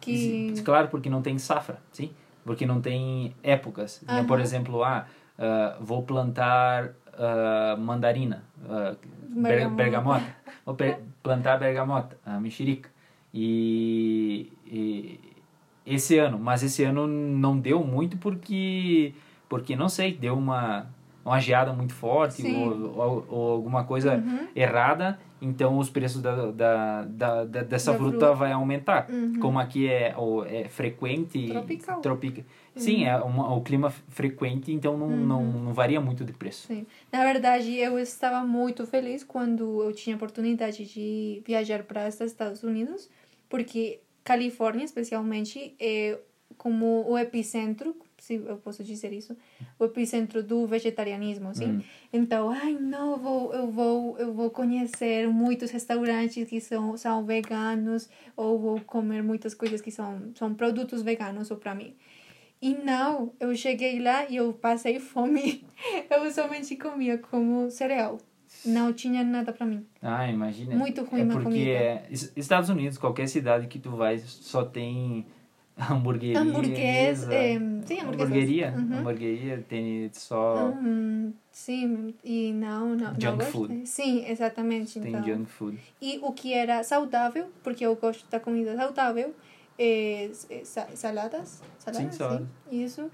Que 0.00 0.54
Claro, 0.64 0.88
porque 0.88 1.10
não 1.10 1.20
tem 1.20 1.36
safra, 1.38 1.78
sim? 1.92 2.10
Porque 2.42 2.64
não 2.64 2.80
tem 2.80 3.34
épocas. 3.42 4.00
Né? 4.06 4.14
Aham. 4.20 4.26
Por 4.26 4.40
exemplo, 4.40 4.82
ah, 4.82 5.06
ah, 5.38 5.76
vou 5.80 6.02
plantar 6.02 6.94
ah, 7.18 7.76
mandarina, 7.78 8.44
ber- 8.58 8.96
Bergamota. 9.68 9.74
bergamota. 9.76 10.36
Vou 10.64 10.76
plantar 11.22 11.58
bergamota, 11.58 12.16
a 12.24 12.40
mexerica. 12.40 12.88
E, 13.34 14.50
e 14.66 15.20
esse 15.86 16.18
ano, 16.18 16.38
mas 16.38 16.62
esse 16.62 16.82
ano 16.82 17.06
não 17.06 17.58
deu 17.58 17.84
muito 17.84 18.16
porque, 18.18 19.14
porque 19.48 19.76
não 19.76 19.88
sei, 19.88 20.12
deu 20.14 20.34
uma, 20.36 20.86
uma 21.24 21.38
geada 21.40 21.72
muito 21.72 21.94
forte 21.94 22.42
ou, 22.46 22.98
ou, 22.98 23.26
ou 23.28 23.52
alguma 23.52 23.84
coisa 23.84 24.16
Uhum. 24.16 24.48
errada, 24.54 25.18
então 25.40 25.78
os 25.78 25.88
preços 25.90 26.20
da, 26.22 26.50
da, 26.50 27.02
da, 27.04 27.44
da- 27.44 27.62
dessa 27.62 27.92
Da 27.92 27.98
fruta 27.98 28.10
fruta. 28.18 28.34
vai 28.34 28.52
aumentar. 28.52 29.06
Uhum. 29.10 29.38
Como 29.38 29.58
aqui 29.58 29.86
é, 29.86 30.14
o- 30.16 30.42
é 30.44 30.66
frequente. 30.68 31.46
Tropical. 31.48 32.00
tropica- 32.00 32.44
Sim, 32.74 33.04
é 33.04 33.16
uma, 33.18 33.54
o 33.54 33.60
clima 33.62 33.88
frequente, 34.08 34.70
então 34.72 34.98
não, 34.98 35.08
não, 35.08 35.42
não 35.44 35.72
varia 35.72 35.98
muito 36.00 36.24
de 36.24 36.32
preço. 36.32 36.66
Sim. 36.66 36.84
Na 37.12 37.24
verdade, 37.24 37.74
eu 37.78 37.98
estava 37.98 38.46
muito 38.46 38.86
feliz 38.86 39.22
quando 39.24 39.82
eu 39.82 39.92
tinha 39.94 40.14
a 40.14 40.18
oportunidade 40.18 40.84
de 40.84 41.42
viajar 41.46 41.84
para 41.84 42.06
os 42.08 42.20
Estados 42.20 42.62
Unidos, 42.62 43.08
porque 43.48 44.00
Califórnia, 44.26 44.84
especialmente, 44.84 45.76
é 45.78 46.18
como 46.58 47.08
o 47.08 47.16
epicentro, 47.16 47.96
se 48.18 48.34
eu 48.34 48.56
posso 48.56 48.82
dizer 48.82 49.12
isso, 49.12 49.36
o 49.78 49.84
epicentro 49.84 50.42
do 50.42 50.66
vegetarianismo, 50.66 51.54
sim. 51.54 51.70
Hum. 51.70 51.82
Então, 52.12 52.50
ai, 52.50 52.72
não, 52.72 53.12
eu 53.12 53.18
vou, 53.18 53.54
eu 53.54 53.70
vou, 53.70 54.18
eu 54.18 54.34
vou 54.34 54.50
conhecer 54.50 55.28
muitos 55.28 55.70
restaurantes 55.70 56.48
que 56.48 56.60
são, 56.60 56.96
são 56.96 57.24
veganos, 57.24 58.08
ou 58.36 58.58
vou 58.58 58.80
comer 58.80 59.22
muitas 59.22 59.54
coisas 59.54 59.80
que 59.80 59.92
são, 59.92 60.32
são 60.34 60.52
produtos 60.54 61.02
veganos 61.02 61.46
só 61.46 61.54
para 61.54 61.72
mim. 61.72 61.94
E 62.60 62.74
não, 62.74 63.32
eu 63.38 63.54
cheguei 63.54 64.00
lá 64.00 64.28
e 64.28 64.34
eu 64.36 64.52
passei 64.54 64.98
fome. 64.98 65.64
Eu 66.10 66.32
somente 66.32 66.74
comia 66.74 67.18
como 67.18 67.70
cereal. 67.70 68.18
Não 68.66 68.92
tinha 68.92 69.22
nada 69.24 69.52
para 69.52 69.64
mim. 69.66 69.86
Ah, 70.02 70.28
imagina. 70.28 70.74
Muito 70.76 71.02
ruim 71.04 71.20
é 71.20 71.24
uma 71.24 71.32
porque 71.34 71.44
comida. 71.48 71.70
é, 71.70 72.06
es- 72.10 72.32
Estados 72.36 72.68
Unidos, 72.68 72.98
qualquer 72.98 73.28
cidade 73.28 73.66
que 73.68 73.78
tu 73.78 73.90
vai, 73.92 74.18
só 74.18 74.64
tem 74.64 75.26
hamburgueria. 75.78 76.40
Hamburguês, 76.40 77.28
é, 77.28 77.58
sim, 77.84 78.00
hamburgueria. 78.00 78.74
Uhum. 78.76 78.98
Hamburgueria 78.98 79.64
tem 79.68 80.10
só. 80.12 80.68
Hum, 80.70 81.32
sim, 81.50 82.14
e 82.24 82.52
não, 82.52 82.94
não. 82.96 83.12
Junk 83.20 83.38
não 83.38 83.40
food. 83.50 83.86
Sim, 83.86 84.24
exatamente. 84.26 84.98
Tem 85.00 85.10
então. 85.14 85.24
junk 85.24 85.46
food. 85.50 85.78
E 86.00 86.18
o 86.22 86.32
que 86.32 86.52
era 86.52 86.82
saudável, 86.82 87.46
porque 87.62 87.84
eu 87.84 87.94
gosto 87.96 88.28
da 88.30 88.40
comida 88.40 88.74
saudável, 88.76 89.34
é, 89.78 90.30
é 90.50 90.64
sa- 90.64 90.88
saladas. 90.94 91.62
Saladas, 91.78 92.12
Sim, 92.12 92.18
saladas. 92.18 92.48
Isso, 92.72 93.10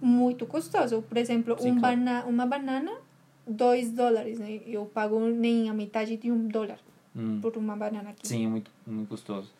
muito 0.00 0.46
custoso. 0.46 1.02
Por 1.02 1.16
exemplo, 1.18 1.56
Sim, 1.58 1.72
um 1.72 1.80
claro. 1.80 1.96
bana 1.96 2.24
uma 2.24 2.46
banana, 2.46 2.92
dois 3.48 3.90
dólares. 3.92 4.38
Né? 4.38 4.60
Eu 4.66 4.84
pago 4.86 5.18
nem 5.20 5.68
a 5.70 5.74
metade 5.74 6.16
de 6.16 6.30
um 6.30 6.46
dólar 6.48 6.78
Hum. 7.16 7.40
por 7.40 7.56
uma 7.56 7.74
banana 7.76 8.10
aqui. 8.10 8.28
Sim, 8.28 8.44
é 8.46 8.48
muito, 8.48 8.70
muito 8.86 9.08
custoso. 9.08 9.50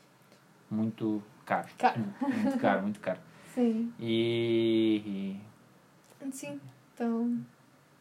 Muito 0.71 1.23
caro. 1.47 1.69
Caro. 1.79 2.01
Hum, 2.01 2.29
Muito 2.43 2.59
caro, 2.59 2.83
muito 2.83 3.01
caro. 3.01 3.19
Sim, 3.55 3.93
E. 3.99 5.35
sim. 6.31 6.61
Então, 6.95 7.39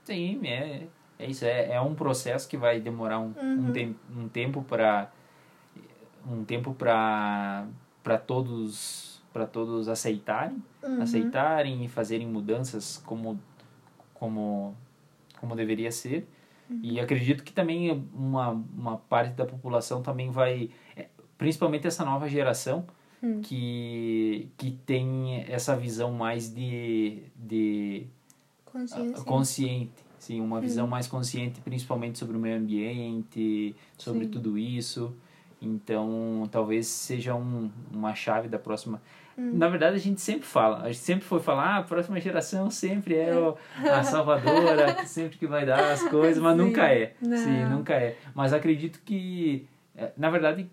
Sim, 0.03 0.39
é, 0.45 0.88
é 1.17 1.25
isso. 1.25 1.45
É, 1.45 1.71
é 1.71 1.81
um 1.81 1.95
processo 1.95 2.47
que 2.47 2.57
vai 2.57 2.79
demorar 2.79 3.19
um, 3.19 3.33
um, 3.41 3.65
Uhum. 3.67 3.71
tem, 3.73 3.95
um 4.15 4.27
tempo 4.27 4.61
para 4.63 5.11
um 6.29 6.43
tempo 6.43 6.73
para 6.73 7.65
para 8.03 8.17
todos 8.17 9.21
para 9.33 9.45
todos 9.47 9.88
aceitarem 9.88 10.61
uhum. 10.83 11.01
aceitarem 11.01 11.83
e 11.85 11.88
fazerem 11.88 12.27
mudanças 12.27 13.01
como 13.05 13.39
como 14.13 14.75
como 15.39 15.55
deveria 15.55 15.91
ser 15.91 16.27
Uhum. 16.69 16.79
e 16.83 16.99
acredito 16.99 17.43
que 17.45 17.53
também 17.53 18.05
uma 18.13 18.49
uma 18.49 18.97
parte 18.97 19.33
da 19.35 19.45
população 19.45 20.01
também 20.01 20.29
vai 20.31 20.69
é, 20.97 21.07
principalmente 21.38 21.88
essa 21.88 22.03
nova 22.03 22.27
geração 22.27 22.85
Hum. 23.23 23.39
que 23.41 24.49
que 24.57 24.71
tem 24.85 25.43
essa 25.47 25.75
visão 25.75 26.11
mais 26.11 26.53
de 26.53 27.23
de 27.35 28.05
consciência. 28.65 29.23
consciente, 29.23 29.91
sim, 30.19 30.41
uma 30.41 30.59
visão 30.61 30.85
Hum. 30.85 30.89
mais 30.89 31.07
consciente, 31.07 31.61
principalmente 31.61 32.19
sobre 32.19 32.35
o 32.38 32.39
meio 32.39 32.57
ambiente, 32.57 33.75
sobre 33.97 34.25
Sim. 34.25 34.31
tudo 34.31 34.57
isso. 34.57 35.15
Então, 35.59 36.47
talvez 36.51 36.85
seja 36.85 37.33
um, 37.33 37.71
uma 37.91 38.13
chave 38.13 38.47
da 38.47 38.59
próxima. 38.59 39.01
Hum. 39.38 39.51
Na 39.53 39.67
verdade, 39.67 39.95
a 39.95 39.99
gente 39.99 40.19
sempre 40.19 40.47
fala, 40.47 40.81
a 40.81 40.88
gente 40.88 40.97
sempre 40.99 41.23
foi 41.25 41.39
falar, 41.39 41.75
ah, 41.75 41.77
a 41.77 41.83
próxima 41.83 42.19
geração 42.19 42.71
sempre 42.71 43.15
é 43.15 43.35
o, 43.38 43.55
a 43.88 44.01
salvadora, 44.03 45.05
sempre 45.05 45.38
que 45.38 45.45
vai 45.45 45.65
dar 45.65 45.91
as 45.91 46.03
coisas, 46.09 46.41
mas 46.41 46.57
Sim. 46.57 46.63
nunca 46.65 46.91
é. 46.91 47.13
Sim, 47.21 47.63
Não. 47.65 47.77
nunca 47.77 47.93
é. 47.93 48.17
Mas 48.33 48.51
acredito 48.51 48.99
que, 49.05 49.67
eh, 49.95 50.11
na 50.17 50.29
verdade, 50.31 50.67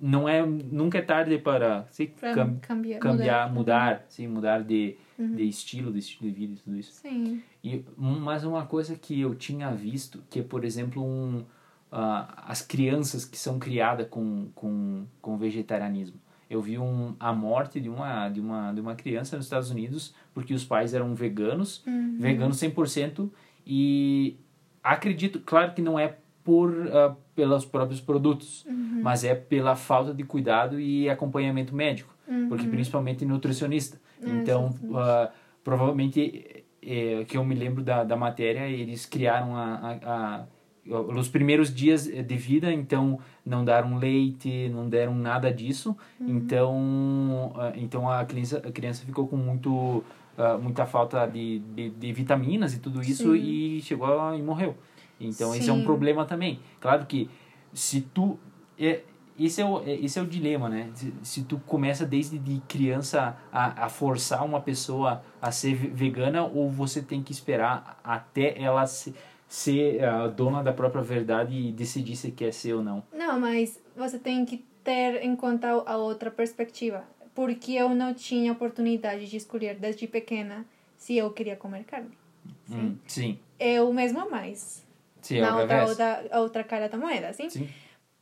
não 0.00 0.28
é 0.28 0.44
nunca 0.44 0.98
é 0.98 1.02
tarde 1.02 1.38
para 1.38 1.86
se 1.90 2.06
cam- 2.06 2.56
cambiar, 2.60 2.98
cambiar, 3.00 3.48
mudar. 3.48 3.52
mudar, 3.52 4.04
sim, 4.08 4.26
mudar 4.28 4.62
de, 4.62 4.96
Uhum. 5.18 5.36
de 5.36 5.44
estilo, 5.48 5.92
de 5.92 5.98
estilo 6.00 6.30
de 6.30 6.36
vida 6.36 6.52
e 6.54 6.56
tudo 6.56 6.76
isso. 6.76 6.92
Sim. 6.92 7.42
E 7.62 7.84
mas 7.96 8.42
uma 8.44 8.66
coisa 8.66 8.96
que 8.96 9.20
eu 9.20 9.34
tinha 9.34 9.70
visto, 9.72 10.22
que 10.30 10.40
é, 10.40 10.42
por 10.42 10.64
exemplo, 10.64 11.04
um, 11.04 11.44
ah, 11.92 12.44
as 12.48 12.62
crianças 12.62 13.24
que 13.24 13.38
são 13.38 13.58
criadas 13.58 14.08
com, 14.08 14.48
com, 14.54 15.04
com 15.20 15.36
vegetarianismo. 15.36 16.16
Eu 16.52 16.60
vi 16.60 16.78
um, 16.78 17.14
a 17.18 17.32
morte 17.32 17.80
de 17.80 17.88
uma, 17.88 18.28
de, 18.28 18.38
uma, 18.38 18.72
de 18.74 18.80
uma 18.80 18.94
criança 18.94 19.36
nos 19.36 19.46
Estados 19.46 19.70
Unidos 19.70 20.14
porque 20.34 20.52
os 20.52 20.64
pais 20.64 20.92
eram 20.92 21.14
veganos, 21.14 21.82
Uhum. 21.86 22.16
veganos 22.18 22.58
100%, 22.58 23.30
e 23.66 24.36
acredito, 24.82 25.40
claro 25.40 25.72
que 25.72 25.80
não 25.80 25.98
é 25.98 26.16
por 26.44 26.74
ah, 26.92 27.16
pelos 27.34 27.64
próprios 27.64 28.00
produtos, 28.02 28.66
Uhum. 28.66 29.00
mas 29.02 29.24
é 29.24 29.34
pela 29.34 29.74
falta 29.76 30.12
de 30.12 30.24
cuidado 30.24 30.78
e 30.78 31.08
acompanhamento 31.08 31.74
médico, 31.74 32.14
Uhum. 32.28 32.48
porque 32.48 32.66
principalmente 32.66 33.24
nutricionista. 33.24 33.98
É, 34.22 34.28
Então, 34.28 34.74
ah, 34.94 35.30
provavelmente, 35.64 36.64
é, 36.82 37.24
que 37.24 37.36
eu 37.38 37.44
me 37.44 37.54
lembro 37.54 37.82
da, 37.82 38.04
da 38.04 38.16
matéria, 38.16 38.68
eles 38.68 39.06
criaram 39.06 39.56
a, 39.56 39.64
a, 39.74 39.90
a- 40.14 40.44
os 40.86 41.28
primeiros 41.28 41.72
dias 41.72 42.06
de 42.06 42.36
vida, 42.36 42.72
então 42.72 43.18
não 43.46 43.64
deram 43.64 43.96
leite, 43.98 44.68
não 44.68 44.88
deram 44.88 45.14
nada 45.14 45.52
disso, 45.52 45.96
então 46.20 47.52
ah, 47.56 47.72
então 47.76 48.10
a 48.10 48.24
criança 48.24 48.58
a 48.58 48.72
criança 48.72 49.04
ficou 49.04 49.26
com 49.28 49.36
muito 49.36 50.02
ah, 50.36 50.58
muita 50.58 50.84
falta 50.86 51.26
de, 51.26 51.60
de, 51.60 51.90
de 51.90 52.12
vitaminas 52.12 52.74
e 52.74 52.78
tudo 52.80 53.00
isso 53.00 53.32
Sim. 53.32 53.38
e 53.76 53.80
chegou 53.82 54.34
e 54.34 54.42
morreu. 54.42 54.74
Então 55.20 55.54
esse 55.54 55.70
é 55.70 55.72
um 55.72 55.78
Sim. 55.78 55.84
problema 55.84 56.24
também. 56.24 56.58
Claro 56.80 57.06
que 57.06 57.30
se 57.72 58.00
tu 58.00 58.38
é 58.78 59.02
esse 59.38 59.60
é 59.62 59.64
o 59.64 59.80
é- 59.82 59.94
esse 59.94 60.18
é 60.18 60.22
o 60.22 60.26
dilema, 60.26 60.68
né? 60.68 60.90
Se, 60.94 61.14
se 61.22 61.42
tu 61.44 61.58
começa 61.66 62.04
desde 62.04 62.38
de 62.38 62.60
criança 62.68 63.36
a, 63.52 63.86
a 63.86 63.88
forçar 63.88 64.44
uma 64.44 64.60
pessoa 64.60 65.22
a 65.40 65.50
ser 65.50 65.74
ve- 65.74 65.88
vegana 65.88 66.42
ou 66.44 66.68
você 66.70 67.00
tem 67.00 67.22
que 67.22 67.32
esperar 67.32 67.98
até 68.04 68.60
ela 68.60 68.86
se, 68.86 69.14
ser 69.52 70.02
a 70.02 70.28
dona 70.28 70.62
da 70.62 70.72
própria 70.72 71.02
verdade 71.02 71.54
e 71.54 71.70
decidir 71.70 72.16
se 72.16 72.30
quer 72.30 72.54
ser 72.54 72.72
ou 72.72 72.82
não. 72.82 73.02
Não, 73.12 73.38
mas 73.38 73.78
você 73.94 74.18
tem 74.18 74.46
que 74.46 74.64
ter 74.82 75.22
em 75.22 75.36
conta 75.36 75.68
a 75.68 75.96
outra 75.98 76.30
perspectiva. 76.30 77.04
Porque 77.34 77.72
eu 77.72 77.90
não 77.90 78.14
tinha 78.14 78.50
oportunidade 78.50 79.28
de 79.28 79.36
escolher 79.36 79.74
desde 79.74 80.06
pequena 80.06 80.64
se 80.96 81.18
eu 81.18 81.30
queria 81.30 81.54
comer 81.54 81.84
carne. 81.84 82.16
Hum, 82.70 82.96
sim. 83.06 83.38
Eu 83.60 83.92
mesma 83.92 84.24
mais. 84.24 84.86
Sim, 85.20 85.36
é 85.36 85.40
na 85.42 85.58
outra, 85.58 85.86
outra, 85.86 86.26
a 86.30 86.40
outra 86.40 86.64
cara 86.64 86.88
da 86.88 86.96
moeda, 86.96 87.30
sim? 87.34 87.50
Sim. 87.50 87.68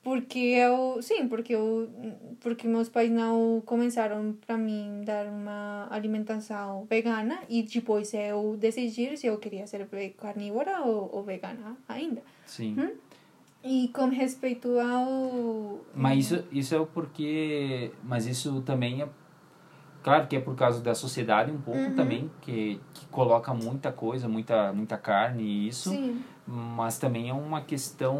Porque 0.02 0.38
eu, 0.38 1.02
sim, 1.02 1.28
porque 1.28 1.54
eu, 1.54 1.88
porque 2.40 2.66
meus 2.66 2.88
pais 2.88 3.10
não 3.10 3.62
começaram 3.66 4.34
para 4.46 4.56
mim 4.56 5.02
dar 5.04 5.26
uma 5.26 5.88
alimentação 5.90 6.86
vegana 6.88 7.40
e 7.50 7.62
depois 7.62 8.14
eu 8.14 8.56
decidir 8.58 9.18
se 9.18 9.26
eu 9.26 9.36
queria 9.36 9.66
ser 9.66 9.86
carnívora 10.16 10.80
ou, 10.80 11.10
ou 11.14 11.22
vegana 11.22 11.76
ainda. 11.86 12.22
Sim. 12.46 12.76
E 13.62 13.88
com 13.88 14.08
respeito 14.08 14.78
ao 14.80 15.80
Mas 15.94 16.18
isso, 16.32 16.44
isso 16.50 16.74
é 16.74 16.86
porque. 16.86 17.92
Mas 18.02 18.26
isso 18.26 18.62
também 18.62 19.02
é. 19.02 19.08
Claro 20.02 20.26
que 20.28 20.34
é 20.36 20.40
por 20.40 20.56
causa 20.56 20.80
da 20.82 20.94
sociedade 20.94 21.50
um 21.52 21.60
pouco 21.60 21.78
Uhum. 21.78 21.94
também, 21.94 22.30
que, 22.40 22.80
que 22.94 23.04
coloca 23.08 23.52
muita 23.52 23.92
coisa, 23.92 24.26
muita, 24.26 24.72
muita 24.72 24.96
carne 24.96 25.42
e 25.42 25.68
isso. 25.68 25.90
sim, 25.90 26.24
Mas 26.46 26.98
também 26.98 27.28
é 27.28 27.34
uma 27.34 27.60
questão 27.60 28.16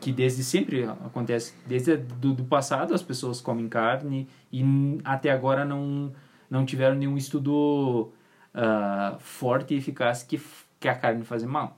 que 0.00 0.12
desde 0.12 0.42
sempre 0.42 0.84
acontece. 0.84 1.54
Desde 1.66 1.96
do, 1.96 2.32
do 2.32 2.44
passado 2.44 2.94
as 2.94 3.02
pessoas 3.02 3.40
comem 3.40 3.68
carne 3.68 4.26
e 4.52 4.64
até 5.04 5.30
agora 5.30 5.64
não, 5.64 6.12
não 6.48 6.64
tiveram 6.64 6.96
nenhum 6.96 7.16
estudo 7.16 8.10
ah, 8.54 9.16
forte 9.18 9.74
e 9.74 9.78
eficaz 9.78 10.22
que, 10.22 10.40
que 10.78 10.88
a 10.88 10.94
carne 10.94 11.22
faz 11.24 11.44
mal. 11.44 11.76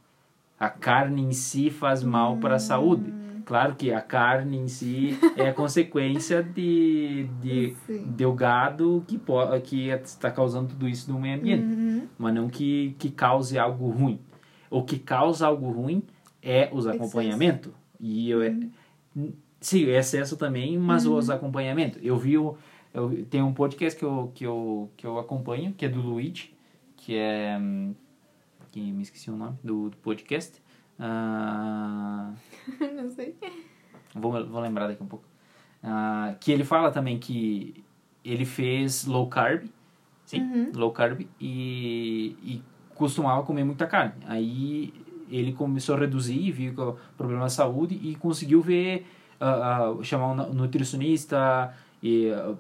A 0.59 0.71
carne 0.71 1.23
em 1.23 1.33
si 1.33 1.71
faz 1.71 2.03
mal 2.03 2.37
para 2.37 2.55
a 2.55 2.59
saúde. 2.59 3.13
Claro 3.45 3.75
que 3.75 3.93
a 3.93 4.01
carne 4.01 4.57
em 4.57 4.69
si 4.69 5.19
é 5.37 5.49
a 5.49 5.53
consequência 5.55 6.43
de, 6.45 7.29
de, 7.41 7.77
de 8.07 8.25
o 8.25 8.33
gado 8.33 9.05
que, 9.09 9.21
que 9.65 9.89
está 9.89 10.31
causando 10.31 10.69
tudo 10.69 10.89
isso 10.89 11.11
no 11.13 11.19
meio 11.19 11.39
ambiente 11.39 11.65
Uhum. 11.65 12.07
mas 12.17 12.35
não 12.35 12.49
que, 12.49 12.95
que 13.01 13.11
cause 13.11 13.59
algo 13.59 13.91
ruim. 13.91 14.21
O 14.71 14.85
que 14.85 14.97
causa 14.99 15.49
algo 15.49 15.71
ruim 15.71 16.05
é 16.41 16.71
os 16.73 16.87
acompanhamentos. 16.87 17.73
E 18.03 18.29
eu, 18.29 18.43
é- 18.43 18.57
sim, 19.61 19.85
o 19.87 19.91
excesso 19.91 20.37
também, 20.37 20.77
mas 20.77 21.07
os 21.07 21.31
acompanhamentos. 21.31 22.01
Eu 22.03 22.17
vi 22.19 22.37
o, 22.37 22.57
eu 22.93 23.25
tem 23.27 23.41
um 23.41 23.55
podcast 23.55 23.97
que 23.99 24.05
eu, 24.05 24.31
que 24.35 24.45
eu 24.45 24.91
que 24.97 25.07
eu 25.07 25.19
acompanho, 25.19 25.73
que 25.73 25.85
é 25.87 25.89
do 25.89 26.01
Luigi, 26.01 26.53
que 26.97 27.17
é 27.17 27.59
que 28.73 28.81
me 28.81 29.03
esqueci 29.03 29.31
o 29.31 29.37
nome 29.37 29.57
do, 29.63 29.89
do 29.91 29.97
podcast. 29.99 30.61
Ah, 30.99 32.33
não 32.97 33.11
sei. 33.11 33.37
vou, 34.15 34.33
vou 34.47 34.61
lembrar 34.61 34.89
daqui 34.89 35.03
a 35.03 35.05
um 35.05 35.09
pouco. 35.09 35.25
Ah, 35.83 36.35
que 36.41 36.51
ele 36.53 36.65
fala 36.65 36.91
também 36.91 37.19
que 37.19 37.85
ele 38.25 38.45
fez 38.45 39.05
low 39.05 39.29
carb, 39.29 39.65
sim, 40.25 40.41
Uhum. 40.41 40.73
low 40.75 40.93
carb, 40.93 41.27
e, 41.41 42.37
e 42.43 42.63
costumava 42.95 43.43
comer 43.45 43.65
muita 43.65 43.87
carne. 43.87 44.15
Aí 44.27 44.93
ele 45.37 45.53
começou 45.53 45.95
a 45.95 45.99
reduzir, 45.99 46.51
viu 46.53 46.75
que 46.75 46.81
o 46.81 46.97
problema 47.17 47.47
de 47.47 47.53
saúde 47.53 47.95
e 48.03 48.15
conseguiu 48.17 48.61
ver, 48.61 49.07
ah, 49.41 49.89
ah, 49.99 50.03
chamar 50.05 50.33
um 50.33 50.35
nu- 50.35 50.55
nutricionista 50.55 51.75
e 52.03 52.31
ah, 52.31 52.55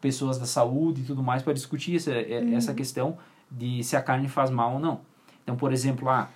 pessoas 0.00 0.38
da 0.38 0.46
saúde 0.46 1.02
e 1.02 1.04
tudo 1.04 1.22
mais 1.22 1.42
para 1.42 1.52
discutir 1.52 1.96
essa, 1.96 2.12
essa 2.12 2.74
questão 2.74 3.18
de 3.50 3.82
se 3.84 3.96
a 3.96 4.02
carne 4.02 4.28
faz 4.28 4.50
mal 4.50 4.74
ou 4.74 4.78
não. 4.80 5.00
Então, 5.42 5.56
por 5.56 5.72
exemplo, 5.72 6.08
ah, 6.08 6.28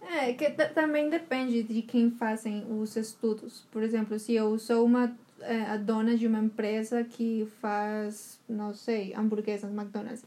É, 0.00 0.32
que 0.32 0.50
ta- 0.50 0.68
também 0.68 1.08
depende 1.08 1.62
de 1.62 1.82
quem 1.82 2.10
fazem 2.10 2.64
os 2.68 2.96
estudos. 2.96 3.66
Por 3.70 3.82
exemplo, 3.82 4.18
se 4.18 4.34
eu 4.34 4.58
sou 4.58 4.84
uma 4.84 5.12
é, 5.40 5.62
a 5.62 5.76
dona 5.76 6.16
de 6.16 6.26
uma 6.26 6.38
empresa 6.38 7.02
que 7.02 7.48
faz, 7.60 8.38
não 8.48 8.72
sei, 8.74 9.12
hamburguesas 9.14 9.70
McDonald's. 9.72 10.24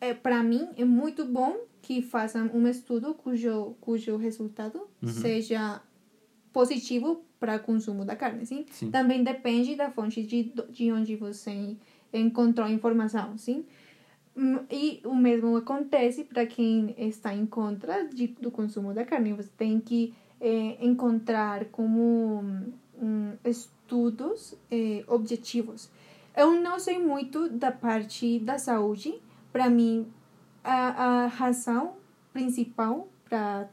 É, 0.00 0.12
para 0.14 0.42
mim 0.42 0.68
é 0.78 0.84
muito 0.84 1.24
bom 1.24 1.56
que 1.86 2.02
façam 2.02 2.50
um 2.52 2.66
estudo 2.66 3.14
cujo 3.14 3.76
cujo 3.80 4.16
resultado 4.16 4.88
seja 5.06 5.80
positivo 6.52 7.24
para 7.38 7.60
consumo 7.60 8.04
da 8.04 8.16
carne, 8.16 8.44
sim? 8.44 8.66
Sim. 8.72 8.90
Também 8.90 9.22
depende 9.22 9.76
da 9.76 9.88
fonte 9.88 10.24
de, 10.24 10.52
de 10.68 10.90
onde 10.90 11.14
você 11.14 11.76
encontrou 12.12 12.66
a 12.66 12.70
informação, 12.72 13.38
sim? 13.38 13.64
Hum, 14.36 14.58
E 14.68 15.00
o 15.04 15.14
mesmo 15.14 15.56
acontece 15.56 16.24
para 16.24 16.44
quem 16.44 16.92
está 16.98 17.32
em 17.32 17.46
contra 17.46 18.02
de, 18.08 18.26
do 18.26 18.50
consumo 18.50 18.92
da 18.92 19.04
carne. 19.04 19.32
Você 19.34 19.50
tem 19.56 19.78
que 19.78 20.12
eh, 20.40 20.76
encontrar 20.80 21.66
como 21.66 22.42
hum, 23.00 23.32
estudos 23.44 24.54
eh, 24.72 25.04
objetivos. 25.06 25.88
Eu 26.36 26.60
não 26.60 26.80
sei 26.80 26.98
muito 26.98 27.48
da 27.48 27.70
parte 27.70 28.40
da 28.40 28.58
saúde. 28.58 29.14
Para 29.52 29.70
mim, 29.70 30.06
a, 30.66 31.24
a 31.24 31.26
razão 31.28 31.94
principal 32.32 33.08
para 33.28 33.68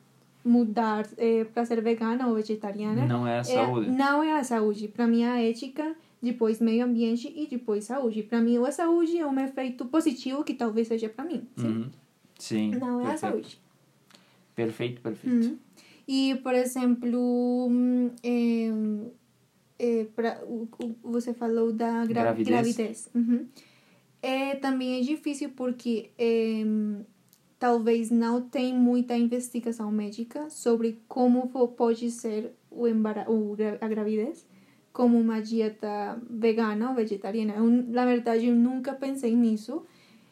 mudar 0.46 1.08
eh, 1.18 1.46
para 1.46 1.66
ser 1.66 1.82
vegana 1.82 2.28
ou 2.28 2.36
vegetariana 2.36 3.06
não 3.06 3.26
é 3.26 3.36
a 3.38 3.40
é- 3.40 3.44
saúde. 3.44 3.90
não 3.92 4.24
é 4.24 4.40
a 4.40 4.44
saúde. 4.44 4.88
Para 4.88 5.08
mim, 5.08 5.24
é 5.24 5.30
a 5.30 5.42
ética, 5.42 5.96
depois 6.22 6.60
meio 6.60 6.84
ambiente 6.86 7.32
e 7.36 7.48
depois 7.48 7.86
saúde. 7.86 8.24
Para 8.24 8.42
mim, 8.42 8.58
a 8.58 8.72
saúde 8.72 9.18
é 9.18 9.26
um 9.26 9.40
efeito 9.40 9.86
positivo 9.86 10.44
que 10.44 10.54
talvez 10.54 10.88
seja 10.88 11.10
para 11.10 11.24
mim. 11.26 11.48
Sim? 11.58 11.68
Uhum. 11.68 11.90
Sim. 12.38 12.72
Não 12.76 13.00
é 13.00 13.04
a 13.04 13.08
perfeito. 13.10 13.20
saúde. 13.20 13.62
Perfeito, 14.56 15.02
perfeito. 15.02 15.46
Uhum. 15.48 15.58
E, 16.08 16.36
por 16.44 16.54
exemplo, 16.54 17.72
é, 18.22 18.70
é, 19.80 20.04
pra, 20.16 20.42
o, 20.46 20.68
o- 20.84 20.96
você 21.12 21.34
falou 21.34 21.72
da 21.72 22.06
gra 22.06 22.22
Gravidez. 22.24 22.48
gravidez. 22.50 23.10
Uhum. 23.16 23.46
É, 24.24 24.56
também 24.56 24.98
é 25.00 25.02
difícil 25.02 25.50
porque 25.54 26.10
é, 26.18 26.64
talvez 27.60 28.10
não 28.10 28.40
tem 28.42 28.74
muita 28.74 29.18
investigação 29.18 29.92
médica 29.92 30.50
sobre 30.50 31.02
como 31.10 31.50
pode 31.76 32.10
ser 32.10 32.54
o 32.72 32.88
embara 32.88 33.30
o, 33.30 33.54
gra- 33.56 33.78
a 33.82 33.88
gravidez 33.88 34.46
como 34.94 35.20
uma 35.20 35.42
dieta 35.42 36.18
vegana 36.30 36.90
ou 36.90 36.96
vegetariana. 36.96 37.56
Eu, 37.56 37.66
na 37.66 38.06
verdade, 38.06 38.48
eu 38.48 38.56
nunca 38.56 38.94
pensei 38.94 39.36
nisso. 39.36 39.84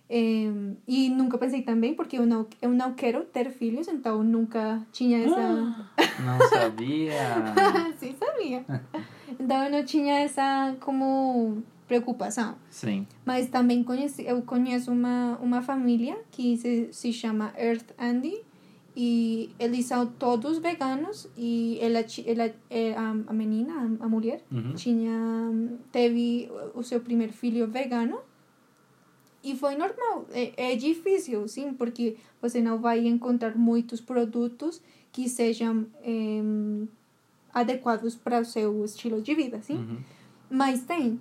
Em, 0.10 0.78
e 0.88 1.10
nunca 1.10 1.38
pensei 1.38 1.62
também 1.62 1.94
porque 1.94 2.18
eu 2.18 2.26
não, 2.26 2.46
eu 2.62 2.70
não 2.70 2.94
quero 2.94 3.24
ter 3.26 3.50
filhos, 3.50 3.88
então 3.88 4.24
nunca 4.24 4.82
tinha 4.92 5.20
essa... 5.20 5.86
Não 6.24 6.38
sabia. 6.50 7.14
Sim, 7.98 8.16
sabia. 8.18 8.66
Então 9.40 9.64
eu 9.64 9.72
não 9.72 9.84
tinha 9.84 10.20
essa 10.20 10.76
como 10.82 11.64
preocupação. 11.92 12.56
Sim. 12.70 13.06
Mas 13.26 13.50
também 13.50 13.84
conheci, 13.84 14.24
eu 14.26 14.42
conheço 14.44 14.90
uma, 14.94 15.38
uma 15.42 15.62
família 15.62 16.18
que 16.32 16.56
se, 16.56 16.88
se 16.94 17.12
chama 17.12 17.54
Earth 17.58 17.92
Andy 18.00 18.34
e 18.96 19.50
eles 19.60 19.86
são 19.88 20.06
todos 20.08 20.58
veganos 20.60 21.28
e 21.36 21.78
ela, 21.82 22.00
ela 22.26 22.54
é 22.70 22.94
a, 22.96 23.10
a 23.28 23.34
menina, 23.34 23.74
a, 24.00 24.08
mulher, 24.08 24.42
Uhum. 24.50 24.74
tinha 24.74 25.14
teve 25.92 26.50
o 26.74 26.82
seu 26.82 27.02
primeiro 27.02 27.34
filho 27.34 27.68
vegano 27.68 28.20
e 29.44 29.54
foi 29.56 29.76
normal. 29.76 30.26
É, 30.32 30.72
é 30.72 30.76
difícil, 30.78 31.46
sim, 31.50 31.74
porque 31.74 32.16
você 32.42 32.62
não 32.62 32.80
vai 32.80 33.06
encontrar 33.06 33.58
muitos 33.58 34.00
produtos 34.00 34.82
que 35.12 35.28
sejam 35.28 35.88
em, 36.06 36.88
adequados 37.54 38.16
para 38.16 38.40
o 38.40 38.46
seu 38.46 38.86
estilo 38.86 39.22
de 39.22 39.36
vida, 39.36 39.62
sim? 39.62 39.76
Uhum. 39.76 39.98
Mas 40.50 40.84
tem. 40.84 41.20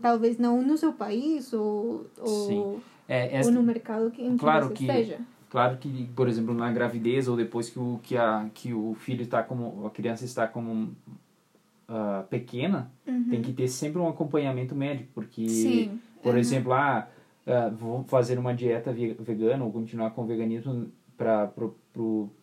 Talvez 0.00 0.38
não 0.38 0.60
no 0.62 0.76
seu 0.76 0.92
país 0.92 1.52
ou, 1.52 2.06
ou. 2.18 2.80
É, 3.08 3.40
ou 3.44 3.50
no 3.50 3.62
mercado 3.62 4.10
que, 4.10 4.22
em 4.22 4.32
que 4.32 4.38
Claro 4.38 4.68
você 4.68 4.74
que- 4.74 4.84
esteja. 4.86 5.18
Claro 5.50 5.76
que, 5.76 6.08
por 6.16 6.28
exemplo, 6.28 6.54
na 6.54 6.72
gravidez 6.72 7.28
ou 7.28 7.36
depois 7.36 7.68
que 7.68 7.78
o, 7.78 8.00
que 8.02 8.16
a, 8.16 8.48
que 8.54 8.72
o 8.72 8.94
filho 8.94 9.22
está 9.22 9.42
como, 9.42 9.86
a 9.86 9.90
criança 9.90 10.24
está 10.24 10.46
como 10.48 10.92
ah, 11.88 12.24
pequena, 12.30 12.90
tem 13.28 13.42
que 13.42 13.52
ter 13.52 13.68
sempre 13.68 14.00
um 14.00 14.08
acompanhamento 14.08 14.74
médico, 14.74 15.10
porque, 15.14 15.46
Sim. 15.48 16.00
por 16.22 16.32
Uhum. 16.32 16.38
exemplo, 16.40 16.72
ah, 16.72 17.06
ah, 17.46 17.68
vou 17.68 18.02
fazer 18.04 18.38
uma 18.38 18.54
dieta 18.54 18.92
ve- 18.92 19.14
vegana 19.20 19.62
ou 19.64 19.70
continuar 19.70 20.10
com 20.12 20.22
o 20.22 20.26
veganismo 20.26 20.90
para 21.18 21.52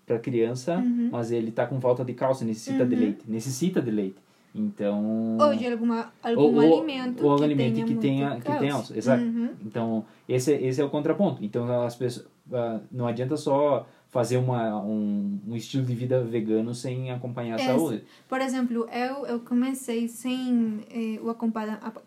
pra 0.05 0.19
criança, 0.19 0.77
Uhum. 0.77 1.09
mas 1.11 1.31
ele 1.31 1.51
tá 1.51 1.65
com 1.65 1.81
falta 1.81 2.05
de 2.05 2.13
cálcio, 2.13 2.45
necessita 2.45 2.85
de 2.85 2.93
Uhum. 2.93 3.01
leite. 3.01 3.23
Necessita 3.27 3.81
de 3.81 3.89
leite. 3.89 4.17
Então. 4.53 5.37
Ou 5.39 5.55
de 5.55 5.67
alguma, 5.67 6.11
algum 6.23 6.41
ou- 6.41 6.59
alimento 6.81 7.25
ou 7.25 7.37
que 7.37 7.43
alimento 7.43 7.73
tenha 7.75 7.85
que 7.85 7.95
tenha, 7.95 8.35
que 8.35 8.41
tenha 8.41 8.59
cálcio. 8.71 8.97
exato. 8.97 9.23
Uhum. 9.23 9.49
Então, 9.65 10.05
esse, 10.27 10.53
esse 10.53 10.81
é 10.81 10.83
o 10.83 10.89
contraponto. 10.89 11.43
Então, 11.43 11.83
as 11.83 11.95
pessoas, 11.95 12.27
ah, 12.51 12.79
não 12.91 13.05
adianta 13.07 13.37
só 13.37 13.85
fazer 14.09 14.37
uma, 14.37 14.81
um, 14.83 15.39
um 15.47 15.55
estilo 15.55 15.85
de 15.85 15.93
vida 15.93 16.23
vegano 16.23 16.73
sem 16.73 17.11
acompanhar 17.11 17.55
a 17.59 17.61
É, 17.61 17.65
saúde. 17.65 18.03
Por 18.27 18.41
exemplo, 18.41 18.87
eu, 18.91 19.25
eu 19.27 19.39
comecei 19.41 20.07
sem 20.07 20.83
eh, 20.89 21.19
o 21.21 21.29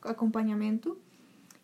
acompanhamento 0.02 0.98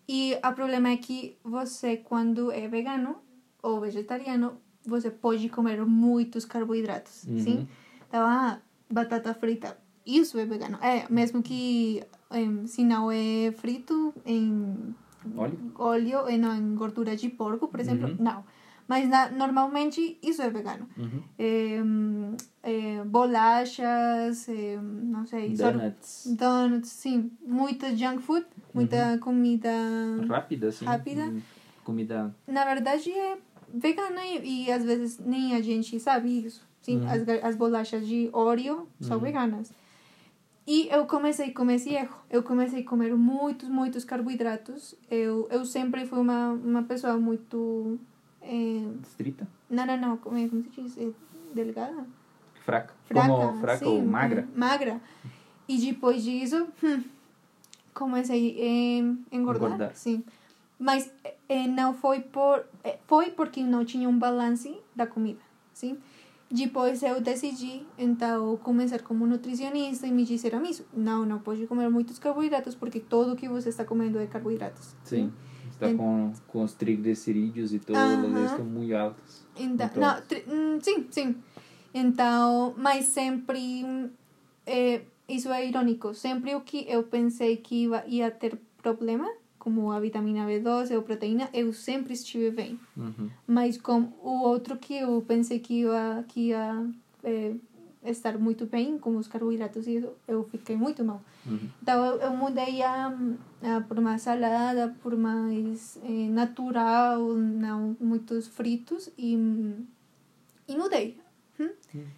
e 0.09 0.35
o 0.43 0.53
problema 0.53 0.91
é 0.91 0.97
que 0.97 1.37
você, 1.43 1.97
quando 1.97 2.53
é 2.53 2.69
vegano 2.69 3.17
ou 3.63 3.81
vegetariano, 3.81 4.59
você 4.87 5.11
pode 5.11 5.49
comer 5.49 5.85
muitos 5.85 6.45
carboidratos, 6.45 7.25
Uhum. 7.25 7.39
sim? 7.39 7.69
Então, 8.09 8.25
ah, 8.25 8.61
batata 8.91 9.35
frita, 9.35 9.77
isso 10.09 10.39
é 10.39 10.45
vegano. 10.47 10.79
É, 10.83 11.07
mesmo 11.11 11.43
que 11.43 12.03
se 12.67 12.85
não 12.85 13.11
é 13.11 13.53
frito 13.53 14.15
em 14.25 14.95
Óleo? 15.37 15.59
óleo, 15.77 16.19
eh, 16.29 16.39
gordura 16.75 17.15
de 17.17 17.29
porco, 17.29 17.69
por 17.69 17.79
exemplo, 17.81 18.09
Uhum. 18.09 18.17
não. 18.19 18.45
Mas 18.87 19.07
na- 19.09 19.31
normalmente 19.31 20.19
isso 20.23 20.41
é 20.41 20.49
vegano. 20.49 20.89
Uhum. 20.97 21.23
Eh, 21.39 21.83
eh, 22.63 23.05
bolachas, 23.05 24.49
eh, 24.49 24.79
não 24.81 25.27
sei, 25.27 25.55
Donuts. 25.55 26.35
donuts, 26.39 26.89
sim, 26.91 27.31
muita 27.47 27.95
junk 27.95 28.23
food, 28.23 28.47
muita 28.73 29.19
comida. 29.19 29.71
Rápida, 30.27 30.69
assim. 30.69 30.87
Rápida. 30.87 31.23
Hum, 31.27 31.41
Comida. 31.85 32.35
Na 32.47 32.65
verdade 32.67 33.11
é 33.11 33.39
vegana 33.73 34.23
e, 34.25 34.67
e 34.67 34.73
às 34.73 34.85
vezes 34.85 35.19
nem 35.19 35.55
a 35.55 35.63
gente 35.63 35.99
sabe 36.01 36.45
isso. 36.47 36.67
Sim, 36.83 36.99
Uhum. 37.01 37.09
as, 37.09 37.29
as 37.45 37.57
bolachas 37.57 38.07
de 38.07 38.29
Oreo 38.33 38.87
são 39.01 39.19
veganas. 39.19 39.73
E 40.69 40.87
eu 40.91 41.07
comecei 41.07 41.51
com 41.51 41.71
esse 41.71 41.95
erro. 41.95 42.15
Eu 42.29 42.43
comecei 42.43 42.83
a 42.83 42.85
comer 42.85 43.17
muitos, 43.17 43.71
muitos 43.71 44.05
carboidratos. 44.05 44.95
Eu, 45.11 45.49
eu 45.51 45.65
sempre 45.65 46.05
fui 46.05 46.19
uma, 46.19 46.51
uma 46.51 46.83
pessoa 46.83 47.17
muito. 47.17 47.99
eh, 48.43 48.87
Estrita? 49.03 49.49
não, 49.71 49.87
não, 49.87 49.97
não, 49.97 50.17
como, 50.19 50.37
é- 50.37 50.47
como 50.47 50.63
se 50.63 50.69
diz? 50.83 50.99
Eh, 50.99 51.11
Delgada? 51.55 52.07
Fraca. 52.67 52.93
fraca, 53.07 53.29
Como 53.31 53.61
fraca 53.61 53.89
ou 53.89 54.01
sim, 54.03 54.05
magra? 54.07 54.41
é, 54.43 54.59
magra. 54.59 55.01
E 55.67 55.79
depois 55.79 56.23
disso, 56.23 56.69
hum, 56.85 57.03
comecei 57.95 58.43
a 58.61 59.35
engordar, 59.35 59.69
Engordar. 59.71 59.93
sim. 59.95 60.23
Mas 60.79 61.11
eh, 61.49 61.67
não 61.67 61.95
foi 61.95 62.21
por 62.21 62.63
eh, 62.85 62.99
foi 63.07 63.31
porque 63.31 63.63
não 63.63 63.87
tinha 63.87 64.07
um 64.07 64.19
balance 64.19 64.77
da 64.95 65.07
comida, 65.07 65.41
sim. 65.73 65.97
Depois 66.51 67.03
eu 67.03 67.21
decidi, 67.21 67.87
então, 67.99 68.57
começar 68.59 69.03
como 69.03 69.27
nutricionista 69.27 70.07
e 70.07 70.11
me 70.11 70.25
disseram 70.25 70.65
isso. 70.65 70.87
Não, 70.95 71.27
não 71.27 71.39
pode 71.39 71.67
comer 71.67 71.91
muitos 71.91 72.19
carboidratos 72.19 72.75
porque 72.75 73.01
tudo 73.01 73.37
que 73.37 73.49
você 73.49 73.69
está 73.69 73.85
comendo 73.85 74.19
é 74.19 74.27
carboidratos. 74.27 74.97
Sim. 75.05 75.31
Está 75.71 75.95
com, 75.95 76.33
com 76.47 76.65
os 76.65 76.73
triglicerídeos 76.73 77.73
e 77.75 77.79
todos 77.79 78.03
Aham. 78.03 78.39
eles 78.39 78.51
estão 78.51 78.65
muito 78.65 78.97
altos. 78.97 79.47
Então, 79.57 79.91
não, 79.95 80.17
hum, 80.49 80.79
sim, 80.81 81.07
sim. 81.11 81.37
Então, 81.93 82.75
mas 82.77 83.07
sempre 83.07 84.11
eh, 84.67 85.03
isso 85.29 85.51
é 85.51 85.67
irônico. 85.67 86.15
Sempre 86.15 86.55
o 86.55 86.63
que 86.63 86.87
eu 86.89 87.03
pensei 87.05 87.59
que 87.59 87.89
ia 88.07 88.31
ter 88.31 88.59
problema, 88.83 89.29
como 89.69 89.93
a 89.93 90.01
vitamina 90.01 90.47
B12 90.47 90.97
ou 90.97 91.03
proteína, 91.03 91.51
eu 91.53 91.75
sempre 91.75 92.15
estive 92.15 92.51
bem. 92.51 92.81
Uhum. 92.97 93.29
Mas 93.47 93.77
com 93.77 94.11
o 94.23 94.43
outro 94.45 94.79
que 94.79 94.95
eu 94.95 95.23
pensei 95.29 95.59
que 95.59 95.83
ia, 95.83 96.25
que 96.27 96.49
ia 96.49 96.87
eh, 97.23 97.55
estar 98.03 98.39
muito 98.39 98.65
bem, 98.65 98.97
como 98.99 99.19
os 99.19 99.29
carboidratos 99.29 99.87
e 99.87 99.97
isso, 99.97 100.09
eu 100.27 100.43
fiquei 100.45 100.75
muito 100.75 101.05
mal. 101.05 101.23
Uhum. 101.45 101.69
Então 101.83 102.03
eu, 102.03 102.17
eu 102.19 102.31
mudei 102.35 102.83
a, 102.83 103.09
a 103.63 103.81
por 103.83 104.01
mais 104.01 104.23
salada, 104.23 104.97
por 105.03 105.15
mais 105.19 106.01
eh, 106.03 106.31
natural, 106.31 107.21
não 107.35 107.95
muitos 108.01 108.49
fritos 108.49 109.11
e, 109.19 109.35
e 110.67 110.77
mudei. 110.79 111.21
Hum? 111.61 111.73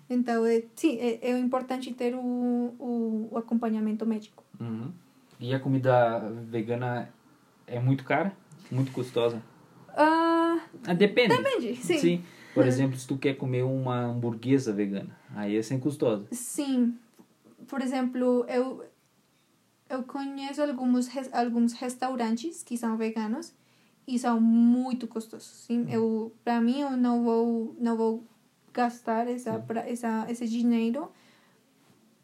Então, 0.08 0.46
é, 0.46 0.62
sim, 0.76 0.98
é, 1.00 1.30
é 1.30 1.38
importante 1.38 1.92
ter 1.94 2.14
o, 2.14 2.20
o, 2.20 3.28
o 3.32 3.38
acompanhamento 3.38 4.06
médico. 4.06 4.44
Uhum. 4.60 4.92
E 5.40 5.54
a 5.54 5.58
comida 5.58 6.20
vegana 6.50 7.08
é 7.70 7.80
muito 7.80 8.04
cara? 8.04 8.32
Muito 8.70 8.92
custosa? 8.92 9.42
Ah, 9.96 10.58
Ah, 10.86 10.94
depende. 10.94 11.36
depende, 11.36 11.76
sim. 11.76 11.98
Sim. 11.98 12.24
Por 12.54 12.66
exemplo, 12.66 12.98
se 12.98 13.06
tu 13.06 13.16
quer 13.16 13.34
comer 13.36 13.62
uma 13.62 13.96
hamburguesa 14.06 14.72
vegana, 14.72 15.16
aí 15.34 15.56
é 15.56 15.62
sem 15.62 15.78
custosa. 15.78 16.26
Sim. 16.32 16.98
Por 17.68 17.80
exemplo, 17.80 18.44
eu, 18.48 18.84
eu 19.88 20.02
conheço 20.02 20.60
alguns, 20.62 21.08
alguns 21.32 21.72
restaurantes 21.74 22.62
que 22.62 22.76
são 22.76 22.96
veganos 22.96 23.54
e 24.06 24.18
são 24.18 24.40
muito 24.40 25.06
custosos. 25.06 25.46
Sim? 25.66 25.86
Eu, 25.88 26.32
para 26.44 26.60
mim, 26.60 26.80
eu 26.80 26.90
não 26.96 27.22
vou, 27.22 27.76
não 27.78 27.96
vou 27.96 28.24
gastar 28.72 29.28
essa, 29.28 29.58
pra- 29.60 29.88
essa, 29.88 30.26
esse 30.28 30.46
dinheiro 30.48 31.10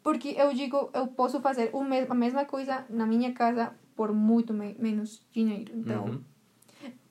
porque 0.03 0.29
eu 0.37 0.53
digo, 0.53 0.89
eu 0.93 1.07
posso 1.07 1.41
fazer 1.41 1.69
a 2.09 2.13
mesma 2.15 2.45
coisa 2.45 2.85
na 2.89 3.05
minha 3.05 3.33
casa 3.33 3.73
por 3.97 4.13
muito 4.13 4.53
me 4.53 4.75
menos 4.79 5.21
dinheiro. 5.33 5.73
Então, 5.75 6.05
Uhum. 6.05 6.19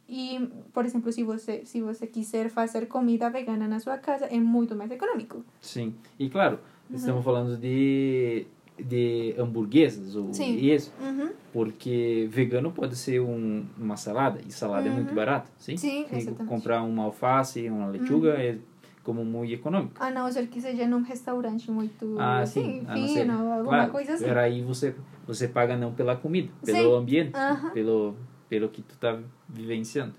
E, 0.09 0.39
por 0.73 0.85
exemplo, 0.85 1.11
se 1.11 1.25
você, 1.25 1.65
se 1.65 1.83
você 1.83 2.07
quiser 2.07 2.49
fazer 2.49 2.87
comida 2.87 3.29
vegana 3.29 3.67
na 3.67 3.81
sua 3.81 3.99
casa, 3.99 4.27
é 4.27 4.39
muito 4.39 4.77
mais 4.77 4.89
econômico. 4.89 5.45
Sim. 5.61 5.97
E 6.17 6.29
claro, 6.31 6.61
estamos 6.95 7.25
falando 7.25 7.57
de, 7.57 8.47
de 8.79 9.35
hamburguesas 9.37 10.15
ou 10.15 10.33
Sim. 10.33 10.59
isso. 10.59 10.93
Uhum. 11.01 11.31
Porque 11.53 12.29
vegano 12.31 12.71
pode 12.71 12.95
ser 12.95 13.21
um, 13.21 13.65
uma 13.77 13.97
salada, 13.97 14.41
e 14.47 14.53
salada 14.53 14.89
é 14.89 14.93
muito 14.93 15.13
barato, 15.13 15.51
sim? 15.59 15.77
Sim, 15.77 16.07
comprar 16.47 16.83
uma 16.85 17.03
alface, 17.03 17.69
uma 17.69 17.89
lechuga 17.89 18.35
é 18.35 18.59
como 19.03 19.25
muito 19.25 19.53
econômico. 19.55 19.95
A 19.99 20.11
não 20.11 20.31
ser 20.31 20.49
que 20.49 20.61
seja 20.61 20.87
num 20.87 21.03
restaurante 21.03 21.71
muito 21.71 22.17
Ah, 22.19 22.41
assim, 22.41 22.85
sim. 22.95 23.09
fino, 23.09 23.33
alguma 23.33 23.63
claro, 23.65 23.93
coisa 23.93 24.15
assim. 24.15 24.25
Era 24.25 24.43
aí 24.43 24.63
você, 24.63 24.95
você 25.27 25.49
paga 25.49 25.77
não 25.77 25.93
pela 25.93 26.17
comida, 26.17 26.53
pelo 26.65 26.79
Sim. 26.79 26.97
ambiente, 26.97 27.37
Aham. 27.37 27.71
pelo, 27.71 28.17
pelo 28.49 28.69
que 28.69 28.83
tu 28.83 28.97
tá 28.97 29.19
vivenciando. 29.49 30.15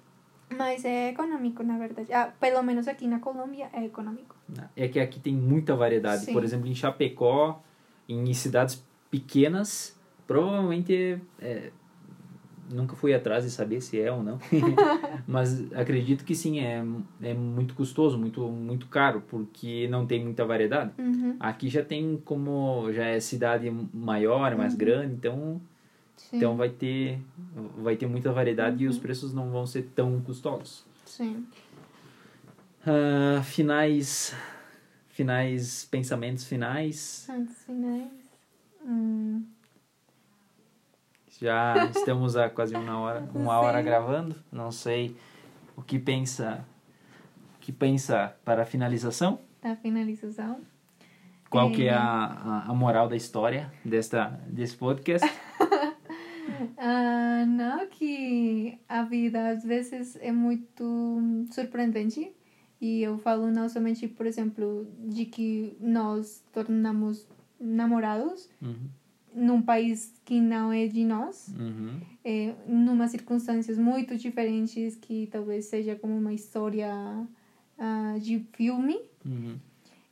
Mas 0.49 0.85
é 0.85 1.09
econômico, 1.09 1.61
na 1.63 1.77
verdade. 1.77 2.11
Ah, 2.13 2.31
pelo 2.39 2.63
menos 2.63 2.87
aqui 2.87 3.07
na 3.07 3.19
Colômbia 3.19 3.69
é 3.73 3.85
econômico. 3.85 4.35
É 4.75 4.87
que 4.87 4.99
aqui 4.99 5.19
tem 5.19 5.33
muita 5.33 5.75
variedade. 5.75 6.25
Sim. 6.25 6.33
Por 6.33 6.43
exemplo, 6.43 6.67
em 6.67 6.75
Chapecó, 6.75 7.61
em 8.07 8.33
cidades 8.33 8.85
pequenas, 9.11 9.99
provavelmente 10.25 11.21
é, 11.39 11.71
nunca 12.70 12.95
fui 12.95 13.13
atrás 13.13 13.43
de 13.43 13.49
saber 13.49 13.82
se 13.82 13.99
é 13.99 14.11
ou 14.11 14.24
não. 14.24 14.39
Mas 15.28 15.72
acredito 15.74 16.24
que 16.24 16.36
sim, 16.36 16.59
é, 16.59 16.84
é 17.22 17.34
muito 17.34 17.74
custoso, 17.74 18.18
muito, 18.18 18.41
muito 18.47 18.88
caro, 18.88 19.24
porque 19.28 19.88
não 19.89 20.05
tem 20.05 20.24
muita 20.24 20.45
variedade. 20.45 20.91
Uhum. 20.97 21.36
Aqui 21.39 21.70
já 21.70 21.84
tem 21.84 22.22
como 22.24 22.91
já 22.91 23.05
é 23.05 23.20
cidade 23.20 23.70
maior, 23.93 24.55
mais 24.55 24.76
grande, 24.76 25.13
então 25.13 25.61
Sim. 26.15 26.38
então 26.38 26.57
vai 26.57 26.70
ter 26.70 27.20
vai 27.78 27.95
ter 27.95 28.07
muita 28.07 28.32
variedade 28.32 28.84
e 28.84 28.88
os 28.88 28.97
preços 28.97 29.34
não 29.34 29.49
vão 29.49 29.65
ser 29.65 29.84
tão 29.95 30.20
custosos. 30.22 30.84
Sim. 31.05 31.45
Ah, 32.86 33.41
finais 33.43 34.36
finais 35.09 35.88
pensamentos 35.89 36.45
finais. 36.45 37.28
Antes 37.30 37.63
finais. 37.65 38.11
Hum. 38.86 39.43
Já 41.39 41.85
estamos 41.95 42.35
há 42.35 42.49
quase 42.49 42.75
uma 42.75 42.99
hora 42.99 43.29
uma 43.33 43.59
hora 43.59 43.81
gravando. 43.81 44.35
Não 44.51 44.71
sei 44.71 45.15
o 45.75 45.81
que 45.81 45.99
pensa 45.99 46.65
o 47.55 47.59
que 47.59 47.71
pensa 47.71 48.35
para 48.45 48.63
a 48.63 48.65
finalização. 48.65 49.39
A 49.61 49.75
finalização. 49.75 50.61
Qual 51.49 51.71
que 51.71 51.83
é 51.83 51.88
É. 51.88 51.93
a, 51.93 51.99
a, 52.01 52.63
a 52.71 52.73
moral 52.73 53.07
da 53.07 53.15
história 53.15 53.71
desta 53.83 54.39
desse 54.47 54.75
podcast? 54.75 55.27
Ah, 56.77 57.43
não, 57.47 57.88
que 57.88 58.79
a 58.88 59.03
vida 59.03 59.49
às 59.49 59.63
vezes 59.63 60.15
é 60.21 60.31
muito 60.31 61.45
surpreendente. 61.51 62.31
E 62.79 63.01
eu 63.01 63.17
falo 63.17 63.51
não 63.51 63.67
somente, 63.67 64.07
por 64.07 64.25
exemplo, 64.25 64.88
de 64.99 65.25
que 65.25 65.75
nós 65.79 66.43
tornamos 66.53 67.27
namorados 67.59 68.49
Uhum, 68.61 68.88
num 69.38 69.61
país 69.61 70.19
que 70.25 70.39
não 70.41 70.71
é 70.73 70.88
de 70.88 71.03
nós, 71.05 71.53
uhum, 71.57 71.99
é, 72.23 72.53
numa 72.67 73.07
circunstâncias 73.07 73.77
muito 73.77 74.17
diferentes 74.17 74.95
que 74.95 75.27
talvez 75.31 75.65
seja 75.65 75.95
como 75.95 76.17
uma 76.17 76.33
história 76.33 76.91
ah, 77.77 78.15
de 78.19 78.39
filme, 78.53 78.99
uhum. 79.25 79.55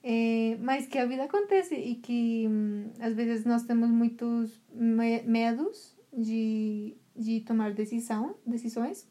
é, 0.04 0.58
mas 0.62 0.86
que 0.88 0.98
a 1.00 1.06
vida 1.06 1.24
acontece 1.24 1.76
e 1.76 1.96
que 1.96 2.46
hum, 2.48 2.90
às 3.00 3.14
vezes 3.16 3.44
nós 3.46 3.64
temos 3.64 3.90
muitos 3.90 4.62
me- 4.74 5.24
medos 5.24 5.96
de, 6.16 6.96
de 7.16 7.42
tomar 7.42 7.74
decisão, 7.74 8.36
decisões. 8.46 9.08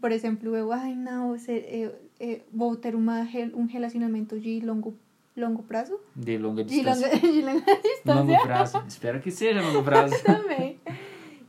Por 0.00 0.12
exemplo, 0.12 0.54
eu, 0.54 0.70
ai 0.72 0.94
não, 0.94 1.36
se- 1.38 1.64
eu, 1.68 1.94
eu 2.20 2.40
vou 2.52 2.76
ter 2.76 2.94
uma, 2.94 3.26
um 3.54 3.64
relacionamento 3.64 4.38
de 4.38 4.60
longo, 4.60 4.94
longo 5.36 5.62
prazo? 5.62 5.98
De 6.14 6.38
longa 6.38 6.64
De 6.64 6.74
distância. 6.74 7.08
longa, 7.08 7.20
de 7.32 7.42
longa 7.42 7.74
distância. 7.82 8.14
Longo 8.14 8.42
prazo. 8.42 8.84
Espero 8.86 9.20
que 9.20 9.30
seja 9.30 9.60
longo 9.62 9.82
prazo. 9.82 10.14
também. 10.24 10.80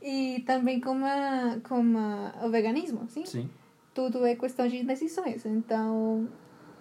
E 0.00 0.40
também 0.46 0.80
com, 0.80 1.04
a, 1.04 1.58
com 1.62 1.96
a, 1.96 2.46
o 2.46 2.50
veganismo, 2.50 3.06
sim? 3.08 3.24
Sim. 3.24 3.50
Tudo 3.94 4.24
é 4.24 4.34
questão 4.34 4.66
de 4.66 4.82
decisões. 4.82 5.44
Então, 5.46 6.28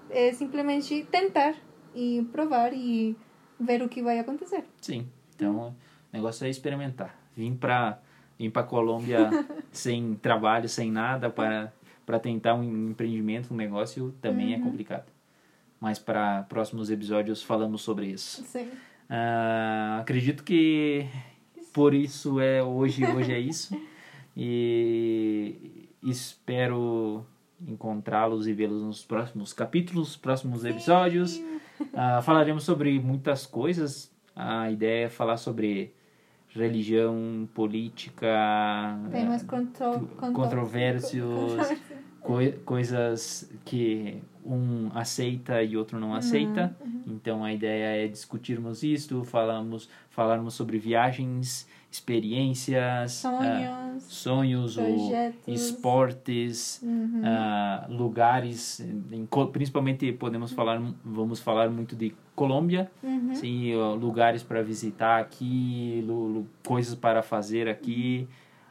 é 0.10 0.32
simplesmente 0.34 1.06
tentar 1.12 1.56
e 1.94 2.28
provar 2.32 2.74
e 2.74 3.16
ver 3.60 3.82
o 3.82 3.90
que 3.90 4.02
vai 4.02 4.18
acontecer. 4.20 4.64
Sim. 4.82 5.08
Então, 5.36 5.68
o 5.68 5.76
negócio 6.14 6.46
é 6.46 6.50
experimentar. 6.50 7.16
Vim 7.36 7.54
pra, 7.56 8.00
vim 8.40 8.50
pra 8.50 8.64
Colômbia 8.64 9.30
sem 9.72 10.16
trabalho, 10.16 10.68
sem 10.70 10.92
nada, 10.92 11.30
para, 11.30 11.72
para 12.06 12.20
tentar 12.20 12.56
um 12.56 12.90
empreendimento, 12.92 13.54
um 13.54 13.58
negócio, 13.58 14.14
também 14.22 14.54
é 14.54 14.60
complicado. 14.60 15.11
Mas 15.82 15.98
para 15.98 16.44
próximos 16.44 16.92
episódios 16.92 17.42
falamos 17.42 17.82
sobre 17.82 18.06
isso. 18.06 18.44
Sim. 18.46 18.70
Ah, 19.10 19.98
acredito 20.00 20.44
que 20.44 21.08
por 21.74 21.96
isso 21.96 22.40
é 22.40 22.62
hoje, 22.64 23.04
hoje 23.04 23.34
é 23.34 23.40
isso. 23.40 23.76
E 24.38 25.90
espero 26.04 27.26
encontrá-los 27.68 28.48
e 28.48 28.54
vê-los 28.54 28.84
nos 28.84 29.04
próximos 29.04 29.54
capítulos, 29.54 30.16
próximos 30.16 30.64
episódios. 30.64 31.42
Ah, 31.96 32.22
falaremos 32.22 32.64
sobre 32.64 33.00
muitas 33.00 33.48
coisas. 33.48 34.12
A 34.36 34.70
ideia 34.70 35.06
é 35.08 35.10
falar 35.10 35.38
sobre 35.38 35.94
religião, 36.50 37.50
política, 37.56 38.28
Temas 39.10 39.44
contro, 39.44 40.08
coi- 42.22 42.54
coisas 42.66 43.50
que 43.66 44.18
um 44.46 44.90
aceita 44.96 45.62
e 45.64 45.76
outro 45.78 46.00
não 46.00 46.14
aceita. 46.16 46.76
Então 47.06 47.44
a 47.44 47.52
ideia 47.54 48.06
é 48.06 48.08
discutirmos 48.08 48.84
isto, 48.84 49.24
falamos, 49.24 49.90
falarmos 50.10 50.54
sobre 50.54 50.78
viagens, 50.78 51.68
experiências, 51.92 53.12
sonhos. 53.14 54.04
sonhos, 54.04 54.78
ou 54.78 54.86
projetos. 55.10 55.44
esportes, 55.48 56.80
Uhum. 56.84 57.22
ah, 57.24 57.86
lugares, 57.90 58.80
em 58.80 59.28
principalmente 59.52 60.12
podemos 60.14 60.52
falar, 60.52 60.82
vamos 61.04 61.40
falar 61.40 61.70
muito 61.70 61.96
de 61.96 62.14
Colômbia, 62.36 62.90
Uhum. 63.04 63.34
sim, 63.36 63.76
lugares 64.00 64.42
para 64.44 64.62
visitar 64.64 65.20
aqui, 65.20 66.04
coisas 66.66 66.96
para 66.96 67.22
fazer 67.22 67.68
aqui. 67.68 68.28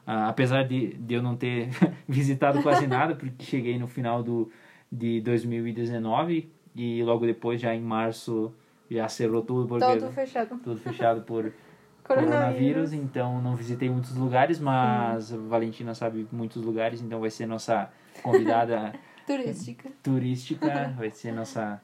Ah, 0.07 0.29
apesar 0.29 0.65
de, 0.67 0.95
de 0.95 1.15
eu 1.15 1.23
não 1.23 1.37
ter 1.37 1.69
visitado 2.09 2.63
quase 2.63 2.87
nada, 2.87 3.15
porque 3.15 3.45
cheguei 3.45 3.79
no 3.79 3.87
final 3.87 4.23
do, 4.23 4.51
de 4.91 5.21
2019 5.21 6.51
e 6.75 7.03
logo 7.03 7.27
depois, 7.27 7.61
já 7.61 7.75
em 7.75 7.81
março, 7.81 8.53
já 8.91 9.09
cerrou 9.09 9.43
tudo 9.43 9.67
porque 9.69 9.85
Todo 9.85 10.11
fechado. 10.13 10.57
tudo 10.59 10.81
fechado 10.81 11.23
por 11.23 11.53
Coronavírus. 12.03 12.39
coronavírus, 12.41 12.93
então 12.93 13.41
não 13.41 13.55
visitei 13.55 13.89
muitos 13.89 14.17
lugares, 14.17 14.59
mas 14.59 15.33
a 15.33 15.37
Valentina 15.37 15.95
sabe 15.95 16.27
muitos 16.33 16.63
lugares, 16.63 17.01
então 17.01 17.21
vai 17.21 17.31
ser 17.31 17.47
nossa 17.47 17.89
convidada 18.23 18.93
Turística. 19.27 19.91
turística, 20.03 20.93
vai 20.97 21.11
ser 21.11 21.33
nossa 21.33 21.81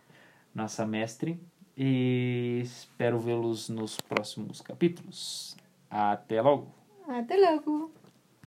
nossa 0.53 0.85
mestre 0.87 1.39
e 1.77 2.61
espero 2.63 3.21
vê-los 3.21 3.69
nos 3.69 4.01
próximos 4.01 4.61
capítulos. 4.61 5.55
Até 5.89 6.41
logo. 6.41 6.75
Até 7.07 7.37
logo. 7.37 7.93